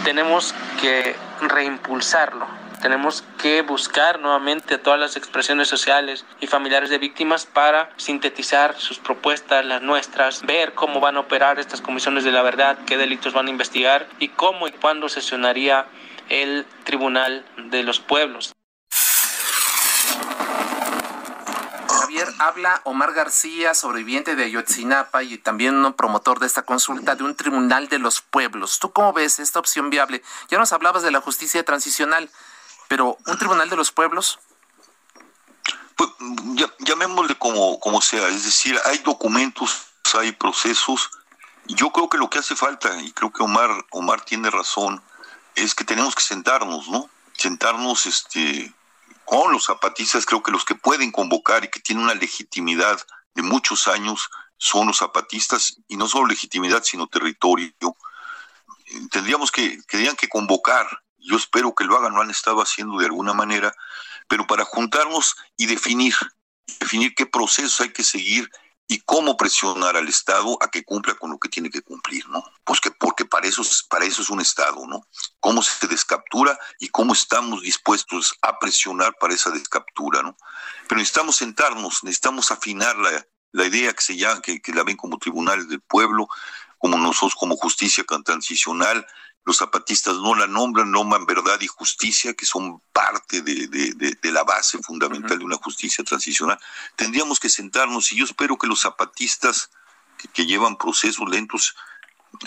Tenemos 0.04 0.54
que 0.80 1.16
reimpulsarlo. 1.40 2.46
Tenemos 2.84 3.24
que 3.38 3.62
buscar 3.62 4.20
nuevamente 4.20 4.76
todas 4.76 5.00
las 5.00 5.16
expresiones 5.16 5.68
sociales 5.68 6.26
y 6.40 6.46
familiares 6.46 6.90
de 6.90 6.98
víctimas 6.98 7.46
para 7.46 7.88
sintetizar 7.96 8.78
sus 8.78 8.98
propuestas, 8.98 9.64
las 9.64 9.80
nuestras, 9.80 10.42
ver 10.42 10.74
cómo 10.74 11.00
van 11.00 11.16
a 11.16 11.20
operar 11.20 11.58
estas 11.58 11.80
comisiones 11.80 12.24
de 12.24 12.30
la 12.30 12.42
verdad, 12.42 12.76
qué 12.84 12.98
delitos 12.98 13.32
van 13.32 13.46
a 13.46 13.50
investigar 13.50 14.06
y 14.18 14.28
cómo 14.28 14.68
y 14.68 14.72
cuándo 14.72 15.08
sesionaría 15.08 15.86
el 16.28 16.66
Tribunal 16.84 17.46
de 17.56 17.84
los 17.84 18.00
Pueblos. 18.00 18.52
Javier, 21.88 22.28
habla 22.38 22.82
Omar 22.84 23.14
García, 23.14 23.72
sobreviviente 23.72 24.36
de 24.36 24.44
Ayotzinapa 24.44 25.22
y 25.22 25.38
también 25.38 25.82
un 25.82 25.94
promotor 25.94 26.38
de 26.38 26.46
esta 26.46 26.64
consulta 26.64 27.16
de 27.16 27.24
un 27.24 27.34
tribunal 27.34 27.88
de 27.88 27.98
los 27.98 28.20
pueblos. 28.20 28.78
¿Tú 28.78 28.92
cómo 28.92 29.14
ves 29.14 29.38
esta 29.38 29.58
opción 29.58 29.88
viable? 29.88 30.22
Ya 30.50 30.58
nos 30.58 30.74
hablabas 30.74 31.02
de 31.02 31.10
la 31.10 31.22
justicia 31.22 31.64
transicional, 31.64 32.28
pero 32.88 33.16
¿un 33.26 33.38
tribunal 33.38 33.68
de 33.68 33.76
los 33.76 33.92
pueblos? 33.92 34.38
Pues, 35.96 36.10
llamémosle 36.80 37.36
como, 37.36 37.78
como 37.78 38.00
sea, 38.00 38.28
es 38.28 38.44
decir, 38.44 38.78
hay 38.84 38.98
documentos, 38.98 39.86
hay 40.14 40.32
procesos. 40.32 41.10
Yo 41.66 41.90
creo 41.90 42.08
que 42.08 42.18
lo 42.18 42.28
que 42.28 42.38
hace 42.38 42.56
falta, 42.56 43.00
y 43.00 43.12
creo 43.12 43.32
que 43.32 43.42
Omar, 43.42 43.70
Omar 43.90 44.22
tiene 44.22 44.50
razón, 44.50 45.02
es 45.54 45.74
que 45.74 45.84
tenemos 45.84 46.14
que 46.14 46.22
sentarnos, 46.22 46.88
¿no? 46.88 47.08
Sentarnos 47.36 48.06
este, 48.06 48.72
con 49.24 49.52
los 49.52 49.66
zapatistas, 49.66 50.26
creo 50.26 50.42
que 50.42 50.52
los 50.52 50.64
que 50.64 50.74
pueden 50.74 51.12
convocar 51.12 51.64
y 51.64 51.68
que 51.68 51.80
tienen 51.80 52.04
una 52.04 52.14
legitimidad 52.14 53.00
de 53.34 53.42
muchos 53.42 53.88
años 53.88 54.30
son 54.56 54.88
los 54.88 54.98
zapatistas, 54.98 55.78
y 55.88 55.96
no 55.96 56.08
solo 56.08 56.26
legitimidad, 56.26 56.82
sino 56.82 57.06
territorio. 57.06 57.72
Tendríamos 59.10 59.50
que, 59.50 59.80
tendrían 59.88 60.16
que 60.16 60.28
convocar, 60.28 60.86
yo 61.24 61.36
espero 61.36 61.74
que 61.74 61.84
lo 61.84 61.96
hagan, 61.96 62.14
lo 62.14 62.22
han 62.22 62.30
estado 62.30 62.60
haciendo 62.60 62.98
de 62.98 63.06
alguna 63.06 63.32
manera, 63.32 63.74
pero 64.28 64.46
para 64.46 64.64
juntarnos 64.64 65.36
y 65.56 65.66
definir, 65.66 66.14
definir 66.80 67.14
qué 67.14 67.26
procesos 67.26 67.80
hay 67.80 67.92
que 67.92 68.04
seguir 68.04 68.50
y 68.86 69.00
cómo 69.00 69.36
presionar 69.36 69.96
al 69.96 70.08
Estado 70.08 70.58
a 70.60 70.68
que 70.68 70.84
cumpla 70.84 71.14
con 71.14 71.30
lo 71.30 71.38
que 71.38 71.48
tiene 71.48 71.70
que 71.70 71.80
cumplir, 71.80 72.28
¿no? 72.28 72.44
Pues 72.64 72.80
que, 72.80 72.90
porque 72.90 73.24
para 73.24 73.48
eso, 73.48 73.62
para 73.88 74.04
eso 74.04 74.20
es 74.20 74.28
un 74.28 74.40
Estado, 74.40 74.86
¿no? 74.86 75.06
Cómo 75.40 75.62
se 75.62 75.86
descaptura 75.86 76.58
y 76.78 76.88
cómo 76.88 77.14
estamos 77.14 77.62
dispuestos 77.62 78.36
a 78.42 78.58
presionar 78.58 79.16
para 79.18 79.34
esa 79.34 79.50
descaptura, 79.50 80.22
¿no? 80.22 80.36
Pero 80.86 80.98
necesitamos 80.98 81.36
sentarnos, 81.36 82.04
necesitamos 82.04 82.50
afinar 82.50 82.96
la, 82.96 83.26
la 83.52 83.66
idea 83.66 83.92
que 83.94 84.02
se 84.02 84.16
llama, 84.16 84.42
que, 84.42 84.60
que 84.60 84.72
la 84.72 84.82
ven 84.82 84.96
como 84.96 85.18
tribunales 85.18 85.68
del 85.68 85.80
pueblo, 85.80 86.28
como 86.76 86.98
nosotros 86.98 87.34
como 87.36 87.56
justicia 87.56 88.04
transicional, 88.24 89.06
los 89.44 89.58
zapatistas 89.58 90.14
no 90.16 90.34
la 90.34 90.46
nombran, 90.46 90.90
nombran 90.90 91.26
verdad 91.26 91.60
y 91.60 91.66
justicia, 91.66 92.32
que 92.34 92.46
son 92.46 92.80
parte 92.92 93.42
de, 93.42 94.32
la 94.32 94.42
base 94.42 94.78
fundamental 94.78 95.38
de 95.38 95.44
una 95.44 95.56
justicia 95.56 96.02
transicional. 96.02 96.58
Tendríamos 96.96 97.38
que 97.38 97.50
sentarnos 97.50 98.10
y 98.12 98.16
yo 98.16 98.24
espero 98.24 98.56
que 98.56 98.66
los 98.66 98.80
zapatistas 98.80 99.70
que, 100.32 100.46
llevan 100.46 100.78
procesos 100.78 101.28
lentos, 101.28 101.76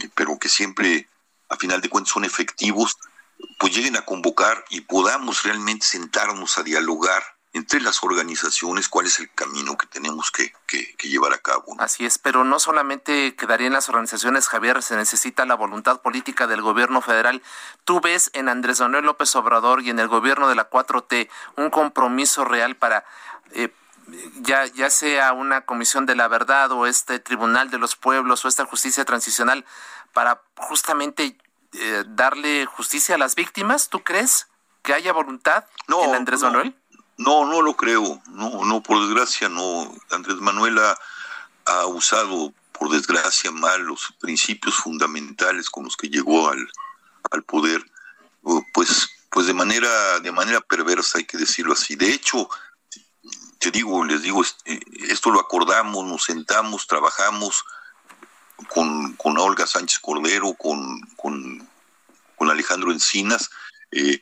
eh, 0.01 0.09
pero 0.15 0.39
que 0.39 0.49
siempre, 0.49 1.07
a 1.49 1.55
final 1.55 1.81
de 1.81 1.89
cuentas, 1.89 2.13
son 2.13 2.25
efectivos, 2.25 2.97
pues 3.59 3.75
lleguen 3.75 3.95
a 3.95 4.05
convocar 4.05 4.65
y 4.69 4.81
podamos 4.81 5.43
realmente 5.43 5.85
sentarnos 5.85 6.57
a 6.57 6.63
dialogar 6.63 7.36
entre 7.57 7.81
las 7.81 8.03
organizaciones 8.03 8.87
cuál 8.87 9.07
es 9.07 9.19
el 9.19 9.29
camino 9.33 9.77
que 9.77 9.87
tenemos 9.87 10.31
que, 10.31 10.53
llevar 11.03 11.33
a 11.33 11.37
cabo. 11.37 11.75
Así 11.79 12.05
es, 12.05 12.17
pero 12.17 12.43
no 12.43 12.59
solamente 12.59 13.35
quedaría 13.35 13.67
en 13.67 13.73
las 13.73 13.89
organizaciones, 13.89 14.47
Javier, 14.47 14.83
se 14.83 14.95
necesita 14.95 15.45
la 15.45 15.55
voluntad 15.55 16.01
política 16.01 16.47
del 16.47 16.61
gobierno 16.61 17.01
federal. 17.01 17.41
¿Tú 17.85 18.01
ves 18.01 18.29
en 18.33 18.49
Andrés 18.49 18.81
Manuel 18.81 19.05
López 19.05 19.35
Obrador 19.35 19.81
y 19.81 19.89
en 19.89 19.99
el 19.99 20.07
gobierno 20.07 20.49
de 20.49 20.55
la 20.55 20.69
4T 20.69 21.29
un 21.55 21.69
compromiso 21.69 22.45
real 22.45 22.75
para... 22.75 23.05
Eh, 23.51 23.73
ya, 24.41 24.65
ya 24.67 24.89
sea 24.89 25.33
una 25.33 25.65
comisión 25.65 26.05
de 26.05 26.15
la 26.15 26.29
verdad 26.29 26.71
o 26.71 26.87
este 26.87 27.19
tribunal 27.19 27.69
de 27.69 27.77
los 27.77 27.97
pueblos 27.97 28.45
o 28.45 28.47
esta 28.47 28.65
justicia 28.65 29.03
transicional 29.03 29.65
para 30.13 30.41
justamente 30.55 31.37
eh, 31.73 32.03
darle 32.07 32.65
justicia 32.65 33.15
a 33.15 33.17
las 33.17 33.35
víctimas, 33.35 33.89
¿tú 33.89 34.03
crees 34.03 34.47
que 34.81 34.93
haya 34.93 35.11
voluntad 35.11 35.65
no, 35.87 36.01
en 36.05 36.15
Andrés 36.15 36.41
Manuel? 36.41 36.73
No, 37.17 37.45
no 37.45 37.61
lo 37.61 37.75
creo. 37.75 38.21
No, 38.29 38.63
no, 38.65 38.81
por 38.81 39.05
desgracia 39.05 39.49
no. 39.49 39.93
Andrés 40.11 40.37
Manuel 40.37 40.79
ha, 41.65 41.85
usado, 41.87 42.53
por 42.71 42.89
desgracia, 42.89 43.51
mal 43.51 43.81
los 43.81 44.13
principios 44.19 44.75
fundamentales 44.75 45.69
con 45.69 45.83
los 45.85 45.97
que 45.97 46.09
llegó 46.09 46.49
al, 46.49 46.67
al 47.31 47.43
poder, 47.43 47.83
pues, 48.73 49.09
pues 49.29 49.47
de 49.47 49.53
manera, 49.53 50.19
de 50.19 50.31
manera 50.31 50.61
perversa, 50.61 51.17
hay 51.17 51.25
que 51.25 51.37
decirlo 51.37 51.73
así. 51.73 51.95
De 51.95 52.11
hecho, 52.13 52.49
te 53.59 53.71
digo, 53.71 54.05
les 54.05 54.21
digo, 54.21 54.43
eh, 54.65 54.79
esto 55.09 55.31
lo 55.31 55.39
acordamos, 55.39 56.05
nos 56.05 56.23
sentamos, 56.23 56.87
trabajamos 56.87 57.63
con, 58.69 59.13
con 59.15 59.37
Olga 59.37 59.67
Sánchez 59.67 59.99
Cordero, 59.99 60.53
con, 60.53 61.01
con, 61.15 61.67
con 62.35 62.49
Alejandro 62.49 62.91
Encinas, 62.91 63.49
eh, 63.91 64.21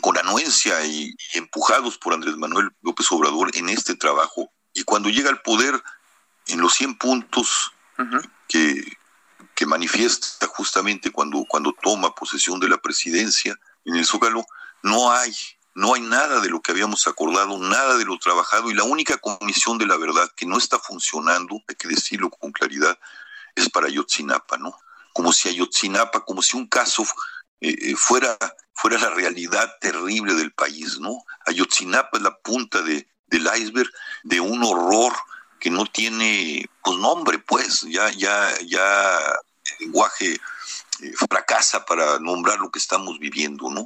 con 0.00 0.18
anuencia 0.18 0.84
y, 0.84 1.14
empujados 1.34 1.98
por 1.98 2.14
Andrés 2.14 2.36
Manuel 2.36 2.70
López 2.82 3.10
Obrador 3.10 3.50
en 3.54 3.68
este 3.68 3.94
trabajo. 3.94 4.52
Y 4.72 4.84
cuando 4.84 5.08
llega 5.08 5.30
al 5.30 5.42
poder, 5.42 5.82
en 6.46 6.60
los 6.60 6.74
100 6.74 6.98
puntos 6.98 7.72
que, 8.48 8.84
que 9.54 9.66
manifiesta 9.66 10.46
justamente 10.46 11.10
cuando, 11.10 11.44
cuando 11.48 11.74
toma 11.80 12.14
posesión 12.14 12.60
de 12.60 12.68
la 12.68 12.78
presidencia 12.78 13.58
en 13.84 13.96
el 13.96 14.04
Zócalo, 14.04 14.44
no 14.82 15.12
hay, 15.12 15.34
no 15.74 15.94
hay 15.94 16.02
nada 16.02 16.40
de 16.40 16.50
lo 16.50 16.60
que 16.60 16.72
habíamos 16.72 17.06
acordado, 17.06 17.58
nada 17.58 17.96
de 17.96 18.04
lo 18.04 18.18
trabajado, 18.18 18.70
y 18.70 18.74
la 18.74 18.84
única 18.84 19.16
comisión 19.18 19.78
de 19.78 19.86
la 19.86 19.96
verdad 19.96 20.30
que 20.36 20.46
no 20.46 20.58
está 20.58 20.78
funcionando, 20.78 21.60
hay 21.68 21.76
que 21.76 21.88
decirlo 21.88 22.30
con 22.30 22.52
claridad, 22.52 22.98
es 23.54 23.70
para 23.70 23.86
Ayotzinapa, 23.86 24.58
¿no? 24.58 24.76
Como 25.12 25.32
si 25.32 25.48
Ayotzinapa, 25.48 26.24
como 26.24 26.42
si 26.42 26.56
un 26.56 26.66
caso 26.66 27.04
eh, 27.60 27.74
eh, 27.80 27.94
fuera, 27.96 28.36
fuera 28.74 28.98
la 28.98 29.10
realidad 29.10 29.74
terrible 29.80 30.34
del 30.34 30.52
país, 30.52 30.98
¿no? 30.98 31.24
Ayotzinapa 31.46 32.18
es 32.18 32.22
la 32.22 32.36
punta 32.38 32.82
de, 32.82 33.08
del 33.28 33.48
iceberg 33.56 33.90
de 34.22 34.40
un 34.40 34.62
horror 34.62 35.12
que 35.60 35.70
no 35.70 35.86
tiene, 35.86 36.68
pues 36.82 36.98
nombre, 36.98 37.38
pues, 37.38 37.82
ya, 37.82 38.10
ya, 38.10 38.52
ya 38.66 39.18
el 39.18 39.86
lenguaje 39.86 40.34
eh, 41.00 41.12
fracasa 41.28 41.84
para 41.84 42.18
nombrar 42.18 42.58
lo 42.58 42.70
que 42.70 42.78
estamos 42.78 43.18
viviendo, 43.18 43.70
¿no? 43.70 43.84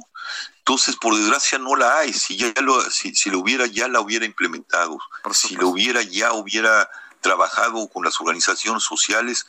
Entonces, 0.57 0.95
por 0.97 1.15
desgracia, 1.15 1.57
no 1.57 1.75
la 1.75 1.99
hay. 1.99 2.13
Si 2.13 2.37
ya 2.37 2.53
lo, 2.61 2.81
si, 2.91 3.15
si 3.15 3.29
lo 3.29 3.39
hubiera, 3.39 3.65
ya 3.65 3.87
la 3.87 4.01
hubiera 4.01 4.25
implementado. 4.25 4.99
Si 5.31 5.55
lo 5.55 5.69
hubiera, 5.69 6.01
ya 6.01 6.33
hubiera 6.33 6.89
trabajado 7.21 7.87
con 7.89 8.03
las 8.03 8.19
organizaciones 8.19 8.83
sociales 8.83 9.45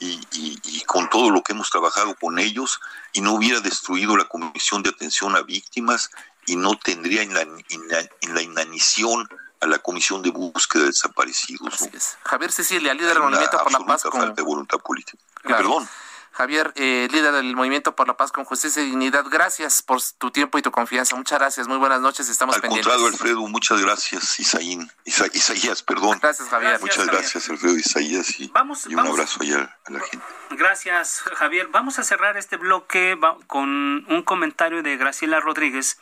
y, 0.00 0.82
con 0.86 1.08
todo 1.10 1.30
lo 1.30 1.42
que 1.42 1.52
hemos 1.52 1.70
trabajado 1.70 2.14
con 2.14 2.38
ellos 2.38 2.80
y 3.12 3.20
no 3.20 3.32
hubiera 3.32 3.60
destruido 3.60 4.16
la 4.16 4.24
Comisión 4.24 4.82
de 4.82 4.90
Atención 4.90 5.36
a 5.36 5.42
Víctimas 5.42 6.10
y 6.46 6.56
no 6.56 6.78
tendría 6.78 7.22
en 7.22 7.34
la, 7.34 7.42
en 7.42 8.34
la, 8.34 8.42
inanición 8.42 9.28
a 9.60 9.66
la 9.66 9.78
Comisión 9.78 10.22
de 10.22 10.30
Búsqueda 10.30 10.82
de 10.82 10.88
Desaparecidos. 10.88 11.88
Javier 12.24 12.52
Cecilia, 12.52 12.94
líder 12.94 13.14
del 13.14 13.22
Movimiento 13.22 13.58
por 13.62 13.72
la 13.72 13.80
Paz. 13.80 14.02
falta 14.02 14.30
de 14.30 14.42
voluntad 14.42 14.78
política. 14.78 15.18
Perdón. 15.42 15.88
Javier, 16.32 16.72
eh, 16.76 17.08
líder 17.10 17.32
del 17.32 17.56
Movimiento 17.56 17.96
por 17.96 18.06
la 18.06 18.16
Paz 18.16 18.30
con 18.30 18.44
Justicia 18.44 18.80
y 18.82 18.86
Dignidad, 18.86 19.24
gracias 19.28 19.82
por 19.82 20.00
tu 20.18 20.30
tiempo 20.30 20.56
y 20.58 20.62
tu 20.62 20.70
confianza. 20.70 21.16
Muchas 21.16 21.38
gracias, 21.38 21.66
muy 21.66 21.78
buenas 21.78 22.00
noches, 22.00 22.28
estamos 22.28 22.54
Al 22.54 22.60
pendientes. 22.62 22.86
contrario, 22.86 23.12
Alfredo, 23.12 23.48
muchas 23.48 23.80
gracias, 23.80 24.38
Isaín, 24.38 24.88
Isa- 25.04 25.26
Isaías, 25.32 25.82
perdón. 25.82 26.18
Gracias, 26.22 26.48
Javier. 26.48 26.78
Muchas 26.80 26.96
Javier. 26.98 27.14
gracias, 27.14 27.48
Alfredo 27.50 27.76
Isaías, 27.76 28.38
y, 28.38 28.48
Vamos- 28.48 28.86
y 28.86 28.90
un 28.90 28.96
vamos. 28.96 29.12
abrazo 29.12 29.40
allá 29.42 29.76
a 29.84 29.90
la 29.92 30.00
gente. 30.00 30.24
Gracias, 30.50 31.22
Javier. 31.36 31.68
Vamos 31.68 31.98
a 31.98 32.04
cerrar 32.04 32.36
este 32.36 32.56
bloque 32.56 33.16
va- 33.16 33.36
con 33.48 33.68
un 34.08 34.22
comentario 34.22 34.82
de 34.82 34.96
Graciela 34.96 35.40
Rodríguez. 35.40 35.98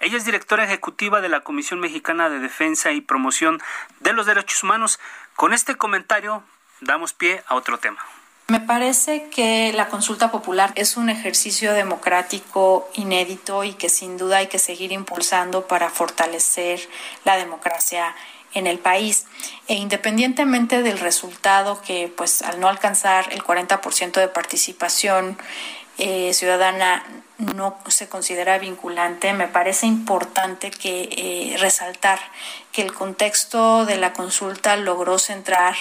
Ella 0.00 0.16
es 0.18 0.24
directora 0.24 0.64
ejecutiva 0.64 1.20
de 1.20 1.28
la 1.28 1.40
Comisión 1.40 1.80
Mexicana 1.80 2.28
de 2.28 2.38
Defensa 2.38 2.92
y 2.92 3.00
Promoción 3.00 3.60
de 4.00 4.12
los 4.12 4.26
Derechos 4.26 4.62
Humanos. 4.62 5.00
Con 5.34 5.52
este 5.52 5.76
comentario 5.76 6.44
damos 6.80 7.12
pie 7.14 7.42
a 7.48 7.54
otro 7.54 7.78
tema. 7.78 8.04
Me 8.48 8.60
parece 8.60 9.28
que 9.30 9.72
la 9.72 9.88
consulta 9.88 10.30
popular 10.30 10.72
es 10.74 10.96
un 10.96 11.08
ejercicio 11.08 11.72
democrático 11.72 12.88
inédito 12.94 13.64
y 13.64 13.72
que 13.74 13.88
sin 13.88 14.18
duda 14.18 14.38
hay 14.38 14.48
que 14.48 14.58
seguir 14.58 14.92
impulsando 14.92 15.66
para 15.66 15.88
fortalecer 15.88 16.80
la 17.24 17.36
democracia 17.36 18.14
en 18.54 18.66
el 18.66 18.78
país. 18.78 19.26
E 19.68 19.74
independientemente 19.74 20.82
del 20.82 20.98
resultado 20.98 21.80
que, 21.82 22.12
pues, 22.14 22.42
al 22.42 22.60
no 22.60 22.68
alcanzar 22.68 23.32
el 23.32 23.42
40% 23.42 24.20
de 24.20 24.28
participación 24.28 25.38
eh, 25.98 26.32
ciudadana 26.34 27.04
no 27.38 27.76
se 27.88 28.08
considera 28.08 28.58
vinculante, 28.58 29.32
me 29.32 29.48
parece 29.48 29.86
importante 29.86 30.70
que 30.70 31.08
eh, 31.12 31.56
resaltar 31.58 32.18
que 32.72 32.82
el 32.82 32.92
contexto 32.92 33.84
de 33.84 33.98
la 33.98 34.12
consulta 34.12 34.76
logró 34.76 35.18
centrar 35.18 35.76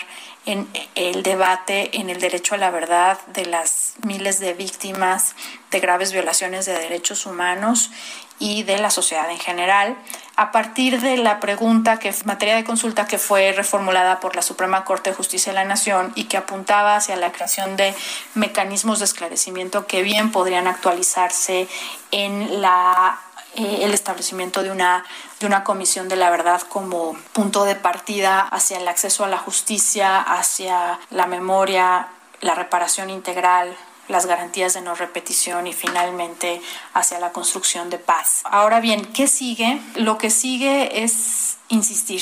en 0.46 0.68
el 0.96 1.24
debate 1.24 2.00
en 2.00 2.10
el 2.10 2.20
derecho 2.20 2.56
a 2.56 2.58
la 2.58 2.72
verdad 2.72 3.20
de 3.28 3.46
las 3.46 3.94
miles 4.04 4.39
de 4.39 4.54
víctimas 4.54 5.36
de 5.70 5.80
graves 5.80 6.12
violaciones 6.12 6.66
de 6.66 6.74
derechos 6.74 7.26
humanos 7.26 7.92
y 8.39 8.64
de 8.64 8.80
la 8.80 8.89
sociedad 8.89 9.30
en 9.30 9.38
general, 9.38 9.96
a 10.36 10.52
partir 10.52 11.00
de 11.00 11.16
la 11.18 11.39
pregunta 11.39 12.00
que 12.00 12.12
materia 12.26 12.56
de 12.56 12.64
consulta 12.64 13.06
que 13.06 13.20
fue 13.20 13.52
reformulada 13.52 14.20
por 14.20 14.36
la 14.36 14.42
Suprema 14.42 14.84
Corte 14.84 15.12
de 15.12 15.16
Justicia 15.16 15.52
de 15.52 15.60
la 15.60 15.66
Nación 15.66 16.12
y 16.16 16.24
que 16.24 16.38
apuntaba 16.38 16.96
hacia 16.96 17.16
la 17.18 17.32
creación 17.32 17.78
de 17.78 17.94
mecanismos 18.34 18.98
de 18.98 19.06
esclarecimiento 19.06 19.86
que 19.86 20.02
bien 20.02 20.32
podrían 20.32 20.66
actualizarse 20.66 21.68
en 22.10 22.64
la 22.64 23.20
eh, 23.56 23.80
el 23.82 23.93
establecimiento 23.93 24.64
de 24.64 24.72
una, 24.72 25.04
de 25.39 25.45
una 25.45 25.64
comisión 25.64 26.08
de 26.08 26.16
la 26.16 26.30
verdad 26.30 26.62
como 26.62 27.18
punto 27.34 27.66
de 27.66 27.76
partida 27.76 28.39
hacia 28.39 28.78
el 28.78 28.88
acceso 28.88 29.26
a 29.26 29.28
la 29.28 29.38
justicia, 29.38 30.20
hacia 30.22 30.99
la 31.10 31.26
memoria, 31.26 32.08
la 32.39 32.56
reparación 32.56 33.10
integral, 33.10 33.76
las 34.08 34.26
garantías 34.26 34.74
de 34.74 34.82
no 34.82 34.95
repetición 34.95 35.68
y 35.68 35.74
finalmente 35.74 36.62
hacia 36.93 37.20
la 37.20 37.32
construcción 37.32 37.89
de 37.89 37.97
paz. 37.97 38.41
Ahora 38.45 38.80
bien, 38.80 39.06
¿qué 39.14 39.28
sigue? 39.28 39.82
Lo 39.95 40.18
que 40.18 40.30
sigue 40.30 41.04
es 41.04 41.58
insistir. 41.70 42.22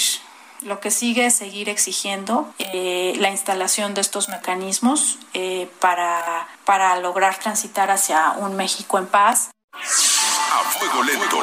Lo 0.61 0.79
que 0.79 0.91
sigue 0.91 1.27
es 1.27 1.35
seguir 1.35 1.69
exigiendo 1.69 2.51
eh, 2.59 3.13
la 3.17 3.29
instalación 3.29 3.93
de 3.93 4.01
estos 4.01 4.29
mecanismos 4.29 5.17
eh, 5.33 5.71
para, 5.79 6.47
para 6.65 6.99
lograr 6.99 7.39
transitar 7.39 7.91
hacia 7.91 8.31
un 8.31 8.57
México 8.57 8.97
en 8.97 9.07
paz. 9.07 9.51
A 10.51 10.63
fuego 10.63 11.03
lento. 11.03 11.41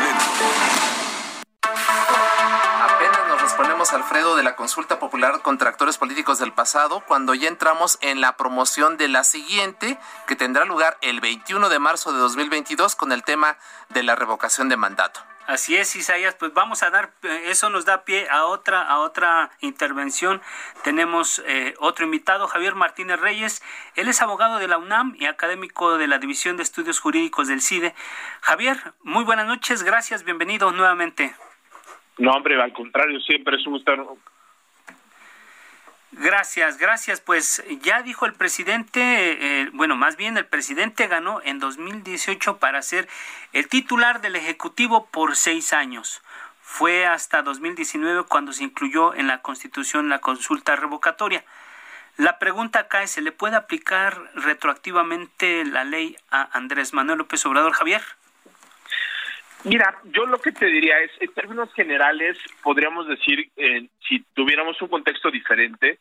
Apenas 2.83 3.29
nos 3.29 3.41
respondemos, 3.41 3.93
Alfredo, 3.93 4.37
de 4.37 4.43
la 4.43 4.57
consulta 4.57 4.99
popular 4.99 5.43
contra 5.43 5.71
actores 5.71 5.97
políticos 5.97 6.39
del 6.39 6.53
pasado, 6.53 7.03
cuando 7.07 7.35
ya 7.35 7.49
entramos 7.49 7.99
en 8.01 8.21
la 8.21 8.37
promoción 8.37 8.97
de 8.97 9.09
la 9.09 9.23
siguiente, 9.23 9.99
que 10.27 10.35
tendrá 10.35 10.65
lugar 10.65 10.99
el 11.03 11.21
21 11.21 11.69
de 11.69 11.79
marzo 11.79 12.13
de 12.13 12.19
2022 12.19 12.97
con 12.97 13.13
el 13.13 13.23
tema 13.23 13.59
de 13.91 14.03
la 14.03 14.17
revocación 14.17 14.69
de 14.69 14.77
mandato. 14.77 15.21
Así 15.47 15.77
es, 15.77 15.95
Isaías, 15.95 16.35
pues 16.35 16.53
vamos 16.55 16.83
a 16.83 16.91
dar, 16.91 17.13
eh, 17.23 17.45
eso 17.47 17.71
nos 17.71 17.85
da 17.85 18.05
pie 18.05 18.29
a 18.29 18.47
otra, 18.47 18.83
a 18.83 18.99
otra 18.99 19.51
intervención. 19.61 20.43
Tenemos 20.83 21.41
eh, 21.47 21.75
otro 21.79 22.05
invitado, 22.05 22.49
Javier 22.49 22.75
Martínez 22.75 23.21
Reyes. 23.21 23.63
Él 23.95 24.09
es 24.09 24.21
abogado 24.23 24.59
de 24.59 24.67
la 24.67 24.77
UNAM 24.79 25.15
y 25.19 25.27
académico 25.27 25.99
de 25.99 26.09
la 26.09 26.19
División 26.19 26.57
de 26.57 26.65
Estudios 26.65 26.99
Jurídicos 26.99 27.47
del 27.47 27.61
CIDE. 27.61 27.95
Javier, 28.41 28.77
muy 29.05 29.23
buenas 29.23 29.47
noches, 29.47 29.85
gracias, 29.85 30.25
bienvenido 30.25 30.73
nuevamente. 30.73 31.33
No, 32.19 32.33
hombre, 32.33 32.61
al 32.61 32.73
contrario, 32.73 33.21
siempre 33.21 33.57
es 33.57 33.67
un 33.67 33.75
gusto. 33.75 34.19
Gracias, 36.19 36.79
gracias. 36.79 37.21
Pues 37.21 37.63
ya 37.83 38.01
dijo 38.01 38.25
el 38.25 38.33
presidente, 38.33 39.61
eh, 39.61 39.71
bueno, 39.75 39.97
más 39.97 40.17
bien 40.17 40.39
el 40.39 40.47
presidente 40.47 41.09
ganó 41.09 41.43
en 41.45 41.59
2018 41.59 42.57
para 42.57 42.81
ser 42.81 43.07
el 43.53 43.69
titular 43.69 44.23
del 44.23 44.35
Ejecutivo 44.35 45.07
por 45.09 45.37
seis 45.37 45.75
años. 45.75 46.23
Fue 46.63 47.05
hasta 47.05 47.43
2019 47.43 48.25
cuando 48.25 48.55
se 48.55 48.65
incluyó 48.65 49.15
en 49.15 49.27
la 49.27 49.43
Constitución 49.43 50.09
la 50.09 50.21
consulta 50.21 50.75
revocatoria. 50.75 51.45
La 52.17 52.39
pregunta 52.39 52.79
acá 52.79 53.03
es, 53.03 53.11
¿se 53.11 53.21
le 53.21 53.31
puede 53.31 53.57
aplicar 53.57 54.19
retroactivamente 54.35 55.67
la 55.67 55.85
ley 55.85 56.17
a 56.31 56.49
Andrés 56.57 56.95
Manuel 56.95 57.19
López 57.19 57.45
Obrador, 57.45 57.75
Javier? 57.75 58.03
Mira, 59.65 60.01
yo 60.05 60.27
lo 60.27 60.39
que 60.39 60.53
te 60.53 60.67
diría 60.67 60.99
es, 61.01 61.11
en 61.21 61.33
términos 61.33 61.73
generales, 61.75 62.39
podríamos 62.63 63.09
decir, 63.09 63.51
eh, 63.57 63.89
si 64.09 64.21
tuviéramos 64.35 64.81
un 64.81 64.89
contexto 64.89 65.31
diferente, 65.31 65.99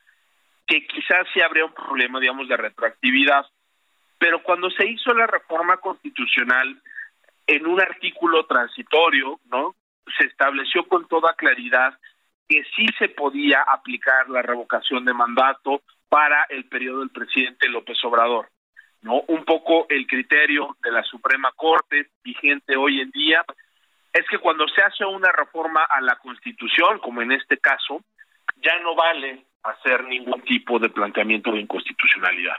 que 0.68 0.86
quizás 0.86 1.28
sí 1.34 1.42
habría 1.42 1.66
un 1.66 1.74
problema, 1.74 2.20
digamos, 2.20 2.48
de 2.48 2.58
retroactividad. 2.58 3.46
Pero 4.18 4.42
cuando 4.44 4.70
se 4.70 4.86
hizo 4.86 5.14
la 5.14 5.28
reforma 5.28 5.78
constitucional 5.78 6.82
en 7.48 7.68
un 7.68 7.80
artículo 7.80 8.46
transitorio, 8.46 9.40
¿no? 9.46 9.76
Se 10.18 10.26
estableció 10.26 10.88
con 10.88 11.08
toda 11.08 11.34
claridad 11.34 11.98
que 12.48 12.64
sí 12.76 12.86
se 13.00 13.10
podía 13.10 13.62
aplicar 13.62 14.30
la 14.30 14.42
revocación 14.42 15.06
de 15.06 15.14
mandato 15.14 15.82
para 16.10 16.44
el 16.50 16.66
periodo 16.66 17.00
del 17.00 17.10
presidente 17.10 17.68
López 17.70 17.98
Obrador. 18.04 18.50
¿No? 19.06 19.22
Un 19.28 19.46
poco 19.46 19.86
el 19.88 20.08
criterio 20.08 20.76
de 20.84 20.92
la 20.92 21.04
Suprema 21.04 21.52
Corte 21.56 22.08
vigente 22.24 22.76
hoy 22.76 23.02
en 23.02 23.12
día 23.12 23.46
es 24.12 24.26
que 24.28 24.40
cuando 24.40 24.68
se 24.68 24.82
hace 24.82 25.06
una 25.06 25.32
reforma 25.32 25.84
a 25.84 26.02
la 26.02 26.16
Constitución, 26.16 26.98
como 27.00 27.22
en 27.22 27.32
este 27.32 27.58
caso, 27.60 28.02
ya 28.64 28.80
no 28.80 28.96
vale 28.96 29.46
hacer 29.62 30.06
ningún 30.06 30.42
tipo 30.42 30.80
de 30.80 30.90
planteamiento 30.90 31.52
de 31.52 31.60
inconstitucionalidad. 31.60 32.56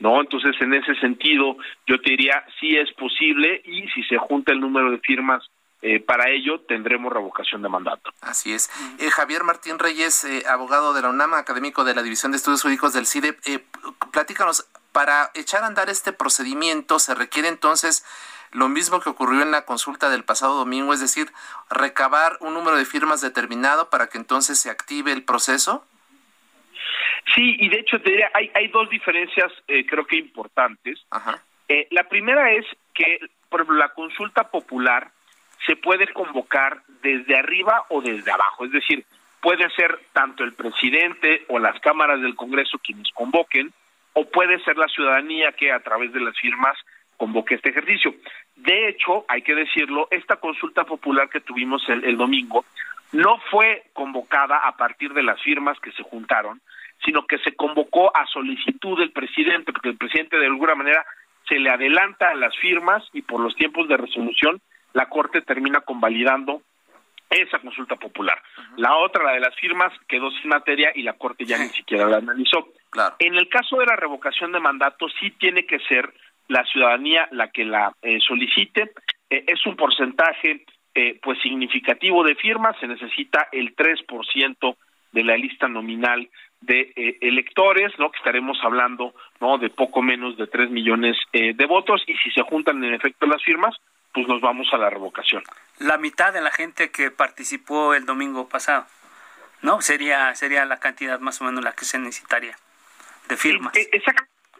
¿No? 0.00 0.20
Entonces, 0.20 0.56
en 0.60 0.74
ese 0.74 0.96
sentido, 0.96 1.56
yo 1.86 2.00
te 2.00 2.10
diría, 2.10 2.44
sí 2.58 2.76
es 2.76 2.92
posible 2.94 3.62
y 3.64 3.86
si 3.90 4.02
se 4.02 4.18
junta 4.18 4.52
el 4.52 4.60
número 4.60 4.90
de 4.90 4.98
firmas 4.98 5.48
eh, 5.80 6.00
para 6.00 6.28
ello, 6.30 6.60
tendremos 6.62 7.12
revocación 7.12 7.62
de 7.62 7.68
mandato. 7.68 8.10
Así 8.20 8.52
es. 8.52 8.68
Eh, 8.98 9.10
Javier 9.10 9.44
Martín 9.44 9.78
Reyes, 9.78 10.24
eh, 10.24 10.42
abogado 10.48 10.92
de 10.92 11.02
la 11.02 11.10
UNAM, 11.10 11.34
académico 11.34 11.84
de 11.84 11.94
la 11.94 12.02
División 12.02 12.32
de 12.32 12.36
Estudios 12.36 12.62
Jurídicos 12.62 12.94
del 12.94 13.06
CIDE, 13.06 13.36
platícanos, 14.10 14.66
para 14.94 15.32
echar 15.34 15.64
a 15.64 15.66
andar 15.66 15.90
este 15.90 16.12
procedimiento 16.12 17.00
se 17.00 17.16
requiere 17.16 17.48
entonces 17.48 18.06
lo 18.52 18.68
mismo 18.68 19.00
que 19.00 19.10
ocurrió 19.10 19.42
en 19.42 19.50
la 19.50 19.64
consulta 19.64 20.08
del 20.08 20.22
pasado 20.22 20.54
domingo, 20.54 20.94
es 20.94 21.00
decir, 21.00 21.26
recabar 21.68 22.38
un 22.40 22.54
número 22.54 22.76
de 22.76 22.84
firmas 22.84 23.20
determinado 23.20 23.90
para 23.90 24.06
que 24.06 24.18
entonces 24.18 24.60
se 24.60 24.70
active 24.70 25.10
el 25.10 25.24
proceso. 25.24 25.84
Sí, 27.34 27.56
y 27.58 27.68
de 27.68 27.80
hecho 27.80 28.00
te 28.00 28.10
diría, 28.10 28.30
hay, 28.34 28.52
hay 28.54 28.68
dos 28.68 28.88
diferencias 28.88 29.50
eh, 29.66 29.84
creo 29.84 30.06
que 30.06 30.16
importantes. 30.16 31.04
Eh, 31.68 31.88
la 31.90 32.04
primera 32.04 32.52
es 32.52 32.64
que, 32.94 33.18
por 33.48 33.62
ejemplo, 33.62 33.76
la 33.76 33.88
consulta 33.88 34.48
popular 34.48 35.10
se 35.66 35.74
puede 35.74 36.12
convocar 36.12 36.82
desde 37.02 37.36
arriba 37.36 37.86
o 37.88 38.00
desde 38.00 38.30
abajo, 38.30 38.64
es 38.64 38.70
decir, 38.70 39.04
puede 39.40 39.68
ser 39.70 39.98
tanto 40.12 40.44
el 40.44 40.52
presidente 40.52 41.44
o 41.48 41.58
las 41.58 41.80
cámaras 41.80 42.20
del 42.20 42.36
Congreso 42.36 42.78
quienes 42.78 43.10
convoquen, 43.12 43.72
o 44.14 44.24
puede 44.24 44.58
ser 44.64 44.76
la 44.76 44.88
ciudadanía 44.88 45.52
que 45.52 45.72
a 45.72 45.80
través 45.80 46.12
de 46.12 46.20
las 46.20 46.38
firmas 46.38 46.76
convoque 47.16 47.54
este 47.54 47.70
ejercicio. 47.70 48.14
De 48.56 48.88
hecho, 48.88 49.24
hay 49.28 49.42
que 49.42 49.54
decirlo, 49.54 50.08
esta 50.10 50.36
consulta 50.36 50.84
popular 50.84 51.28
que 51.28 51.40
tuvimos 51.40 51.82
el, 51.88 52.16
domingo 52.16 52.64
no 53.12 53.38
fue 53.50 53.84
convocada 53.92 54.58
a 54.58 54.76
partir 54.76 55.12
de 55.12 55.22
las 55.22 55.40
firmas 55.42 55.78
que 55.80 55.92
se 55.92 56.02
juntaron, 56.02 56.60
sino 57.04 57.26
que 57.26 57.38
se 57.38 57.54
convocó 57.54 58.16
a 58.16 58.26
solicitud 58.26 58.98
del 58.98 59.12
presidente, 59.12 59.72
porque 59.72 59.90
el 59.90 59.96
presidente 59.96 60.38
de 60.38 60.46
alguna 60.46 60.74
manera 60.74 61.04
se 61.48 61.58
le 61.58 61.70
adelanta 61.70 62.30
a 62.30 62.34
las 62.34 62.56
firmas 62.56 63.04
y 63.12 63.22
por 63.22 63.40
los 63.40 63.54
tiempos 63.54 63.88
de 63.88 63.96
resolución 63.96 64.60
la 64.92 65.06
Corte 65.06 65.42
termina 65.42 65.80
convalidando 65.80 66.62
esa 67.42 67.58
consulta 67.58 67.96
popular. 67.96 68.40
La 68.76 68.96
otra, 68.96 69.24
la 69.24 69.32
de 69.32 69.40
las 69.40 69.54
firmas, 69.56 69.92
quedó 70.08 70.30
sin 70.30 70.50
materia 70.50 70.90
y 70.94 71.02
la 71.02 71.14
Corte 71.14 71.44
ya 71.44 71.58
ni 71.58 71.68
siquiera 71.68 72.06
la 72.06 72.18
analizó. 72.18 72.68
En 73.18 73.34
el 73.34 73.48
caso 73.48 73.78
de 73.78 73.86
la 73.86 73.96
revocación 73.96 74.52
de 74.52 74.60
mandato, 74.60 75.06
sí 75.20 75.30
tiene 75.32 75.66
que 75.66 75.78
ser 75.80 76.12
la 76.48 76.64
ciudadanía 76.64 77.28
la 77.30 77.48
que 77.48 77.64
la 77.64 77.92
eh, 78.02 78.18
solicite. 78.20 78.92
Eh, 79.30 79.44
es 79.46 79.64
un 79.66 79.76
porcentaje 79.76 80.64
eh, 80.94 81.18
pues 81.22 81.40
significativo 81.42 82.22
de 82.22 82.36
firmas, 82.36 82.76
se 82.78 82.86
necesita 82.86 83.48
el 83.50 83.74
3% 83.74 84.76
de 85.12 85.24
la 85.24 85.36
lista 85.36 85.68
nominal 85.68 86.28
de 86.60 86.92
eh, 86.96 87.18
electores, 87.20 87.92
¿no? 87.98 88.10
Que 88.10 88.18
estaremos 88.18 88.58
hablando, 88.62 89.14
¿no? 89.40 89.58
De 89.58 89.70
poco 89.70 90.02
menos 90.02 90.36
de 90.36 90.46
tres 90.46 90.70
millones 90.70 91.16
eh, 91.32 91.52
de 91.54 91.66
votos 91.66 92.02
y 92.06 92.14
si 92.14 92.30
se 92.30 92.42
juntan 92.42 92.82
en 92.82 92.94
efecto 92.94 93.26
las 93.26 93.42
firmas, 93.42 93.76
pues 94.12 94.26
nos 94.28 94.40
vamos 94.40 94.68
a 94.72 94.78
la 94.78 94.90
revocación. 94.90 95.42
La 95.78 95.98
mitad 95.98 96.32
de 96.32 96.40
la 96.40 96.50
gente 96.50 96.90
que 96.90 97.10
participó 97.10 97.94
el 97.94 98.06
domingo 98.06 98.48
pasado, 98.48 98.86
¿no? 99.62 99.80
Sería 99.80 100.34
sería 100.34 100.64
la 100.64 100.78
cantidad 100.78 101.18
más 101.20 101.40
o 101.40 101.44
menos 101.44 101.64
la 101.64 101.72
que 101.72 101.84
se 101.84 101.98
necesitaría 101.98 102.56
de 103.28 103.36
firmas. 103.36 103.76
Eh, 103.76 103.90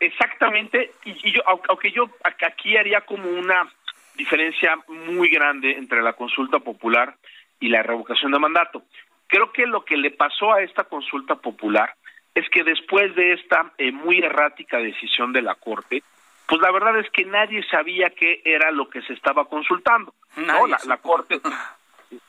exactamente, 0.01 0.93
y, 1.05 1.33
yo, 1.33 1.43
aunque 1.69 1.93
yo 1.93 2.11
aquí 2.47 2.77
haría 2.77 3.03
como 3.03 3.29
una 3.29 3.71
diferencia 4.17 4.77
muy 4.89 5.29
grande 5.29 5.73
entre 5.73 6.03
la 6.03 6.15
consulta 6.15 6.59
popular 6.59 7.17
y 7.61 7.69
la 7.69 7.83
revocación 7.83 8.33
de 8.33 8.39
mandato. 8.39 8.83
Creo 9.27 9.53
que 9.53 9.67
lo 9.67 9.85
que 9.85 9.97
le 9.97 10.11
pasó 10.11 10.53
a 10.53 10.63
esta 10.63 10.85
consulta 10.85 11.37
popular 11.37 11.95
es 12.35 12.49
que 12.51 12.65
después 12.65 13.15
de 13.15 13.33
esta 13.33 13.73
eh, 13.79 13.93
muy 13.93 14.19
errática 14.19 14.79
decisión 14.79 15.33
de 15.33 15.43
la 15.43 15.55
Corte, 15.55 16.03
pues 16.47 16.61
la 16.61 16.71
verdad 16.71 16.99
es 16.99 17.11
que 17.11 17.25
nadie 17.25 17.63
sabía 17.71 18.11
qué 18.11 18.43
era 18.45 18.71
lo 18.71 18.89
que 18.89 19.03
se 19.03 19.13
estaba 19.13 19.47
consultando. 19.47 20.15
¿no? 20.37 20.67
La, 20.67 20.97
Corte 20.99 21.41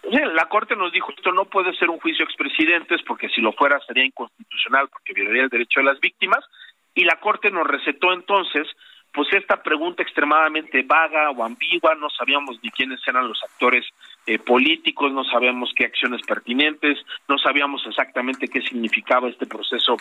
la 0.03 0.45
Corte 0.47 0.75
nos 0.75 0.91
dijo 0.91 1.11
esto 1.15 1.31
no 1.31 1.45
puede 1.45 1.73
ser 1.75 1.89
un 1.89 1.99
juicio 1.99 2.23
expresidentes 2.23 3.01
porque 3.03 3.29
si 3.29 3.41
lo 3.41 3.51
fuera 3.53 3.79
sería 3.81 4.05
inconstitucional 4.05 4.87
porque 4.89 5.13
violaría 5.13 5.43
el 5.43 5.49
derecho 5.49 5.79
de 5.79 5.85
las 5.85 5.99
víctimas 5.99 6.43
y 6.93 7.03
la 7.03 7.19
Corte 7.19 7.51
nos 7.51 7.67
recetó 7.67 8.13
entonces 8.13 8.67
pues 9.11 9.31
esta 9.31 9.63
pregunta 9.63 10.03
extremadamente 10.03 10.83
vaga 10.83 11.31
o 11.31 11.43
ambigua, 11.43 11.95
no 11.95 12.09
sabíamos 12.09 12.59
ni 12.61 12.69
quiénes 12.69 12.99
eran 13.07 13.27
los 13.27 13.41
actores 13.43 13.85
eh, 14.27 14.39
políticos, 14.39 15.11
no 15.11 15.23
sabíamos 15.23 15.71
qué 15.75 15.85
acciones 15.85 16.21
pertinentes, 16.23 16.97
no 17.27 17.37
sabíamos 17.37 17.85
exactamente 17.85 18.47
qué 18.47 18.61
significaba 18.61 19.29
este 19.29 19.45
proceso 19.45 19.97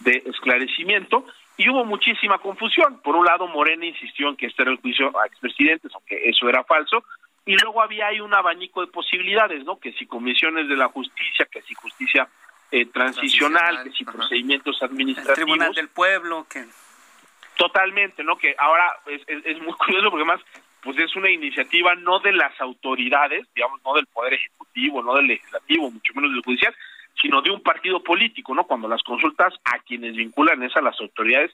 de 0.00 0.22
esclarecimiento 0.26 1.26
y 1.56 1.68
hubo 1.68 1.84
muchísima 1.84 2.38
confusión. 2.38 3.00
Por 3.02 3.16
un 3.16 3.24
lado, 3.24 3.46
Morena 3.48 3.86
insistió 3.86 4.28
en 4.28 4.36
que 4.36 4.46
este 4.46 4.62
era 4.62 4.72
el 4.72 4.78
juicio 4.78 5.18
a 5.18 5.26
expresidentes, 5.26 5.92
aunque 5.94 6.28
eso 6.28 6.48
era 6.48 6.64
falso, 6.64 7.04
y 7.44 7.54
luego 7.56 7.82
había 7.82 8.08
ahí 8.08 8.20
un 8.20 8.34
abanico 8.34 8.80
de 8.80 8.88
posibilidades, 8.88 9.64
¿no? 9.64 9.78
Que 9.78 9.92
si 9.92 10.06
comisiones 10.06 10.68
de 10.68 10.76
la 10.76 10.88
justicia, 10.88 11.46
que 11.50 11.62
si 11.62 11.74
justicia 11.74 12.28
eh, 12.70 12.86
transicional, 12.86 13.84
que 13.84 13.92
si 13.92 14.04
procedimientos 14.04 14.82
administrativos. 14.82 15.38
El 15.38 15.44
Tribunal 15.44 15.72
del 15.74 15.88
Pueblo, 15.88 16.46
que 16.50 16.64
Totalmente, 17.56 18.22
¿no? 18.22 18.36
Que 18.36 18.54
ahora 18.58 18.98
es, 19.06 19.22
es, 19.26 19.58
muy 19.62 19.72
curioso 19.72 20.10
porque 20.10 20.24
además 20.24 20.40
pues 20.86 21.00
es 21.00 21.16
una 21.16 21.28
iniciativa 21.28 21.96
no 21.96 22.20
de 22.20 22.32
las 22.32 22.58
autoridades, 22.60 23.44
digamos, 23.56 23.80
no 23.84 23.94
del 23.94 24.06
Poder 24.06 24.34
Ejecutivo, 24.34 25.02
no 25.02 25.16
del 25.16 25.26
Legislativo, 25.26 25.90
mucho 25.90 26.12
menos 26.14 26.30
del 26.30 26.44
Judicial, 26.44 26.72
sino 27.20 27.42
de 27.42 27.50
un 27.50 27.60
partido 27.60 28.04
político, 28.04 28.54
¿no? 28.54 28.68
Cuando 28.68 28.86
las 28.86 29.02
consultas 29.02 29.52
a 29.64 29.80
quienes 29.80 30.14
vinculan 30.14 30.62
es 30.62 30.76
a 30.76 30.80
las 30.80 31.00
autoridades 31.00 31.50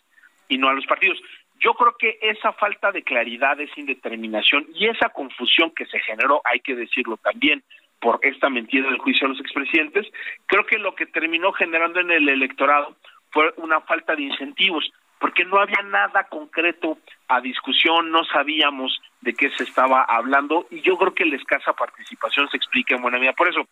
y 0.48 0.58
no 0.58 0.68
a 0.68 0.74
los 0.74 0.84
partidos. 0.84 1.18
Yo 1.58 1.72
creo 1.72 1.96
que 1.96 2.18
esa 2.20 2.52
falta 2.52 2.92
de 2.92 3.04
claridad, 3.04 3.58
esa 3.58 3.80
indeterminación 3.80 4.66
y 4.74 4.88
esa 4.88 5.08
confusión 5.08 5.70
que 5.70 5.86
se 5.86 5.98
generó, 6.00 6.42
hay 6.44 6.60
que 6.60 6.74
decirlo 6.74 7.16
también, 7.16 7.62
por 8.02 8.18
esta 8.20 8.50
mentira 8.50 8.86
del 8.90 8.98
juicio 8.98 9.26
a 9.26 9.30
los 9.30 9.40
expresidentes, 9.40 10.06
creo 10.44 10.66
que 10.66 10.76
lo 10.76 10.94
que 10.94 11.06
terminó 11.06 11.52
generando 11.52 12.00
en 12.00 12.10
el 12.10 12.28
electorado 12.28 12.96
fue 13.30 13.54
una 13.56 13.80
falta 13.80 14.14
de 14.14 14.24
incentivos 14.24 14.92
porque 15.18 15.44
no 15.44 15.58
había 15.58 15.80
nada 15.84 16.24
concreto 16.24 16.98
a 17.28 17.40
discusión, 17.40 18.10
no 18.10 18.24
sabíamos 18.24 19.00
de 19.22 19.34
qué 19.34 19.50
se 19.50 19.62
estaba 19.62 20.02
hablando 20.02 20.66
y 20.70 20.82
yo 20.82 20.98
creo 20.98 21.14
que 21.14 21.24
la 21.24 21.36
escasa 21.36 21.72
participación 21.72 22.48
se 22.50 22.56
explica 22.56 22.94
en 22.94 23.02
buena 23.02 23.18
medida. 23.18 23.32
Por 23.32 23.48
eso, 23.48 23.66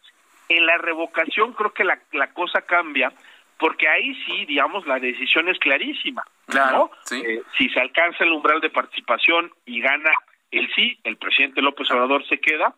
en 0.48 0.64
la 0.64 0.78
revocación 0.78 1.52
creo 1.52 1.72
que 1.72 1.84
la, 1.84 1.98
cosa 2.32 2.62
cambia 2.62 3.12
porque 3.58 3.88
ahí 3.88 4.14
sí, 4.24 4.46
digamos, 4.46 4.86
la 4.86 4.98
decisión 4.98 5.48
es 5.48 5.58
clarísima. 5.58 6.24
Claro. 6.46 6.90
Eh, 7.10 7.42
si 7.58 7.68
se 7.68 7.78
alcanza 7.78 8.24
el 8.24 8.32
umbral 8.32 8.60
de 8.60 8.70
participación 8.70 9.52
y 9.66 9.80
gana 9.82 10.10
el 10.50 10.72
sí, 10.74 10.98
el 11.04 11.16
presidente 11.18 11.60
López 11.60 11.90
Obrador 11.90 12.26
se 12.26 12.40
queda, 12.40 12.74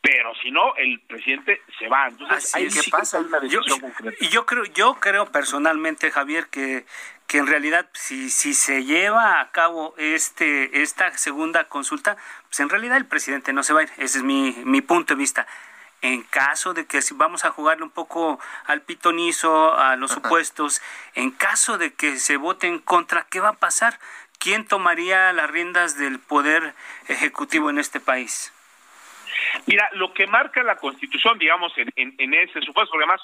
pero 0.00 0.34
si 0.42 0.50
no, 0.50 0.74
el 0.76 1.00
presidente 1.00 1.60
se 1.78 1.86
va. 1.86 2.08
Entonces, 2.08 2.54
ahí 2.56 2.70
sí 2.70 2.90
pasa? 2.90 3.20
una 3.20 3.38
decisión 3.40 3.78
concreta. 3.78 4.16
Y 4.20 4.28
yo 4.28 4.46
creo, 4.46 4.64
yo 4.64 4.94
creo 4.94 5.30
personalmente, 5.30 6.10
Javier, 6.10 6.46
que 6.50 6.84
que 7.32 7.38
en 7.38 7.46
realidad 7.46 7.88
si, 7.94 8.28
si 8.28 8.52
se 8.52 8.84
lleva 8.84 9.40
a 9.40 9.50
cabo 9.52 9.94
este 9.96 10.82
esta 10.82 11.16
segunda 11.16 11.64
consulta, 11.64 12.18
pues 12.44 12.60
en 12.60 12.68
realidad 12.68 12.98
el 12.98 13.06
presidente 13.06 13.54
no 13.54 13.62
se 13.62 13.72
va 13.72 13.80
a 13.80 13.82
ir. 13.84 13.90
Ese 13.96 14.18
es 14.18 14.22
mi, 14.22 14.54
mi 14.66 14.82
punto 14.82 15.14
de 15.14 15.18
vista. 15.18 15.46
En 16.02 16.24
caso 16.24 16.74
de 16.74 16.84
que 16.84 17.00
si 17.00 17.14
vamos 17.14 17.46
a 17.46 17.50
jugarle 17.50 17.84
un 17.84 17.90
poco 17.90 18.38
al 18.66 18.82
pitonizo, 18.82 19.72
a 19.72 19.96
los 19.96 20.10
supuestos, 20.10 20.82
en 21.14 21.30
caso 21.30 21.78
de 21.78 21.94
que 21.94 22.18
se 22.18 22.36
vote 22.36 22.66
en 22.66 22.80
contra, 22.80 23.26
¿qué 23.30 23.40
va 23.40 23.48
a 23.48 23.54
pasar? 23.54 23.98
¿Quién 24.38 24.66
tomaría 24.66 25.32
las 25.32 25.50
riendas 25.50 25.96
del 25.96 26.18
poder 26.18 26.74
ejecutivo 27.08 27.70
en 27.70 27.78
este 27.78 27.98
país? 27.98 28.52
Mira, 29.64 29.88
lo 29.94 30.12
que 30.12 30.26
marca 30.26 30.62
la 30.62 30.76
Constitución, 30.76 31.38
digamos, 31.38 31.72
en, 31.78 32.14
en, 32.18 32.34
ese 32.34 32.60
supuesto, 32.60 32.90
porque 32.90 33.04
además 33.04 33.22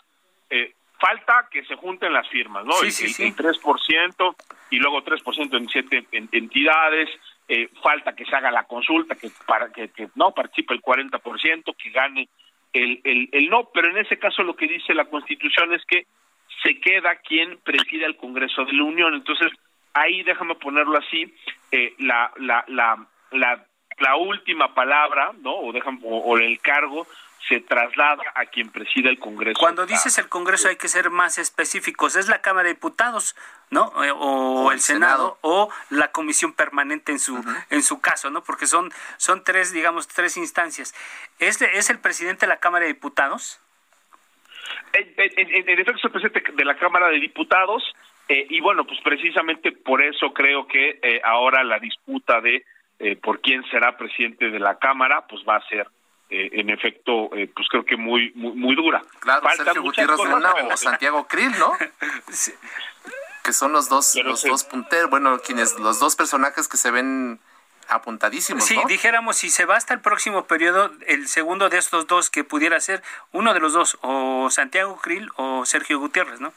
eh, 0.49 0.73
falta 0.99 1.49
que 1.51 1.65
se 1.65 1.77
junten 1.77 2.13
las 2.13 2.29
firmas, 2.29 2.65
¿no? 2.65 2.73
Sí, 2.75 2.91
sí, 2.91 3.23
el, 3.23 3.35
3% 3.35 4.37
y 4.71 4.79
luego 4.79 5.03
3% 5.03 5.57
en 5.57 5.69
siete 5.69 6.07
entidades, 6.13 7.09
eh, 7.49 7.69
falta 7.83 8.15
que 8.15 8.25
se 8.25 8.37
haga 8.37 8.51
la 8.51 8.65
consulta, 8.65 9.15
que 9.15 9.31
para 9.47 9.71
que, 9.73 9.91
no 10.17 10.33
participe 10.33 10.75
el 10.75 10.83
40%, 10.83 11.77
que 11.77 11.91
gane 11.91 12.29
el, 12.73 13.01
el, 13.05 13.29
el 13.33 13.49
no, 13.49 13.71
pero 13.73 13.91
en 13.91 13.99
ese 13.99 14.19
caso 14.19 14.43
lo 14.43 14.55
que 14.55 14.67
dice 14.67 14.93
la 14.93 15.07
Constitución 15.07 15.73
es 15.73 15.85
que 15.87 16.07
se 16.63 16.81
queda 16.81 17.17
quien 17.17 17.59
preside 17.59 18.05
el 18.05 18.17
Congreso 18.17 18.65
de 18.65 18.73
la 18.73 18.83
Unión. 18.83 19.15
Entonces, 19.15 19.53
ahí 19.95 20.23
déjame 20.25 20.57
ponerlo 20.57 20.99
así, 20.99 21.33
eh, 21.71 21.95
la, 21.99 22.33
la, 22.37 22.65
la, 22.67 23.07
la, 23.31 23.65
la 23.99 24.17
última 24.17 24.75
palabra, 24.75 25.33
¿no? 25.41 25.55
O, 25.55 25.73
déjame, 25.73 26.01
o 26.03 26.37
el 26.37 26.61
cargo 26.61 27.07
se 27.47 27.61
traslada 27.61 28.23
a 28.35 28.47
quien 28.47 28.71
preside 28.71 29.09
el 29.09 29.19
Congreso. 29.19 29.59
Cuando 29.59 29.87
dices 29.87 30.19
el 30.19 30.29
Congreso 30.29 30.69
hay 30.69 30.77
que 30.77 30.89
ser 30.89 31.11
más 31.11 31.39
específicos. 31.39 32.17
¿Es 32.17 32.29
la 32.29 32.41
Cámara 32.41 32.69
de 32.69 32.75
Diputados, 32.75 33.37
no? 33.71 34.05
Eh, 34.05 34.13
o, 34.15 34.73
el 34.73 34.81
Senado, 34.81 35.39
o 35.43 35.71
la 35.91 36.11
Comisión 36.11 36.53
Permanente 36.53 37.13
en 37.13 37.19
su 37.19 37.43
en 37.71 37.83
su 37.83 38.01
caso, 38.01 38.31
¿no? 38.31 38.43
Porque 38.43 38.67
son 38.67 38.91
son 39.17 39.45
tres, 39.45 39.73
digamos, 39.73 40.09
tres 40.09 40.37
instancias. 40.37 40.95
¿Es, 41.39 41.61
es 41.63 41.91
el 41.91 41.99
presidente 42.01 42.47
de 42.47 42.49
la 42.49 42.59
Cámara 42.59 42.85
de 42.85 42.93
Diputados? 42.93 43.61
En, 44.93 45.09
efecto 45.69 45.93
es 45.97 46.05
el 46.05 46.11
presidente 46.11 46.53
de 46.53 46.65
la 46.65 46.77
Cámara 46.77 47.09
de 47.09 47.21
Diputados 47.21 47.83
eh, 48.29 48.47
y 48.51 48.61
bueno, 48.61 48.85
pues 48.85 49.01
precisamente 49.01 49.73
por 49.73 50.03
eso 50.03 50.35
creo 50.35 50.67
que 50.67 50.99
eh, 51.03 51.21
ahora 51.25 51.63
la 51.65 51.79
disputa 51.79 52.41
de 52.41 52.65
por 53.23 53.41
quién 53.41 53.63
será 53.71 53.97
presidente 53.97 54.51
de 54.51 54.59
la 54.59 54.77
Cámara, 54.77 55.25
pues 55.29 55.45
va 55.49 55.55
a 55.55 55.69
ser 55.69 55.87
eh, 56.31 56.51
en 56.61 56.71
efecto, 56.71 57.31
eh, 57.35 57.51
pues 57.55 57.69
creo 57.69 57.85
que 57.85 57.97
muy 57.97 58.33
muy, 58.35 58.53
muy 58.53 58.77
dura. 58.77 59.03
Claro, 59.21 59.49
Sergio 59.57 59.83
Gutiérrez 59.83 60.19
Luna 60.19 60.53
o 60.71 60.77
Santiago 60.77 61.27
Krill, 61.27 61.53
¿no? 61.59 61.73
Que 63.43 63.55
son 63.55 63.73
los 63.73 63.89
dos, 63.89 64.15
los 64.23 64.43
dos 64.43 64.65
punteros, 64.65 65.09
bueno, 65.09 65.39
quienes, 65.39 65.79
los 65.79 65.99
dos 65.99 66.17
personajes 66.17 66.69
que 66.69 66.77
se 66.77 66.91
ven 66.91 67.41
apuntadísimos. 67.89 68.65
Sí, 68.65 68.79
dijéramos, 68.87 69.39
si 69.39 69.49
se 69.49 69.65
va 69.65 69.77
hasta 69.77 69.95
el 69.95 70.01
próximo 70.01 70.45
periodo, 70.45 70.93
el 71.07 71.29
segundo 71.29 71.71
de 71.71 71.79
estos 71.79 72.07
dos 72.07 72.29
que 72.29 72.45
pudiera 72.45 72.79
ser 72.81 73.03
uno 73.33 73.55
de 73.55 73.61
los 73.61 73.73
dos, 73.73 73.99
o 74.03 74.51
Santiago 74.51 74.99
Krill 75.01 75.31
o 75.37 75.65
Sergio 75.65 75.99
Gutiérrez, 75.99 76.41
¿no? 76.41 76.53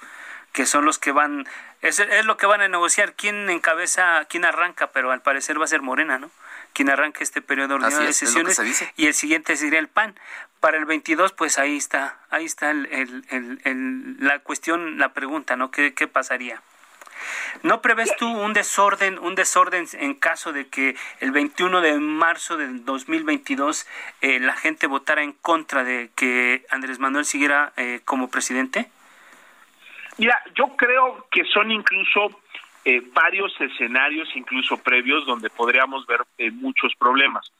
Que 0.52 0.66
son 0.66 0.84
los 0.84 1.00
que 1.00 1.14
van, 1.14 1.48
es, 1.82 2.00
es 2.00 2.26
lo 2.26 2.36
que 2.36 2.46
van 2.46 2.60
a 2.60 2.68
negociar, 2.68 3.14
quién 3.14 3.50
encabeza, 3.50 4.26
quién 4.26 4.44
arranca, 4.44 4.92
pero 4.92 5.12
al 5.12 5.22
parecer 5.22 5.60
va 5.60 5.64
a 5.64 5.70
ser 5.70 5.82
Morena, 5.82 6.20
¿no? 6.20 6.30
Quien 6.74 6.90
arranque 6.90 7.24
este 7.24 7.42
periodo 7.42 7.76
ordinario 7.76 8.08
de 8.08 8.14
sesiones 8.14 8.62
y 8.96 9.08
el 9.08 9.14
siguiente 9.14 9.56
sería 9.56 9.80
el 9.80 9.88
PAN. 9.88 10.16
Para 10.60 10.78
el 10.78 10.86
22, 10.86 11.34
pues 11.34 11.58
ahí 11.58 11.76
está, 11.76 12.20
ahí 12.30 12.46
está 12.46 12.70
el, 12.70 14.18
la 14.20 14.40
cuestión, 14.40 15.00
la 15.00 15.14
pregunta, 15.14 15.56
¿no? 15.56 15.72
¿Qué, 15.72 15.94
qué 15.94 16.08
pasaría? 16.08 16.62
¿No 17.64 17.82
prevés 17.82 18.16
tú 18.18 18.28
un 18.28 18.54
desorden, 18.54 19.20
un 19.20 19.36
desorden 19.36 19.86
en 19.94 20.14
caso 20.16 20.54
de 20.54 20.68
que 20.68 20.96
el 21.20 21.32
21 21.32 21.82
de 21.82 22.00
marzo 22.00 22.58
del 22.58 22.86
2022 22.86 23.88
eh, 24.22 24.40
la 24.40 24.54
gente 24.54 24.88
votara 24.88 25.24
en 25.24 25.34
contra 25.34 25.84
de 25.84 26.10
que 26.16 26.66
Andrés 26.70 27.00
Manuel 27.00 27.26
siguiera 27.26 27.74
eh, 27.78 28.02
como 28.06 28.30
presidente? 28.30 28.90
Mira, 30.18 30.42
yo 30.56 30.76
creo 30.76 31.28
que 31.32 31.44
son 31.46 31.72
incluso 31.72 32.42
eh, 32.86 33.02
varios 33.14 33.54
escenarios, 33.60 34.30
incluso 34.36 34.78
previos, 34.78 35.26
donde 35.26 35.50
podríamos 35.50 36.06
ver 36.08 36.22
eh, 36.38 36.52
muchos 36.52 36.94
problemas. 36.96 37.52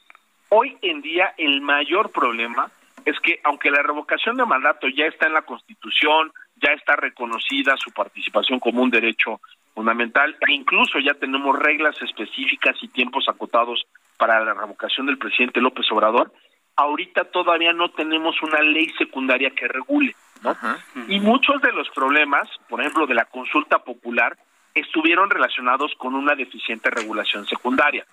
Hoy 0.50 0.78
en 0.82 1.02
día 1.02 1.34
el 1.38 1.62
mayor 1.62 2.12
problema 2.12 2.72
es 3.06 3.20
que 3.20 3.40
aunque 3.44 3.72
la 3.72 3.82
revocación 3.82 4.38
de 4.38 4.46
mandato 4.46 4.88
ya 4.88 5.06
está 5.06 5.28
en 5.28 5.34
la 5.34 5.44
Constitución, 5.44 6.32
ya 6.56 6.74
está 6.74 6.96
reconocida 6.96 7.76
su 7.78 7.92
participación 7.92 8.60
como 8.60 8.84
un 8.84 8.90
derecho 8.90 9.42
fundamental, 9.74 10.36
e 10.48 10.54
incluso 10.54 11.00
ya 11.00 11.14
tenemos 11.14 11.58
reglas 11.58 11.96
específicas 12.02 12.76
y 12.82 12.88
tiempos 12.90 13.26
acotados 13.28 13.86
para 14.18 14.44
la 14.44 14.54
revocación 14.54 15.08
del 15.08 15.18
presidente 15.18 15.62
López 15.62 15.86
Obrador, 15.92 16.32
ahorita 16.76 17.26
todavía 17.26 17.74
no 17.74 17.90
tenemos 17.92 18.42
una 18.44 18.62
ley 18.62 18.90
secundaria 18.98 19.52
que 19.52 19.68
regule. 19.68 20.16
¿no? 20.44 20.56
Y 21.08 21.20
muchos 21.20 21.62
de 21.62 21.72
los 21.72 21.90
problemas, 21.90 22.50
por 22.68 22.82
ejemplo, 22.82 23.06
de 23.08 23.14
la 23.14 23.26
consulta 23.26 23.80
popular, 23.80 24.38
estuvieron 24.74 25.30
relacionados 25.30 25.94
con 25.98 26.16
una 26.16 26.36
deficiente 26.36 26.90
regulación 26.90 27.46
secundaria. 27.46 28.06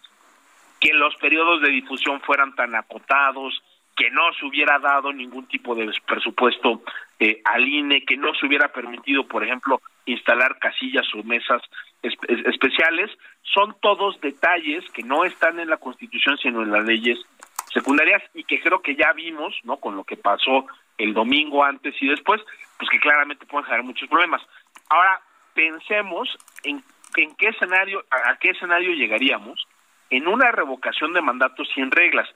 Que 0.80 0.92
los 0.92 1.14
periodos 1.16 1.60
de 1.60 1.70
difusión 1.70 2.20
fueran 2.20 2.54
tan 2.54 2.74
acotados, 2.74 3.62
que 3.96 4.10
no 4.10 4.32
se 4.38 4.46
hubiera 4.46 4.78
dado 4.78 5.12
ningún 5.12 5.46
tipo 5.46 5.74
de 5.74 5.92
presupuesto 6.06 6.82
eh, 7.18 7.40
al 7.44 7.66
INE, 7.66 8.04
que 8.04 8.16
no 8.16 8.32
se 8.34 8.46
hubiera 8.46 8.68
permitido, 8.68 9.26
por 9.26 9.42
ejemplo, 9.42 9.82
instalar 10.06 10.58
casillas 10.58 11.06
o 11.14 11.22
mesas 11.24 11.60
especiales, 12.02 13.10
son 13.42 13.74
todos 13.80 14.20
detalles 14.20 14.88
que 14.92 15.02
no 15.02 15.24
están 15.24 15.58
en 15.58 15.68
la 15.68 15.78
Constitución, 15.78 16.38
sino 16.38 16.62
en 16.62 16.70
las 16.70 16.84
leyes 16.84 17.18
secundarias 17.72 18.22
y 18.34 18.44
que 18.44 18.60
creo 18.60 18.80
que 18.80 18.94
ya 18.94 19.12
vimos, 19.12 19.54
¿no? 19.64 19.78
Con 19.78 19.96
lo 19.96 20.04
que 20.04 20.16
pasó 20.16 20.66
el 20.96 21.12
domingo 21.12 21.64
antes 21.64 21.94
y 22.00 22.06
después, 22.08 22.40
pues 22.78 22.90
que 22.90 23.00
claramente 23.00 23.46
pueden 23.46 23.64
generar 23.64 23.84
muchos 23.84 24.08
problemas. 24.08 24.42
Ahora, 24.88 25.20
pensemos 25.58 26.28
en, 26.62 26.84
en 27.16 27.34
qué 27.34 27.48
escenario, 27.48 28.04
a, 28.12 28.36
qué 28.36 28.50
escenario 28.50 28.92
llegaríamos 28.92 29.66
en 30.08 30.28
una 30.28 30.52
revocación 30.52 31.12
de 31.12 31.20
mandatos 31.20 31.68
sin 31.74 31.90
reglas. 31.90 32.28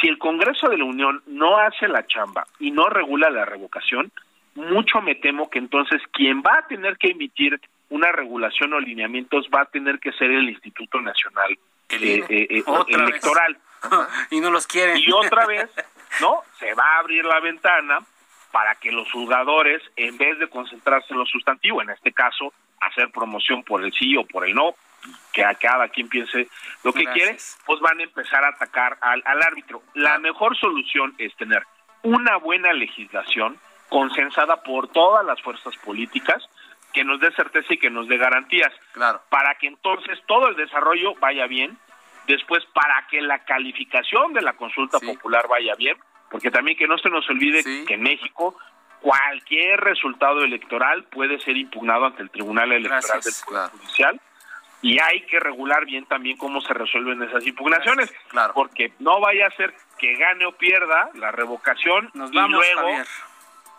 Si 0.00 0.06
el 0.06 0.16
Congreso 0.16 0.68
de 0.68 0.78
la 0.78 0.84
Unión 0.84 1.20
no 1.26 1.58
hace 1.58 1.88
la 1.88 2.06
chamba 2.06 2.46
y 2.60 2.70
no 2.70 2.88
regula 2.88 3.30
la 3.30 3.44
revocación, 3.44 4.12
mucho 4.54 5.00
me 5.00 5.16
temo 5.16 5.50
que 5.50 5.58
entonces 5.58 6.00
quien 6.12 6.40
va 6.40 6.54
a 6.60 6.66
tener 6.68 6.98
que 6.98 7.08
emitir 7.08 7.60
una 7.88 8.12
regulación 8.12 8.72
o 8.74 8.78
lineamientos 8.78 9.48
va 9.52 9.62
a 9.62 9.66
tener 9.66 9.98
que 9.98 10.12
ser 10.12 10.30
el 10.30 10.48
Instituto 10.48 11.00
Nacional 11.00 11.58
eh, 11.88 12.24
eh, 12.28 12.46
eh, 12.48 12.64
Electoral. 12.90 13.58
y 14.30 14.40
no 14.40 14.52
los 14.52 14.68
quieren. 14.68 14.98
Y 14.98 15.10
otra 15.10 15.46
vez, 15.46 15.68
¿no? 16.20 16.42
Se 16.60 16.72
va 16.74 16.84
a 16.84 16.98
abrir 17.00 17.24
la 17.24 17.40
ventana 17.40 17.98
para 18.58 18.74
que 18.74 18.90
los 18.90 19.08
jugadores, 19.12 19.80
en 19.94 20.18
vez 20.18 20.36
de 20.40 20.48
concentrarse 20.48 21.12
en 21.12 21.20
lo 21.20 21.26
sustantivo, 21.26 21.80
en 21.80 21.90
este 21.90 22.12
caso, 22.12 22.52
hacer 22.80 23.08
promoción 23.12 23.62
por 23.62 23.84
el 23.84 23.92
sí 23.92 24.16
o 24.16 24.26
por 24.26 24.44
el 24.44 24.52
no, 24.52 24.74
que 25.32 25.44
a 25.44 25.54
cada 25.54 25.88
quien 25.90 26.08
piense 26.08 26.48
lo 26.82 26.92
que 26.92 27.04
quiere, 27.04 27.36
pues 27.64 27.78
van 27.78 28.00
a 28.00 28.02
empezar 28.02 28.42
a 28.42 28.48
atacar 28.48 28.98
al, 29.00 29.22
árbitro. 29.42 29.80
La 29.94 30.18
mejor 30.18 30.56
solución 30.56 31.14
es 31.18 31.32
tener 31.36 31.62
una 32.02 32.36
buena 32.38 32.72
legislación 32.72 33.60
consensada 33.88 34.60
por 34.64 34.88
todas 34.88 35.24
las 35.24 35.40
fuerzas 35.40 35.76
políticas 35.76 36.42
que 36.92 37.04
nos 37.04 37.20
dé 37.20 37.30
certeza 37.36 37.74
y 37.74 37.78
que 37.78 37.90
nos 37.90 38.08
dé 38.08 38.18
garantías. 38.18 38.72
Claro. 38.90 39.22
Para 39.28 39.54
que 39.54 39.68
entonces 39.68 40.18
todo 40.26 40.48
el 40.48 40.56
desarrollo 40.56 41.14
vaya 41.20 41.46
bien, 41.46 41.78
después 42.26 42.64
para 42.74 43.06
que 43.08 43.20
la 43.20 43.44
calificación 43.44 44.32
de 44.32 44.42
la 44.42 44.54
consulta 44.54 44.98
popular 44.98 45.46
vaya 45.46 45.76
bien, 45.76 45.96
porque 46.30 46.50
también 46.50 46.76
que 46.76 46.86
no 46.86 46.98
se 46.98 47.10
nos 47.10 47.28
olvide 47.28 47.62
que 47.86 47.94
en 47.94 48.02
México 48.02 48.56
cualquier 49.00 49.80
resultado 49.80 50.42
electoral 50.42 51.04
puede 51.04 51.38
ser 51.40 51.56
impugnado 51.56 52.06
ante 52.06 52.22
el 52.22 52.30
Tribunal 52.30 52.72
Electoral 52.72 53.20
del 53.20 53.34
Poder 53.46 53.70
Judicial 53.70 54.20
y 54.80 55.00
hay 55.00 55.22
que 55.22 55.40
regular 55.40 55.84
bien 55.86 56.06
también 56.06 56.36
cómo 56.36 56.60
se 56.60 56.72
resuelven 56.72 57.22
esas 57.22 57.44
impugnaciones, 57.46 58.12
claro. 58.28 58.52
porque 58.54 58.92
no 59.00 59.20
vaya 59.20 59.46
a 59.46 59.50
ser 59.56 59.74
que 59.98 60.14
gane 60.14 60.46
o 60.46 60.52
pierda 60.52 61.10
la 61.14 61.32
revocación 61.32 62.10
Nos 62.14 62.32
y 62.32 62.36
luego 62.36 62.62
Javier. 62.76 63.06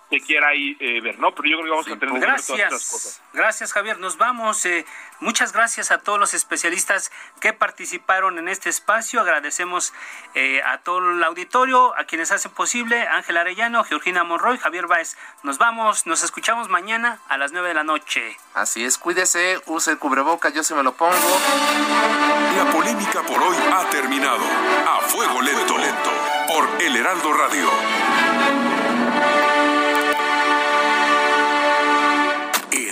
Se 0.10 0.20
quiera 0.22 0.47
ahí 0.49 0.76
eh, 0.80 1.01
ver, 1.01 1.20
¿no? 1.20 1.34
Pero 1.36 1.49
yo 1.49 1.57
creo 1.57 1.64
que 1.66 1.70
vamos 1.70 1.86
a 1.88 1.99
tener 1.99 2.14
que 2.16 2.20
ver 2.20 2.30
todas 2.30 2.39
estas 2.41 2.57
Gracias, 2.57 2.89
cosas. 2.89 3.22
gracias 3.34 3.74
Javier. 3.74 3.99
Nos 3.99 4.18
vamos. 4.18 4.66
eh, 4.66 4.86
muchas 5.20 5.53
gracias 5.53 5.91
a 5.91 5.99
todos 5.99 6.20
los 6.20 6.34
especialistas 6.34 7.12
que 7.39 7.53
participaron 7.53 8.39
en 8.39 8.47
este 8.49 8.70
espacio. 8.70 9.22
Agradecemos 9.22 9.93
eh, 10.34 10.62
a 10.64 10.80
todo 10.80 10.97
el 11.12 11.24
auditorio, 11.24 11.95
a 11.97 12.05
quienes 12.05 12.32
hacen 12.32 12.51
posible, 12.51 13.07
Ángel 13.07 13.38
Arellano, 13.38 13.84
Georgina 13.84 14.24
Monroy, 14.24 14.57
Javier 14.57 14.88
Báez. 14.88 15.16
Nos 15.43 15.57
vamos, 15.60 16.07
nos 16.07 16.24
escuchamos 16.24 16.70
mañana 16.70 17.20
a 17.30 17.38
las 17.38 17.51
9 17.51 17.68
de 17.68 17.74
la 17.76 17.84
noche. 17.84 18.36
Así 18.55 18.84
es, 18.84 18.97
cuídese, 18.97 19.62
use 19.68 19.91
el 19.91 19.99
cubreboca, 19.99 20.49
yo 20.49 20.64
se 20.64 20.74
me 20.74 20.82
lo 20.84 20.93
pongo. 20.93 21.14
La 22.57 22.72
polémica 22.72 23.22
por 23.22 23.41
hoy 23.41 23.57
ha 23.72 23.89
terminado. 23.89 24.43
A 24.88 25.01
fuego 25.01 25.41
lento, 25.41 25.78
lento, 25.78 26.12
por 26.47 26.82
El 26.82 26.95
Heraldo 26.95 27.32
Radio. 27.34 28.28